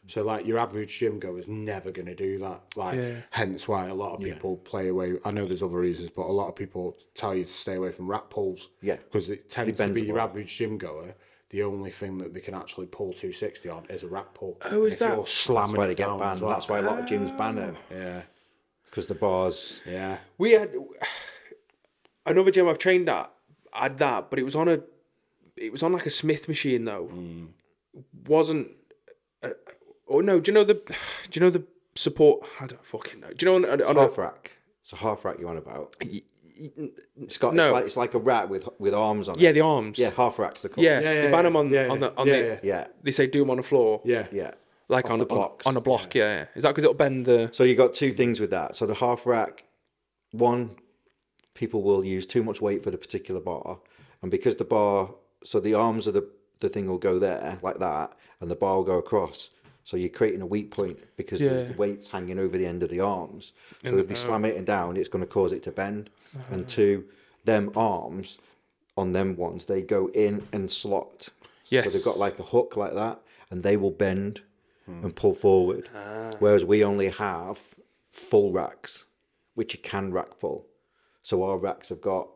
So 0.07 0.23
like 0.23 0.47
your 0.47 0.57
average 0.57 0.97
gym 0.97 1.19
goer 1.19 1.37
is 1.37 1.47
never 1.47 1.91
going 1.91 2.07
to 2.07 2.15
do 2.15 2.39
that. 2.39 2.61
Like 2.75 2.95
Yeah. 2.97 3.13
hence 3.29 3.67
why 3.67 3.87
a 3.89 3.93
lot 3.93 4.15
of 4.15 4.21
people 4.21 4.57
play 4.57 4.87
away. 4.87 5.13
I 5.23 5.29
know 5.29 5.45
there's 5.45 5.61
other 5.61 5.77
reasons, 5.77 6.09
but 6.09 6.23
a 6.23 6.31
lot 6.31 6.47
of 6.47 6.55
people 6.55 6.97
tell 7.13 7.35
you 7.35 7.43
to 7.45 7.51
stay 7.53 7.75
away 7.75 7.91
from 7.91 8.07
rack 8.09 8.29
pulls. 8.31 8.69
Yeah. 8.81 8.95
because 8.95 9.29
it 9.29 9.49
tends 9.51 9.77
to 9.79 9.87
be 9.89 10.01
your 10.01 10.15
lot. 10.17 10.29
average 10.29 10.55
gym 10.57 10.77
goer. 10.79 11.13
The 11.51 11.61
only 11.63 11.91
thing 11.91 12.17
that 12.19 12.33
they 12.33 12.39
can 12.41 12.53
actually 12.55 12.87
pull 12.87 13.07
260 13.13 13.69
on 13.69 13.85
is 13.89 14.01
a 14.03 14.07
rack 14.07 14.33
pull. 14.33 14.57
Oh, 14.65 14.85
is 14.85 14.97
that- 14.99 15.09
you're 15.09 15.17
That's 15.17 15.33
slamming 15.33 15.75
why 15.77 15.85
it 15.85 15.87
they 15.89 15.95
get 15.95 16.05
down 16.07 16.15
as 16.15 16.27
banned. 16.27 16.41
well. 16.41 16.51
That's 16.51 16.69
why 16.69 16.79
a 16.79 16.81
lot 16.83 16.99
of 16.99 17.05
gyms 17.05 17.35
ban 17.37 17.57
it 17.59 17.75
ah. 17.75 17.93
Yeah, 17.93 18.21
because 18.85 19.05
the 19.07 19.15
bars. 19.15 19.81
yeah. 19.87 20.17
We 20.39 20.51
had 20.53 20.73
another 22.29 22.51
gym 22.51 22.67
I've 22.67 22.77
trained 22.77 23.09
at 23.09 23.31
had 23.73 23.97
that, 23.99 24.29
but 24.29 24.39
it 24.39 24.43
was 24.43 24.55
on 24.55 24.67
a, 24.67 24.79
it 25.57 25.71
was 25.71 25.83
on 25.83 25.93
like 25.93 26.05
a 26.05 26.09
Smith 26.09 26.47
machine 26.47 26.85
though. 26.85 27.11
Wasn't. 28.27 28.69
Uh, 29.43 29.49
oh 30.07 30.19
no! 30.19 30.39
Do 30.39 30.51
you 30.51 30.55
know 30.55 30.63
the? 30.63 30.75
Do 30.75 30.91
you 31.33 31.41
know 31.41 31.49
the 31.49 31.63
support? 31.95 32.47
I 32.59 32.67
don't 32.67 32.85
fucking 32.85 33.19
know. 33.19 33.31
Do 33.33 33.45
you 33.45 33.59
know 33.59 33.71
on, 33.71 33.81
on 33.81 33.97
a, 33.97 34.01
half 34.01 34.17
rack. 34.17 34.51
It's 34.81 34.93
a 34.93 34.97
half 34.97 35.25
rack 35.25 35.37
you're 35.39 35.49
on 35.49 35.57
about. 35.57 35.95
It's 37.21 37.37
got 37.37 37.53
No. 37.55 37.67
it's 37.67 37.73
like 37.73 37.85
it's 37.85 37.97
like 37.97 38.13
a 38.15 38.19
rack 38.19 38.49
with 38.49 38.67
with 38.79 38.93
arms 38.93 39.29
on 39.29 39.35
it. 39.35 39.41
yeah 39.41 39.53
the 39.53 39.61
arms 39.61 39.97
Yeah, 39.97 40.09
half 40.09 40.37
racks 40.39 40.61
the 40.61 40.69
yeah, 40.75 40.99
Yeah, 40.99 41.11
yeah, 41.13 41.21
they 41.21 41.31
ban 41.31 41.31
yeah. 41.31 41.41
them 41.43 41.55
on 41.55 41.69
Yeah, 41.69 41.87
on 41.87 41.99
the 42.01 42.13
on 42.17 42.27
yeah, 42.27 42.33
the 42.33 42.39
yeah. 42.47 42.59
Yeah. 42.63 42.87
they 43.01 43.11
say 43.11 43.27
do 43.27 43.39
them 43.39 43.49
on 43.51 43.57
the 43.57 43.63
floor 43.63 44.01
Yeah. 44.03 44.27
Yeah. 44.31 44.51
like 44.89 45.05
Off 45.05 45.11
on 45.11 45.19
the 45.19 45.25
a, 45.25 45.29
on, 45.29 45.35
blocks. 45.37 45.65
on 45.65 45.77
a 45.77 45.81
block 45.81 46.13
yeah. 46.15 46.39
yeah. 46.39 46.45
is 46.55 46.63
that 46.63 46.69
because 46.71 46.83
it'll 46.83 46.95
bend 46.95 47.25
the 47.27 47.49
So 47.53 47.63
you 47.63 47.75
got 47.75 47.93
two 47.95 48.11
things 48.11 48.41
with 48.41 48.49
that. 48.49 48.75
So 48.75 48.85
the 48.85 48.95
half 48.95 49.25
rack, 49.25 49.63
one, 50.31 50.71
people 51.53 51.81
will 51.81 52.03
use 52.05 52.25
too 52.25 52.43
much 52.43 52.61
weight 52.61 52.83
for 52.83 52.91
the 52.91 52.97
particular 52.97 53.41
bar, 53.41 53.79
and 54.21 54.31
because 54.31 54.55
the 54.55 54.63
bar, 54.65 55.11
so 55.43 55.59
the 55.59 55.73
arms 55.73 56.07
of 56.07 56.13
the 56.13 56.27
the 56.59 56.69
thing 56.69 56.87
will 56.87 56.97
go 56.97 57.19
there 57.19 57.57
like 57.61 57.79
that, 57.79 58.13
and 58.41 58.51
the 58.51 58.55
bar 58.55 58.77
will 58.77 58.83
go 58.83 58.97
across. 58.97 59.49
So 59.83 59.97
you're 59.97 60.09
creating 60.09 60.41
a 60.41 60.45
weak 60.45 60.71
point 60.71 60.99
because 61.15 61.41
Yeah. 61.41 61.63
the 61.63 61.73
weight's 61.75 62.09
hanging 62.09 62.37
over 62.37 62.57
the 62.57 62.65
end 62.65 62.83
of 62.83 62.89
the 62.89 62.99
arms. 62.99 63.53
So 63.83 63.91
And- 63.91 63.99
if 63.99 64.07
they 64.07 64.15
slam 64.15 64.45
it 64.45 64.65
down, 64.65 64.97
it's 64.97 65.09
going 65.09 65.23
to 65.23 65.31
cause 65.31 65.51
it 65.51 65.63
to 65.63 65.71
bend. 65.71 66.09
And 66.51 66.61
uh-huh. 66.61 66.69
two, 66.69 67.05
them 67.45 67.71
arms 67.75 68.37
on 68.95 69.13
them 69.13 69.35
ones, 69.35 69.65
they 69.65 69.81
go 69.81 70.07
in 70.09 70.47
and 70.51 70.69
slot. 70.69 71.29
So 71.29 71.31
Yes. 71.69 71.93
they've 71.93 72.03
got 72.03 72.19
like 72.19 72.37
a 72.37 72.43
hook 72.43 72.75
like 72.75 72.93
that, 72.93 73.21
and 73.49 73.63
they 73.63 73.77
will 73.77 73.91
bend 73.91 74.41
hmm. 74.85 75.03
and 75.03 75.15
pull 75.15 75.33
forward. 75.33 75.89
Ah. 75.95 76.33
Whereas 76.39 76.65
we 76.65 76.83
only 76.83 77.07
have 77.09 77.75
full 78.11 78.51
racks, 78.51 79.05
which 79.55 79.73
you 79.73 79.79
can 79.79 80.11
rack 80.11 80.39
pull. 80.39 80.67
So 81.21 81.43
our 81.43 81.57
racks 81.57 81.89
have 81.89 82.01
got 82.01 82.29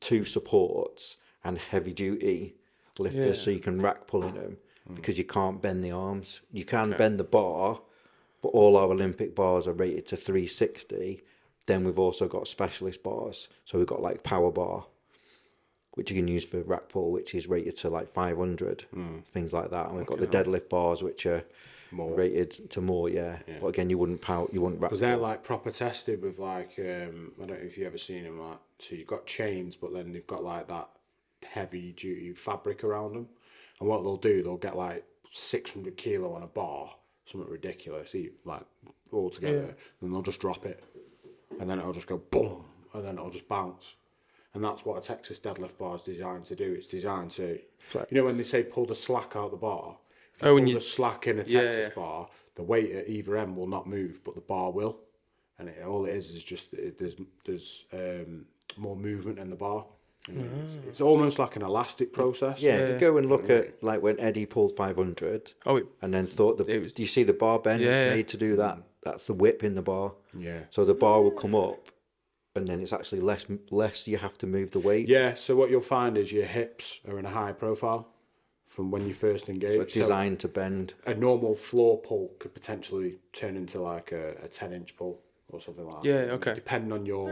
two 0.00 0.24
supports 0.24 1.16
and 1.44 1.58
heavy 1.58 1.92
duty 1.92 2.56
lifters, 2.98 3.40
so 3.40 3.50
you 3.50 3.60
can 3.60 3.80
rack 3.80 4.06
pull 4.06 4.24
in 4.24 4.34
them 4.34 4.56
because 4.94 5.18
you 5.18 5.24
can't 5.24 5.62
bend 5.62 5.84
the 5.84 5.90
arms. 5.90 6.40
You 6.50 6.64
can 6.64 6.90
bend 6.92 7.18
the 7.20 7.24
bar, 7.24 7.80
but 8.42 8.48
all 8.48 8.76
our 8.76 8.90
Olympic 8.90 9.34
bars 9.34 9.66
are 9.66 9.72
rated 9.72 10.06
to 10.06 10.16
360. 10.16 11.22
Then 11.66 11.84
we've 11.84 11.98
also 11.98 12.28
got 12.28 12.48
specialist 12.48 13.02
bars. 13.02 13.48
So 13.64 13.78
we've 13.78 13.86
got 13.86 14.00
like 14.00 14.22
power 14.22 14.50
bar, 14.50 14.86
which 15.92 16.10
you 16.10 16.16
can 16.16 16.28
use 16.28 16.44
for 16.44 16.62
rack 16.62 16.88
pull, 16.88 17.12
which 17.12 17.34
is 17.34 17.46
rated 17.46 17.76
to 17.78 17.90
like 17.90 18.08
500, 18.08 18.86
hmm. 18.92 19.18
things 19.32 19.52
like 19.52 19.70
that. 19.70 19.88
And 19.88 19.98
we've 19.98 20.06
got 20.06 20.20
the 20.20 20.26
deadlift 20.26 20.68
bars, 20.68 21.02
which 21.02 21.26
are 21.26 21.44
More. 21.90 22.14
rated 22.14 22.70
to 22.70 22.80
more, 22.80 23.08
yeah. 23.08 23.38
But 23.60 23.68
again, 23.68 23.88
you 23.88 23.98
wouldn't 23.98 24.20
power, 24.20 24.46
you 24.52 24.60
wouldn't 24.60 24.80
rack 24.80 24.90
Because 24.90 25.00
they're 25.00 25.16
like 25.16 25.42
proper 25.42 25.70
tested 25.70 26.22
with 26.22 26.38
like 26.38 26.74
um, 26.78 27.32
I 27.42 27.46
don't 27.46 27.60
know 27.60 27.66
if 27.66 27.78
you've 27.78 27.86
ever 27.86 27.98
seen 27.98 28.24
them 28.24 28.38
like 28.40 28.58
so 28.78 28.94
you've 28.94 29.06
got 29.06 29.26
chains 29.26 29.74
but 29.74 29.92
then 29.92 30.12
they've 30.12 30.26
got 30.26 30.44
like 30.44 30.68
that 30.68 30.88
heavy 31.42 31.92
duty 31.92 32.32
fabric 32.32 32.84
around 32.84 33.14
them 33.14 33.28
and 33.80 33.88
what 33.88 34.02
they'll 34.02 34.16
do 34.16 34.42
they'll 34.42 34.56
get 34.56 34.76
like 34.76 35.04
600 35.32 35.96
kilo 35.96 36.34
on 36.34 36.42
a 36.42 36.46
bar 36.46 36.90
something 37.30 37.50
ridiculous, 37.50 38.14
like 38.44 38.62
all 39.12 39.30
together, 39.30 39.74
and 40.00 40.12
they'll 40.12 40.22
just 40.22 40.40
drop 40.40 40.64
it, 40.64 40.82
and 41.60 41.68
then 41.68 41.78
it'll 41.78 41.92
just 41.92 42.06
go 42.06 42.18
boom, 42.18 42.64
and 42.94 43.04
then 43.04 43.14
it'll 43.14 43.30
just 43.30 43.48
bounce. 43.48 43.94
And 44.54 44.64
that's 44.64 44.84
what 44.84 44.98
a 44.98 45.06
Texas 45.06 45.38
deadlift 45.38 45.78
bar 45.78 45.96
is 45.96 46.04
designed 46.04 46.46
to 46.46 46.56
do. 46.56 46.72
It's 46.72 46.86
designed 46.86 47.30
to, 47.32 47.60
you 47.94 48.06
know, 48.10 48.24
when 48.24 48.38
they 48.38 48.42
say 48.42 48.62
pull 48.62 48.86
the 48.86 48.96
slack 48.96 49.36
out 49.36 49.50
the 49.50 49.56
bar. 49.56 49.98
If 50.40 50.46
Oh, 50.46 50.54
when 50.54 50.66
you- 50.66 50.74
the 50.74 50.80
slack 50.80 51.26
in 51.26 51.38
a 51.38 51.42
Texas 51.44 51.88
yeah. 51.88 51.88
bar, 51.94 52.28
the 52.54 52.62
weight 52.62 52.92
at 52.92 53.08
either 53.08 53.36
end 53.36 53.56
will 53.56 53.66
not 53.66 53.86
move, 53.86 54.20
but 54.24 54.34
the 54.34 54.40
bar 54.40 54.70
will. 54.72 55.00
And 55.58 55.68
it, 55.68 55.82
all 55.84 56.04
it 56.06 56.14
is 56.14 56.34
is 56.34 56.42
just 56.44 56.72
it, 56.74 56.98
there's 56.98 57.16
there's 57.44 57.84
um, 57.92 58.46
more 58.76 58.96
movement 58.96 59.38
in 59.38 59.50
the 59.50 59.56
bar. 59.56 59.86
And 60.28 60.62
It's, 60.64 60.74
it's 60.86 61.00
almost 61.00 61.38
like 61.38 61.56
an 61.56 61.62
elastic 61.62 62.12
process. 62.12 62.60
Yeah, 62.60 62.76
if 62.76 62.90
you 62.90 62.98
go 62.98 63.16
and 63.16 63.28
look 63.28 63.48
at 63.48 63.82
like 63.82 64.02
when 64.02 64.20
Eddie 64.20 64.44
pulled 64.46 64.76
500 64.76 65.54
Oh, 65.66 65.76
it- 65.76 65.86
and 66.02 66.12
then 66.12 66.26
thought, 66.26 66.58
the, 66.58 66.64
It 66.66 66.82
was- 66.82 66.92
do 66.92 67.02
you 67.02 67.08
see 67.08 67.22
the 67.24 67.32
bar 67.32 67.58
bend 67.58 67.82
Yeah, 67.82 67.88
it's 67.90 67.98
yeah. 68.10 68.14
made 68.14 68.28
to 68.28 68.36
do 68.36 68.54
that? 68.56 68.78
That's 69.02 69.24
the 69.24 69.32
whip 69.32 69.64
in 69.64 69.74
the 69.74 69.82
bar. 69.82 70.14
Yeah. 70.36 70.60
So 70.70 70.84
the 70.84 70.94
bar 70.94 71.22
will 71.22 71.30
come 71.30 71.54
up 71.54 71.88
and 72.54 72.68
then 72.68 72.80
it's 72.80 72.92
actually 72.92 73.20
less 73.20 73.46
less 73.70 74.06
you 74.06 74.18
have 74.18 74.36
to 74.38 74.46
move 74.46 74.72
the 74.72 74.80
weight. 74.80 75.08
Yeah, 75.08 75.34
so 75.34 75.56
what 75.56 75.70
you'll 75.70 75.80
find 75.80 76.18
is 76.18 76.30
your 76.30 76.44
hips 76.44 77.00
are 77.08 77.18
in 77.18 77.24
a 77.24 77.30
high 77.30 77.52
profile 77.52 78.08
from 78.68 78.90
when 78.92 79.06
you 79.06 79.14
first 79.14 79.48
engage. 79.48 79.80
It's 79.80 79.94
So 79.94 80.02
designed 80.02 80.38
to 80.40 80.48
bend. 80.48 80.94
a 81.06 81.14
normal 81.14 81.56
floor 81.56 81.98
pull 81.98 82.32
could 82.38 82.54
potentially 82.54 83.18
turn 83.32 83.56
into 83.56 83.80
like 83.80 84.12
a, 84.12 84.34
a 84.44 84.48
10 84.48 84.72
inch 84.72 84.96
pull 84.96 85.20
or 85.48 85.60
something 85.60 85.86
like 85.86 86.02
that. 86.02 86.08
Yeah, 86.08 86.32
okay. 86.34 86.54
Depending 86.54 86.92
on 86.92 87.06
your 87.06 87.28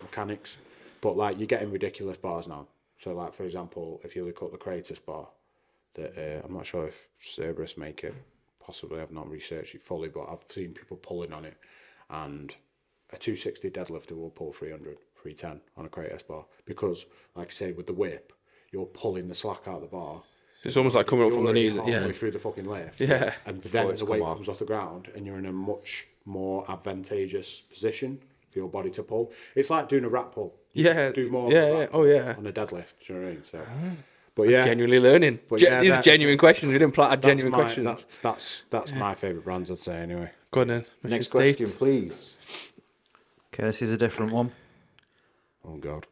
mechanics. 0.00 0.56
But 1.00 1.16
like 1.16 1.38
you're 1.38 1.46
getting 1.48 1.70
ridiculous 1.70 2.16
bars 2.16 2.48
now. 2.48 2.68
So 2.98 3.12
like 3.14 3.32
for 3.34 3.44
example, 3.44 4.00
if 4.04 4.16
you 4.16 4.24
look 4.24 4.42
at 4.42 4.52
the 4.52 4.58
Kratos 4.58 5.04
bar, 5.04 5.28
that 5.94 6.16
uh, 6.16 6.46
I'm 6.46 6.54
not 6.54 6.66
sure 6.66 6.86
if 6.86 7.08
Cerberus 7.22 7.76
make 7.76 8.04
it. 8.04 8.14
Possibly, 8.60 9.00
I've 9.00 9.12
not 9.12 9.30
researched 9.30 9.74
it 9.76 9.82
fully, 9.82 10.08
but 10.08 10.24
I've 10.28 10.44
seen 10.50 10.72
people 10.72 10.96
pulling 10.96 11.32
on 11.32 11.44
it, 11.44 11.56
and 12.10 12.52
a 13.12 13.16
260 13.16 13.70
deadlifter 13.70 14.12
will 14.16 14.30
pull 14.30 14.52
300, 14.52 14.96
310 15.22 15.60
on 15.76 15.86
a 15.86 15.88
Kratos 15.88 16.26
bar 16.26 16.46
because, 16.64 17.06
like 17.36 17.46
I 17.48 17.50
say, 17.52 17.70
with 17.72 17.86
the 17.86 17.92
whip, 17.92 18.32
you're 18.72 18.86
pulling 18.86 19.28
the 19.28 19.36
slack 19.36 19.68
out 19.68 19.76
of 19.76 19.82
the 19.82 19.86
bar. 19.88 20.22
It's 20.66 20.76
almost 20.76 20.96
like 20.96 21.06
coming 21.06 21.24
up 21.24 21.30
You're 21.30 21.38
from 21.38 21.46
the 21.46 21.52
knees. 21.52 21.76
halfway 21.76 21.92
Yeah. 21.92 22.12
through 22.12 22.30
the 22.32 22.38
fucking 22.38 22.64
lift. 22.66 23.00
Yeah. 23.00 23.34
And 23.46 23.62
Before 23.62 23.82
then 23.82 23.90
it's 23.92 24.00
the 24.00 24.06
weight 24.06 24.20
come 24.20 24.28
off. 24.28 24.36
comes 24.36 24.48
off 24.48 24.58
the 24.58 24.64
ground, 24.64 25.08
and 25.14 25.26
you're 25.26 25.38
in 25.38 25.46
a 25.46 25.52
much 25.52 26.06
more 26.24 26.64
advantageous 26.70 27.60
position 27.70 28.20
for 28.50 28.58
your 28.58 28.68
body 28.68 28.90
to 28.90 29.02
pull. 29.02 29.32
It's 29.54 29.70
like 29.70 29.88
doing 29.88 30.04
a 30.04 30.08
rack 30.08 30.32
pull. 30.32 30.54
You 30.72 30.84
Yeah, 30.84 31.10
do 31.12 31.30
more. 31.30 31.50
yeah, 31.52 31.58
of 31.62 31.78
yeah. 31.78 31.86
Oh, 31.92 32.04
yeah. 32.04 32.34
On 32.36 32.46
a 32.46 32.52
deadlift. 32.52 32.94
Do 33.06 33.12
you 33.12 33.18
know 33.18 33.24
what 33.24 33.30
I 33.30 33.32
mean? 33.34 33.42
So, 33.50 33.60
ah. 33.66 33.90
but 34.34 34.48
yeah, 34.48 34.64
Genuinely 34.64 35.00
learning. 35.00 35.40
But 35.48 35.60
Ge- 35.60 35.62
yeah, 35.62 35.80
these 35.80 35.92
are 35.92 36.02
genuine 36.02 36.36
questions. 36.38 36.70
We 36.72 36.78
didn't 36.78 36.94
plan 36.94 37.12
out 37.12 37.22
that's 37.22 37.26
genuine 37.26 37.52
my, 37.52 37.58
questions. 37.58 37.86
That's 37.86 38.04
that's 38.20 38.62
that's 38.70 38.92
my 38.92 39.14
favorite 39.14 39.44
brands. 39.44 39.70
I'd 39.70 39.78
say 39.78 39.96
anyway. 39.98 40.30
Go 40.50 40.60
on 40.62 40.68
then. 40.68 40.84
Next 41.02 41.30
Mr. 41.30 41.38
Dave. 41.38 41.56
question, 41.56 41.76
please. 41.78 42.36
Okay, 43.54 43.62
this 43.64 43.80
is 43.80 43.90
a 43.92 43.96
different 43.96 44.32
one. 44.32 44.52
Oh 45.64 45.76
god. 45.76 46.06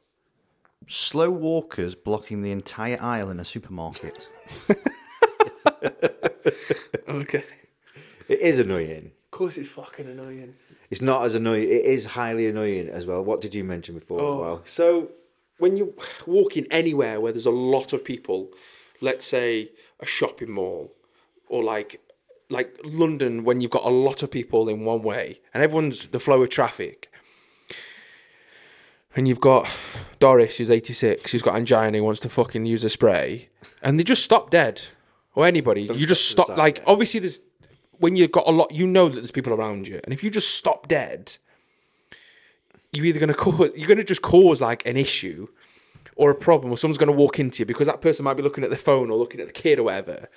Slow 0.86 1.30
walkers 1.30 1.94
blocking 1.94 2.42
the 2.42 2.50
entire 2.52 2.98
aisle 3.00 3.30
in 3.30 3.40
a 3.40 3.44
supermarket. 3.44 4.28
Okay. 7.08 7.44
It 8.28 8.40
is 8.40 8.58
annoying. 8.58 9.12
Of 9.26 9.30
course, 9.30 9.56
it's 9.56 9.68
fucking 9.68 10.06
annoying. 10.06 10.54
It's 10.90 11.02
not 11.02 11.24
as 11.24 11.34
annoying. 11.34 11.64
It 11.64 11.84
is 11.84 12.06
highly 12.06 12.46
annoying 12.46 12.88
as 12.88 13.06
well. 13.06 13.22
What 13.24 13.40
did 13.40 13.54
you 13.54 13.64
mention 13.64 13.94
before 13.98 14.18
as 14.20 14.24
Oh, 14.24 14.40
well? 14.40 14.62
so 14.64 15.10
when 15.58 15.76
you're 15.76 15.92
walking 16.26 16.66
anywhere 16.70 17.20
where 17.20 17.32
there's 17.32 17.46
a 17.46 17.50
lot 17.50 17.92
of 17.92 18.04
people, 18.04 18.50
let's 19.00 19.24
say 19.26 19.70
a 20.00 20.06
shopping 20.06 20.50
mall, 20.50 20.92
or 21.48 21.62
like 21.62 22.00
like 22.50 22.78
London, 22.84 23.44
when 23.44 23.60
you've 23.60 23.70
got 23.70 23.84
a 23.84 23.90
lot 23.90 24.22
of 24.22 24.30
people 24.30 24.68
in 24.68 24.84
one 24.84 25.02
way 25.02 25.40
and 25.52 25.62
everyone's 25.62 26.08
the 26.08 26.20
flow 26.20 26.42
of 26.42 26.48
traffic, 26.50 27.10
and 29.16 29.28
you've 29.28 29.40
got 29.40 29.68
Doris 30.18 30.58
who's 30.58 30.70
86, 30.70 31.30
who's 31.32 31.42
got 31.42 31.56
angina, 31.56 31.98
who 31.98 32.04
wants 32.04 32.20
to 32.20 32.28
fucking 32.28 32.66
use 32.66 32.84
a 32.84 32.90
spray, 32.90 33.48
and 33.82 33.98
they 33.98 34.04
just 34.04 34.22
stop 34.22 34.50
dead, 34.50 34.82
or 35.34 35.46
anybody, 35.46 35.82
you 35.82 36.06
just 36.06 36.28
stop 36.28 36.46
to 36.46 36.46
stop. 36.46 36.46
the 36.48 36.52
side, 36.52 36.58
Like 36.58 36.82
obviously, 36.86 37.20
there's 37.20 37.40
when 37.98 38.16
you've 38.16 38.32
got 38.32 38.46
a 38.46 38.50
lot, 38.50 38.72
you 38.72 38.86
know 38.86 39.08
that 39.08 39.16
there's 39.16 39.30
people 39.30 39.52
around 39.52 39.88
you, 39.88 40.00
and 40.04 40.12
if 40.12 40.24
you 40.24 40.30
just 40.30 40.54
stop 40.54 40.88
dead 40.88 41.36
you're 42.94 43.04
either 43.06 43.18
going 43.18 43.28
to 43.28 43.34
cause 43.34 43.72
you're 43.76 43.88
going 43.88 43.98
to 43.98 44.04
just 44.04 44.22
cause 44.22 44.60
like 44.60 44.86
an 44.86 44.96
issue 44.96 45.48
or 46.16 46.30
a 46.30 46.34
problem 46.34 46.72
or 46.72 46.76
someone's 46.76 46.98
going 46.98 47.10
to 47.10 47.16
walk 47.16 47.38
into 47.40 47.60
you 47.60 47.66
because 47.66 47.86
that 47.86 48.00
person 48.00 48.24
might 48.24 48.34
be 48.34 48.42
looking 48.42 48.62
at 48.62 48.70
the 48.70 48.76
phone 48.76 49.10
or 49.10 49.18
looking 49.18 49.40
at 49.40 49.46
the 49.46 49.52
kid 49.52 49.78
or 49.78 49.84
whatever. 49.84 50.28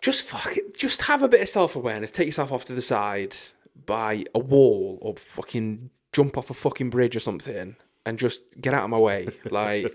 Just 0.00 0.22
fuck 0.22 0.56
it. 0.56 0.78
Just 0.78 1.02
have 1.02 1.22
a 1.22 1.28
bit 1.28 1.40
of 1.40 1.48
self-awareness. 1.48 2.12
Take 2.12 2.26
yourself 2.26 2.52
off 2.52 2.64
to 2.66 2.72
the 2.72 2.82
side 2.82 3.36
by 3.84 4.24
a 4.32 4.38
wall 4.38 4.98
or 5.02 5.16
fucking 5.16 5.90
jump 6.12 6.38
off 6.38 6.50
a 6.50 6.54
fucking 6.54 6.90
bridge 6.90 7.14
or 7.16 7.20
something 7.20 7.76
and 8.06 8.18
just 8.18 8.42
get 8.60 8.74
out 8.74 8.84
of 8.84 8.90
my 8.90 8.98
way 8.98 9.28
like 9.50 9.94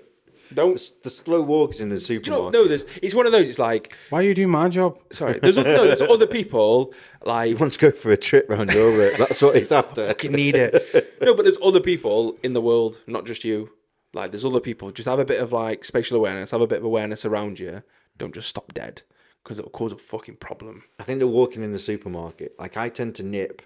don't 0.53 0.79
The 1.03 1.09
slow 1.09 1.41
walkers 1.41 1.81
in 1.81 1.89
the 1.89 1.95
you 1.95 1.99
know, 2.19 2.21
supermarket. 2.23 2.53
no, 2.53 2.67
there's. 2.67 2.85
It's 3.01 3.15
one 3.15 3.25
of 3.25 3.31
those. 3.31 3.49
It's 3.49 3.57
like, 3.57 3.95
Why 4.11 4.19
are 4.19 4.23
you 4.23 4.35
doing 4.35 4.51
my 4.51 4.69
job? 4.69 4.99
sorry, 5.11 5.39
there's 5.39 5.57
no, 5.57 5.63
there's 5.63 6.01
other 6.15 6.27
people 6.27 6.93
like 7.25 7.47
He 7.47 7.53
wants 7.55 7.77
to 7.77 7.89
go 7.89 7.95
for 7.97 8.11
a 8.11 8.17
trip 8.17 8.47
round 8.49 8.71
Europe. 8.71 9.15
That's 9.17 9.41
what 9.41 9.55
he's 9.55 9.71
after. 9.71 10.07
fucking 10.07 10.31
need 10.31 10.55
it. 10.55 11.17
No, 11.21 11.33
but 11.33 11.43
there's 11.43 11.57
other 11.63 11.79
people 11.79 12.37
in 12.43 12.53
the 12.53 12.61
world, 12.61 12.99
not 13.07 13.25
just 13.25 13.43
you. 13.43 13.71
Like 14.13 14.31
there's 14.31 14.45
other 14.45 14.59
people. 14.59 14.91
Just 14.91 15.07
have 15.07 15.17
a 15.17 15.25
bit 15.25 15.41
of 15.41 15.51
like 15.53 15.83
spatial 15.85 16.17
awareness. 16.17 16.51
Have 16.51 16.61
a 16.61 16.67
bit 16.67 16.79
of 16.79 16.85
awareness 16.85 17.25
around 17.25 17.59
you. 17.59 17.81
Don't 18.19 18.33
just 18.35 18.49
stop 18.49 18.73
dead 18.73 19.01
because 19.43 19.57
it'll 19.57 19.71
cause 19.71 19.91
a 19.91 19.97
fucking 19.97 20.35
problem. 20.35 20.83
I 20.99 21.03
think 21.03 21.17
they're 21.17 21.27
walking 21.27 21.63
in 21.63 21.71
the 21.71 21.79
supermarket. 21.79 22.55
Like 22.59 22.77
I 22.77 22.89
tend 22.89 23.15
to 23.15 23.23
nip 23.23 23.63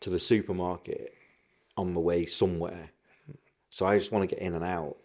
to 0.00 0.10
the 0.10 0.20
supermarket 0.20 1.13
on 1.76 1.94
my 1.94 2.00
way 2.00 2.26
somewhere, 2.26 2.90
so 3.70 3.86
I 3.86 3.98
just 3.98 4.12
want 4.12 4.28
to 4.28 4.34
get 4.34 4.42
in 4.42 4.54
and 4.54 4.64
out. 4.64 4.96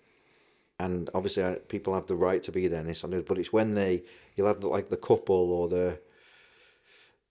And 0.80 1.09
obviously, 1.13 1.43
I, 1.43 1.55
people 1.55 1.93
have 1.93 2.05
the 2.05 2.15
right 2.15 2.41
to 2.43 2.51
be 2.51 2.67
there. 2.67 2.80
And 2.80 2.88
this, 2.88 3.03
and 3.03 3.11
this, 3.11 3.24
but 3.28 3.38
it's 3.38 3.51
when 3.51 3.74
they 3.74 4.03
you'll 4.36 4.47
have 4.47 4.61
the, 4.61 4.70
like 4.70 4.89
the 4.89 4.97
couple 4.97 5.51
or 5.51 5.67
the 5.67 5.99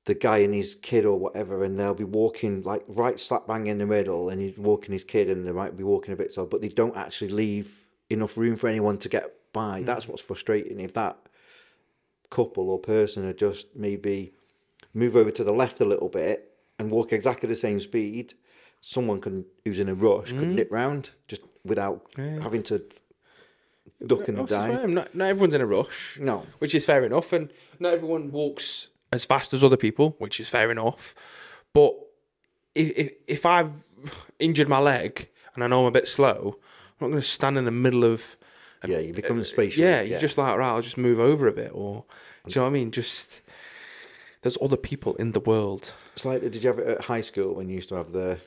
the 0.05 0.14
guy 0.14 0.39
and 0.39 0.55
his 0.55 0.74
kid 0.74 1.05
or 1.05 1.18
whatever, 1.18 1.64
and 1.64 1.78
they'll 1.78 1.95
be 1.95 2.05
walking 2.05 2.62
like 2.62 2.82
right 2.89 3.20
slap 3.20 3.47
bang 3.47 3.66
in 3.66 3.78
the 3.78 3.86
middle, 3.86 4.28
and 4.28 4.41
he's 4.41 4.59
walking 4.59 4.93
his 4.93 5.05
kid, 5.05 5.30
and 5.30 5.47
they 5.47 5.53
might 5.53 5.76
be 5.76 5.84
walking 5.84 6.12
a 6.12 6.16
bit 6.16 6.32
slow, 6.32 6.47
but 6.47 6.61
they 6.61 6.68
don't 6.68 6.97
actually 6.97 7.30
leave 7.30 7.86
enough 8.11 8.36
room 8.36 8.57
for 8.57 8.68
anyone 8.68 8.99
to 8.99 9.09
get 9.09 9.34
by. 9.53 9.82
Mm. 9.82 9.86
That's 9.86 10.09
what's 10.09 10.22
frustrating. 10.22 10.80
If 10.80 10.95
that 10.95 11.18
couple 12.30 12.70
or 12.70 12.78
person 12.78 13.26
had 13.26 13.39
just 13.39 13.68
maybe 13.74 14.32
move 14.95 15.16
over 15.16 15.30
to 15.30 15.45
the 15.45 15.53
left 15.53 15.80
a 15.80 15.84
little 15.84 16.09
bit 16.09 16.53
and 16.78 16.91
walk 16.91 17.12
exactly 17.12 17.49
the 17.49 17.57
same 17.57 17.80
speed, 17.80 18.34
someone 18.81 19.20
can 19.20 19.45
who's 19.64 19.81
in 19.81 19.89
a 19.89 19.95
rush 19.95 20.31
could 20.31 20.49
mm. 20.49 20.55
nip 20.55 20.68
round 20.70 21.11
just 21.26 21.43
without 21.64 22.07
having 22.16 22.62
to 22.62 22.83
duck 24.07 24.29
and 24.29 24.47
dive. 24.47 24.89
Not, 24.89 25.14
not 25.14 25.29
everyone's 25.29 25.55
in 25.55 25.61
a 25.61 25.66
rush. 25.66 26.18
No. 26.20 26.47
which 26.59 26.74
is 26.74 26.87
fair 26.87 27.05
enough, 27.05 27.33
and 27.33 27.51
not 27.79 27.95
everyone 27.95 28.31
walks 28.31 28.89
as 29.12 29.24
fast 29.24 29.53
as 29.55 29.64
other 29.64 29.76
people, 29.76 30.14
which 30.18 30.41
is 30.41 30.49
fair 30.49 30.70
enough. 30.70 31.14
But 31.72 31.95
if 32.74 32.91
if, 32.97 33.12
if 33.26 33.47
I've 33.47 33.72
injured 34.39 34.68
my 34.68 34.79
leg 34.79 35.29
and 35.55 35.64
I 35.64 35.66
know 35.66 35.81
I'm 35.81 35.87
a 35.87 35.91
bit 35.91 36.09
slow, 36.09 36.57
I'm 37.01 37.07
not 37.07 37.09
going 37.09 37.22
to 37.22 37.29
stand 37.29 37.59
in 37.59 37.64
the 37.64 37.70
middle 37.70 38.05
of 38.05 38.37
Yeah, 38.87 38.99
you 38.99 39.12
become 39.12 39.43
spatial. 39.45 39.83
yeah, 39.83 40.03
you're 40.03 40.20
just 40.20 40.39
like, 40.39 40.57
right, 40.57 40.68
I'll 40.68 40.83
just 40.83 40.99
move 40.99 41.18
over 41.18 41.49
a 41.49 41.53
bit. 41.53 41.72
Or, 41.74 42.05
do 42.47 42.53
you 42.53 42.57
know 42.57 42.62
what 42.62 42.70
I 42.70 42.72
mean? 42.72 42.91
Just, 42.91 43.43
there's 44.43 44.59
other 44.62 44.76
people 44.76 45.16
in 45.16 45.33
the 45.33 45.41
world. 45.41 45.93
It's 46.14 46.24
like, 46.24 46.43
did 46.43 46.57
you 46.57 46.68
have 46.68 46.79
it 46.79 46.87
at 46.87 47.05
high 47.07 47.20
school 47.20 47.55
when 47.55 47.68
you 47.68 47.76
used 47.76 47.89
to 47.89 47.97
have 47.97 48.12
the 48.12 48.39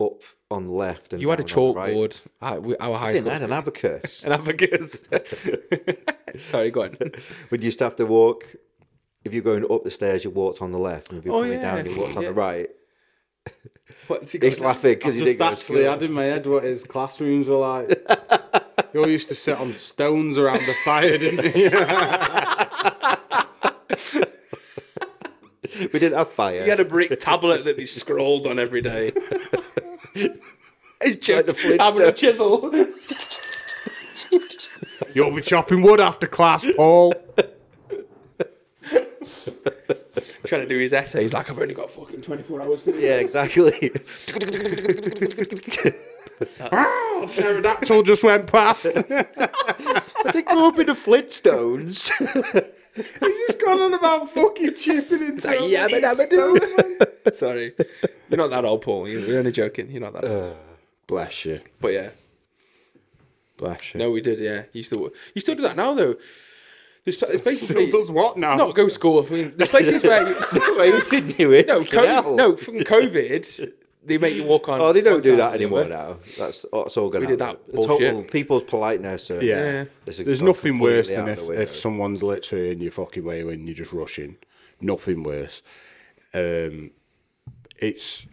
up 0.00 0.22
on 0.50 0.66
the 0.66 0.72
left 0.72 1.12
and 1.12 1.20
You 1.20 1.30
had 1.30 1.40
a 1.40 1.42
down 1.44 1.58
on 1.58 1.74
right? 1.74 1.94
chalkboard 1.94 2.20
ah, 2.40 2.54
we- 2.56 2.76
our 2.76 2.94
I 2.94 2.98
high 2.98 3.12
didn't. 3.12 3.24
school. 3.24 3.30
I 3.30 3.34
had 3.34 3.42
an 3.42 3.52
abacus. 3.52 4.22
An 4.24 4.32
abacus. 4.32 5.08
Sorry, 6.44 6.70
go 6.70 6.82
on. 6.84 6.96
we 7.50 7.58
used 7.58 7.78
to 7.78 7.84
have 7.84 7.96
to 7.96 8.06
walk. 8.06 8.44
If 9.24 9.32
you're 9.34 9.42
going 9.42 9.64
up 9.70 9.82
the 9.84 9.90
stairs, 9.90 10.24
you 10.24 10.30
walked 10.30 10.62
on 10.62 10.70
the 10.70 10.78
left, 10.78 11.10
and 11.10 11.18
if 11.18 11.24
you're 11.24 11.34
Oh, 11.34 11.42
coming 11.42 11.60
down, 11.60 11.84
you 11.86 11.98
walked 11.98 12.16
on 12.16 12.22
Yeah. 12.22 12.28
the 12.28 12.34
right. 12.34 12.68
What's 14.06 14.32
he 14.32 14.38
He's 14.38 14.60
laughing 14.60 14.94
because 14.94 15.14
just 15.14 15.24
didn't 15.24 15.42
actually 15.42 15.84
had 15.84 16.02
in 16.02 16.12
my 16.12 16.24
head 16.24 16.46
what 16.46 16.62
his 16.64 16.84
classrooms 16.84 17.48
were 17.48 17.56
like. 17.56 17.88
you 18.94 19.00
all 19.00 19.08
used 19.08 19.28
to 19.28 19.34
sit 19.34 19.58
on 19.58 19.72
stones 19.72 20.38
around 20.38 20.64
the 20.66 20.74
fire, 20.84 21.18
didn't 21.18 21.56
you? 21.56 21.70
We 25.92 25.98
didn't 25.98 26.16
have 26.18 26.30
fire. 26.30 26.62
He 26.64 26.70
had 26.70 26.80
a 26.80 26.84
brick 26.84 27.18
tablet 27.20 27.64
that 27.64 27.78
he 27.78 27.86
scrolled 27.86 28.46
on 28.46 28.58
every 28.58 28.80
day. 28.80 29.12
Like 31.00 31.20
the 31.22 31.76
Having 31.80 32.02
a 32.02 32.12
Flintstones. 32.12 32.16
chisel. 32.16 32.74
You'll 35.14 35.30
be 35.34 35.42
chopping 35.42 35.82
wood 35.82 36.00
after 36.00 36.26
class, 36.26 36.66
Paul. 36.76 37.14
Trying 40.46 40.62
to 40.62 40.68
do 40.68 40.78
his 40.78 40.92
essay. 40.92 41.22
He's 41.22 41.34
like, 41.34 41.50
I've 41.50 41.58
only 41.58 41.74
got 41.74 41.90
fucking 41.90 42.22
24 42.22 42.62
hours 42.62 42.82
to 42.82 42.92
do 42.92 42.98
Yeah, 42.98 43.16
exactly. 43.18 43.90
Pterodactyl 47.26 48.02
just 48.04 48.22
went 48.22 48.46
past. 48.46 48.86
I 48.86 50.32
think 50.32 50.50
we're 50.52 50.66
up 50.66 50.78
in 50.78 50.86
the 50.86 50.92
Flintstones. 50.94 52.10
He's 53.04 53.46
just 53.46 53.60
gone 53.60 53.80
on 53.80 53.94
about 53.94 54.30
fucking 54.30 54.74
chipping 54.74 55.22
into 55.22 55.58
a 55.58 55.66
yeah, 55.66 55.86
fucking 55.88 56.00
but 56.02 56.16
stone. 56.16 57.32
Sorry, 57.34 57.74
you're 58.28 58.38
not 58.38 58.50
that 58.50 58.64
old, 58.64 58.82
Paul. 58.82 59.08
You're 59.08 59.20
you're 59.20 59.38
only 59.38 59.52
joking. 59.52 59.90
You're 59.90 60.00
not 60.00 60.14
that. 60.14 60.24
old. 60.24 60.52
Uh, 60.52 60.54
bless 61.06 61.44
you. 61.44 61.60
But 61.80 61.92
yeah, 61.92 62.10
Bless 63.56 63.94
you. 63.94 63.98
no, 64.00 64.10
we 64.10 64.20
did. 64.20 64.40
Yeah, 64.40 64.62
you 64.72 64.82
still 64.82 65.10
you 65.34 65.40
still 65.40 65.54
do 65.54 65.62
that 65.62 65.76
now 65.76 65.94
though. 65.94 66.16
This 67.04 67.16
there's 67.16 67.36
Still 67.36 67.40
basically 67.52 67.90
does 67.90 68.10
what 68.10 68.36
now? 68.36 68.56
not 68.56 68.74
go 68.74 68.84
to 68.84 68.90
school. 68.90 69.24
I 69.26 69.30
mean, 69.32 69.52
there's 69.56 69.70
places 69.70 70.02
where 70.04 70.28
you, 70.28 70.76
Wait, 70.76 70.92
who's 70.92 71.06
didn't 71.10 71.38
do 71.38 71.52
it? 71.52 71.66
no, 71.66 71.82
COVID, 71.82 72.36
no, 72.36 72.56
from 72.56 72.74
COVID, 72.76 73.72
they 74.08 74.18
make 74.18 74.34
you 74.34 74.44
walk 74.44 74.68
on. 74.68 74.80
Oh, 74.80 74.92
they 74.92 75.00
don't 75.00 75.22
do 75.22 75.36
that 75.36 75.54
anymore 75.54 75.80
other. 75.80 75.88
now. 75.90 76.16
That's 76.38 76.66
that's 76.72 76.96
all 76.96 77.08
gone. 77.10 77.20
We 77.20 77.26
did 77.28 77.38
that 77.38 77.64
The 77.66 77.72
Total 77.76 77.98
bullshit. 77.98 78.30
people's 78.32 78.62
politeness. 78.64 79.30
Are, 79.30 79.42
Yeah. 79.44 79.72
Yeah. 79.72 79.84
is 80.06 80.18
There's 80.18 80.40
gone 80.40 80.48
nothing 80.48 80.78
worse 80.80 81.10
completely 81.10 81.14
than 81.16 81.28
out 81.28 81.32
if, 81.32 81.38
the 81.42 81.48
window. 81.48 81.62
if 81.62 81.70
someone's 81.70 82.22
literally 82.22 82.70
in 82.72 82.80
your 82.80 82.90
fucking 82.92 83.24
way 83.24 83.44
when 83.44 83.66
you're 83.66 83.74
just 83.76 83.92
rushing. 83.92 84.36
Nothing 84.80 85.22
worse. 85.22 85.62
Um, 86.34 86.90
it's 87.80 88.26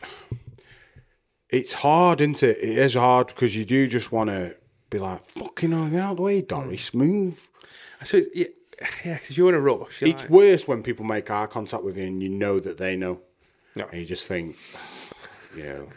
it's 1.50 1.74
hard, 1.74 2.22
isn't 2.22 2.42
it? 2.44 2.58
It 2.58 2.78
is 2.78 2.96
hard 2.96 3.28
because 3.28 3.56
you 3.56 3.66
do 3.66 3.88
just 3.88 4.12
want 4.12 4.30
to 4.30 4.56
be 4.90 5.00
like, 5.00 5.24
fucking 5.26 5.72
hell, 5.72 5.88
get 5.88 6.00
out 6.02 6.12
of 6.12 6.18
the 6.18 6.24
way, 6.24 6.42
Doris, 6.42 6.94
move. 6.94 7.50
So 8.04 8.18
it's, 8.18 8.28
yeah, 8.36 8.48
yeah, 9.06 9.14
because 9.14 9.32
if 9.32 9.38
you're 9.38 9.50
in 9.50 9.56
a 9.56 9.62
rush, 9.62 10.02
you're 10.02 10.10
It's 10.10 10.24
like, 10.24 10.32
worse 10.32 10.68
when 10.68 10.84
people 10.84 11.06
make 11.06 11.30
eye 11.32 11.46
contact 11.48 11.84
with 11.84 11.98
you 11.98 12.04
and 12.06 12.22
you 12.22 12.30
know 12.30 12.60
that 12.60 12.78
they 12.78 12.96
know. 12.96 13.22
No. 13.76 13.86
And 13.92 14.02
you 14.02 14.06
just 14.08 14.26
think, 14.26 14.56
you 15.56 15.64
know, 15.64 15.90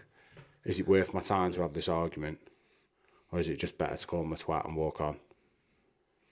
is 0.65 0.79
it 0.81 0.89
worth 0.89 1.15
my 1.15 1.21
time 1.21 1.53
to 1.55 1.63
have 1.63 1.73
this 1.73 1.89
argument? 1.89 2.39
Or 3.33 3.39
is 3.41 3.49
it 3.49 3.59
just 3.59 3.77
better 3.79 3.97
to 3.97 4.07
call 4.07 4.23
them 4.23 4.33
a 4.33 4.37
twat 4.37 4.65
and 4.67 4.77
walk 4.77 5.01
on? 5.01 5.15
Do 5.15 5.19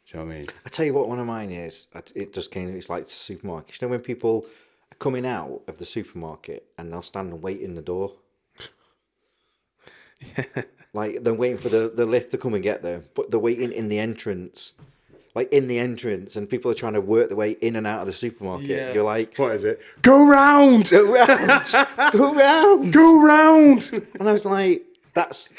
you 0.07 0.21
know 0.21 0.27
what 0.27 0.35
I 0.35 0.39
mean? 0.39 0.47
I 0.65 0.69
tell 0.69 0.87
you 0.87 0.95
what, 0.95 1.09
one 1.09 1.19
of 1.19 1.27
mine 1.27 1.51
is. 1.51 1.89
I- 1.95 2.03
It 2.15 2.33
just 2.33 2.51
came. 2.51 2.69
It's 2.77 2.89
like 2.91 3.05
the 3.07 3.11
supermarket. 3.13 3.81
You 3.81 3.87
know 3.87 3.91
when 3.91 4.01
people 4.01 4.47
are 4.93 4.97
coming 4.97 5.27
out 5.27 5.63
of 5.67 5.79
the 5.79 5.87
supermarket 5.87 6.67
and 6.79 6.93
they'll 6.93 7.03
stand 7.03 7.33
and 7.33 7.43
wait 7.43 7.61
in 7.61 7.75
the 7.75 7.83
door. 7.83 8.13
Like 10.95 11.23
they're 11.25 11.35
waiting 11.35 11.59
for 11.59 11.69
the, 11.69 11.93
the 11.95 12.07
lift 12.07 12.31
to 12.31 12.39
come 12.39 12.55
and 12.55 12.63
get 12.63 12.81
them, 12.83 13.05
but 13.15 13.31
they're 13.31 13.39
waiting 13.39 13.71
in 13.71 13.91
the 13.91 13.99
entrance, 13.99 14.73
like 15.37 15.53
in 15.53 15.69
the 15.69 15.79
entrance, 15.79 16.35
and 16.35 16.49
people 16.49 16.71
are 16.71 16.75
trying 16.75 16.95
to 16.95 17.01
work 17.01 17.29
their 17.29 17.37
way 17.37 17.51
in 17.51 17.77
and 17.77 17.87
out 17.87 18.01
of 18.01 18.07
the 18.07 18.13
supermarket. 18.15 18.71
Yeah. 18.71 18.95
You're 18.95 19.05
like, 19.05 19.37
What 19.37 19.53
is 19.53 19.65
it? 19.65 19.83
Go 20.01 20.27
round! 20.27 20.89
go 20.89 21.13
round, 21.13 21.67
go 22.13 22.35
round. 22.35 22.93
Go 22.93 23.23
round! 23.23 23.93
And 24.19 24.29
I 24.29 24.33
was 24.33 24.47
like, 24.47 24.83
that's 25.13 25.53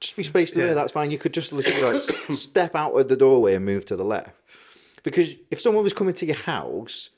just 0.00 0.16
be 0.16 0.22
spaced 0.22 0.56
away. 0.56 0.72
That's 0.72 0.92
fine. 0.92 1.10
You 1.10 1.18
could 1.18 1.34
just 1.34 1.52
literally 1.52 1.98
like 1.98 2.02
step 2.30 2.74
out 2.74 2.98
of 2.98 3.08
the 3.08 3.16
doorway 3.16 3.54
and 3.54 3.66
move 3.66 3.84
to 3.86 3.96
the 3.96 4.04
left. 4.04 4.40
Because 5.02 5.34
if 5.50 5.60
someone 5.60 5.84
was 5.84 5.92
coming 5.92 6.14
to 6.14 6.26
your 6.26 6.36
house 6.36 7.10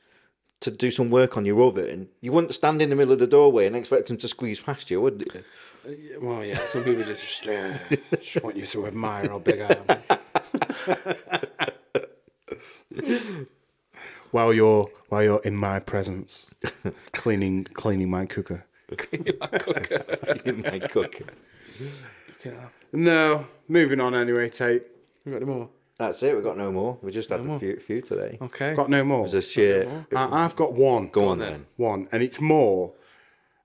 to 0.61 0.73
do 0.73 0.91
some 0.91 1.11
work 1.11 1.37
on 1.37 1.45
your 1.45 1.63
oven, 1.63 2.09
you 2.21 2.33
wouldn't 2.33 2.55
stand 2.55 2.83
in 2.83 2.91
the 2.91 2.97
middle 2.97 3.13
of 3.13 3.21
the 3.21 3.27
doorway 3.29 3.67
and 3.67 3.77
expect 3.77 4.09
them 4.09 4.17
to 4.17 4.27
squeeze 4.27 4.59
past 4.59 4.91
you, 4.91 5.01
would 5.01 5.25
you? 5.33 5.45
well, 6.21 6.45
yeah, 6.45 6.67
some 6.67 6.83
people 6.83 7.05
just. 7.05 7.45
Just, 7.45 7.49
uh, 7.49 7.79
just 8.19 8.43
want 8.43 8.57
you 8.57 8.67
to 8.67 8.87
admire 8.89 9.29
how 9.29 9.39
big 9.39 9.61
I 9.61 9.79
am. 9.89 11.41
while 14.31 14.53
you're 14.53 14.89
while 15.09 15.23
you're 15.23 15.43
in 15.43 15.57
my 15.57 15.79
presence, 15.81 16.47
cleaning 17.13 17.65
cleaning 17.65 18.11
my 18.11 18.27
cooker. 18.27 18.65
in 19.13 19.37
my 19.41 19.47
cooker. 19.47 19.99
cleaning 20.23 20.63
my 20.63 20.79
cooker. 20.81 21.25
No, 22.93 23.47
moving 23.69 24.01
on 24.01 24.15
anyway. 24.17 24.49
Tate, 24.49 24.83
You 25.25 25.33
got 25.33 25.37
any 25.37 25.45
more? 25.45 25.69
That's 25.99 26.23
it. 26.23 26.35
We've 26.35 26.43
got 26.43 26.57
no 26.57 26.73
more. 26.73 26.99
We 27.03 27.13
just 27.13 27.29
had 27.31 27.41
a 27.41 27.59
few, 27.59 27.77
few 27.79 28.01
today. 28.01 28.39
Okay. 28.41 28.75
got 28.75 28.89
no 28.91 29.05
more. 29.05 29.29
There's 29.29 29.35
a 29.35 29.49
sheer. 29.49 30.07
I, 30.17 30.45
I've 30.45 30.57
got 30.57 30.73
one. 30.73 31.09
Go 31.09 31.27
on 31.29 31.39
then. 31.39 31.53
then. 31.53 31.67
One, 31.77 32.09
and 32.11 32.23
it's 32.23 32.41
more. 32.41 32.95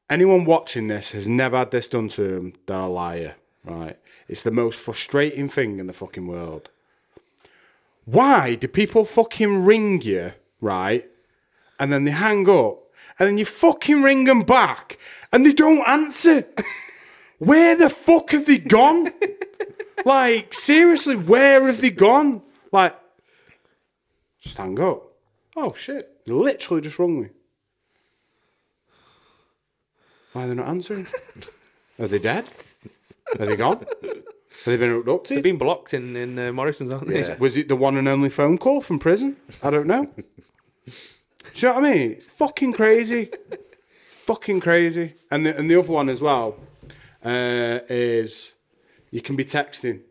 Anyone 0.09 0.45
watching 0.45 0.87
this 0.87 1.11
has 1.13 1.27
never 1.27 1.57
had 1.57 1.71
this 1.71 1.87
done 1.87 2.09
to 2.09 2.21
them. 2.27 2.53
They're 2.67 2.77
a 2.77 2.87
liar, 2.87 3.35
right? 3.63 3.97
It's 4.27 4.43
the 4.43 4.51
most 4.51 4.77
frustrating 4.77 5.49
thing 5.49 5.79
in 5.79 5.87
the 5.87 5.93
fucking 5.93 6.27
world. 6.27 6.69
Why 8.05 8.55
do 8.55 8.67
people 8.67 9.03
fucking 9.03 9.65
ring 9.65 10.01
you, 10.01 10.33
right? 10.61 11.09
And 11.79 11.91
then 11.91 12.05
they 12.05 12.11
hang 12.11 12.47
up, 12.47 12.83
and 13.19 13.27
then 13.27 13.37
you 13.37 13.45
fucking 13.45 14.03
ring 14.03 14.25
them 14.25 14.41
back, 14.41 14.97
and 15.31 15.45
they 15.45 15.53
don't 15.53 15.87
answer. 15.87 16.45
Where 17.39 17.75
the 17.75 17.89
fuck 17.89 18.31
have 18.31 18.45
they 18.45 18.59
gone? 18.59 19.11
like, 20.05 20.53
seriously, 20.53 21.15
where 21.15 21.65
have 21.65 21.81
they 21.81 21.89
gone? 21.89 22.41
Like, 22.71 22.95
just 24.39 24.57
hang 24.57 24.79
up. 24.79 25.03
Oh 25.57 25.73
shit! 25.73 26.21
You 26.25 26.39
literally 26.39 26.81
just 26.81 26.97
rung 26.97 27.23
me. 27.23 27.29
Why 30.31 30.43
are 30.43 30.47
they 30.47 30.53
not 30.53 30.67
answering? 30.67 31.07
are 31.99 32.07
they 32.07 32.19
dead? 32.19 32.45
Are 33.39 33.45
they 33.45 33.55
gone? 33.55 33.85
Have 34.63 34.65
they 34.65 34.77
been 34.77 35.19
They've 35.27 35.43
been 35.43 35.57
blocked 35.57 35.93
in, 35.93 36.15
in 36.15 36.39
uh, 36.39 36.51
Morrison's, 36.51 36.91
aren't 36.91 37.07
they? 37.07 37.21
Yeah. 37.21 37.37
Was 37.37 37.57
it 37.57 37.67
the 37.67 37.75
one 37.75 37.97
and 37.97 38.07
only 38.07 38.29
phone 38.29 38.57
call 38.57 38.81
from 38.81 38.99
prison? 38.99 39.35
I 39.61 39.69
don't 39.69 39.87
know. 39.87 40.05
Do 40.85 40.91
you 41.55 41.67
know 41.67 41.75
what 41.75 41.85
I 41.85 41.93
mean? 41.93 42.11
It's 42.13 42.25
fucking 42.25 42.73
crazy. 42.73 43.29
fucking 44.25 44.61
crazy. 44.61 45.15
And 45.29 45.45
the, 45.45 45.57
and 45.57 45.69
the 45.69 45.77
other 45.79 45.91
one 45.91 46.09
as 46.09 46.21
well 46.21 46.57
uh, 47.23 47.79
is 47.89 48.51
you 49.11 49.21
can 49.21 49.35
be 49.35 49.45
texting, 49.45 50.01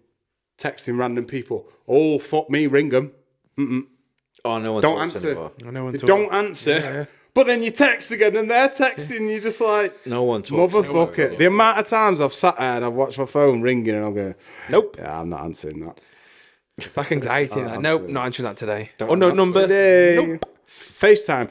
texting 0.58 0.98
random 0.98 1.24
people. 1.24 1.66
Oh, 1.88 2.18
fuck 2.18 2.48
me, 2.48 2.66
ring 2.66 2.90
them. 2.90 3.12
Oh, 4.44 4.58
no 4.58 4.74
one 4.74 4.82
Don't 4.82 4.98
talks 4.98 5.14
answer. 5.14 5.28
anymore. 5.28 5.52
I 5.66 5.70
know 5.70 5.84
when 5.84 5.92
They 5.92 5.98
don't 5.98 6.32
answer. 6.32 7.08
But 7.34 7.48
then 7.48 7.62
you 7.64 7.72
text 7.72 8.12
again 8.12 8.36
and 8.36 8.48
they're 8.48 8.68
texting. 8.68 9.28
You're 9.30 9.40
just 9.40 9.60
like, 9.60 10.06
No 10.06 10.22
one 10.22 10.42
talks. 10.42 10.72
motherfucker. 10.72 11.36
The 11.36 11.46
amount 11.46 11.78
of 11.80 11.86
times 11.86 12.20
I've 12.20 12.32
sat 12.32 12.56
there 12.58 12.76
and 12.76 12.84
I've 12.84 12.94
watched 12.94 13.18
my 13.18 13.24
phone 13.26 13.60
ringing 13.60 13.94
and 13.94 14.04
I'm 14.04 14.14
going, 14.14 14.34
Nope. 14.70 14.96
yeah, 14.98 15.20
I'm 15.20 15.28
not 15.30 15.40
answering 15.42 15.80
that. 15.80 16.00
It's 16.78 16.96
like 16.96 17.10
anxiety. 17.12 17.60
Like, 17.62 17.80
nope, 17.80 18.02
absolutely. 18.02 18.12
not 18.12 18.24
answering 18.26 18.44
that 18.46 18.56
today. 18.56 18.90
oh, 19.00 19.14
no, 19.14 19.28
not 19.28 19.36
number. 19.36 19.60
Today. 19.62 20.38
FaceTime. 20.66 21.50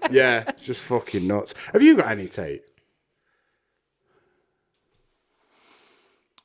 yeah, 0.10 0.50
just 0.60 0.82
fucking 0.82 1.26
nuts. 1.26 1.54
Have 1.72 1.82
you 1.82 1.96
got 1.96 2.08
any, 2.08 2.28
Tate? 2.28 2.62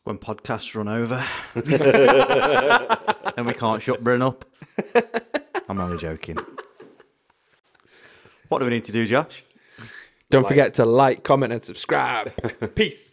when 0.03 0.17
podcasts 0.17 0.75
run 0.75 0.87
over 0.87 1.23
and 3.37 3.45
we 3.45 3.53
can't 3.53 3.81
shut 3.81 4.03
Bryn 4.03 4.21
up. 4.23 4.45
I'm 5.69 5.79
only 5.79 5.97
joking. 5.97 6.37
What 8.51 8.59
do 8.59 8.65
we 8.65 8.71
need 8.71 8.83
to 8.83 8.91
do, 8.91 9.07
Josh? 9.07 9.45
Don't 10.29 10.45
forget 10.45 10.73
to 10.73 10.85
like, 10.85 11.23
comment, 11.23 11.53
and 11.53 11.63
subscribe. 11.63 12.33
Peace. 12.75 13.10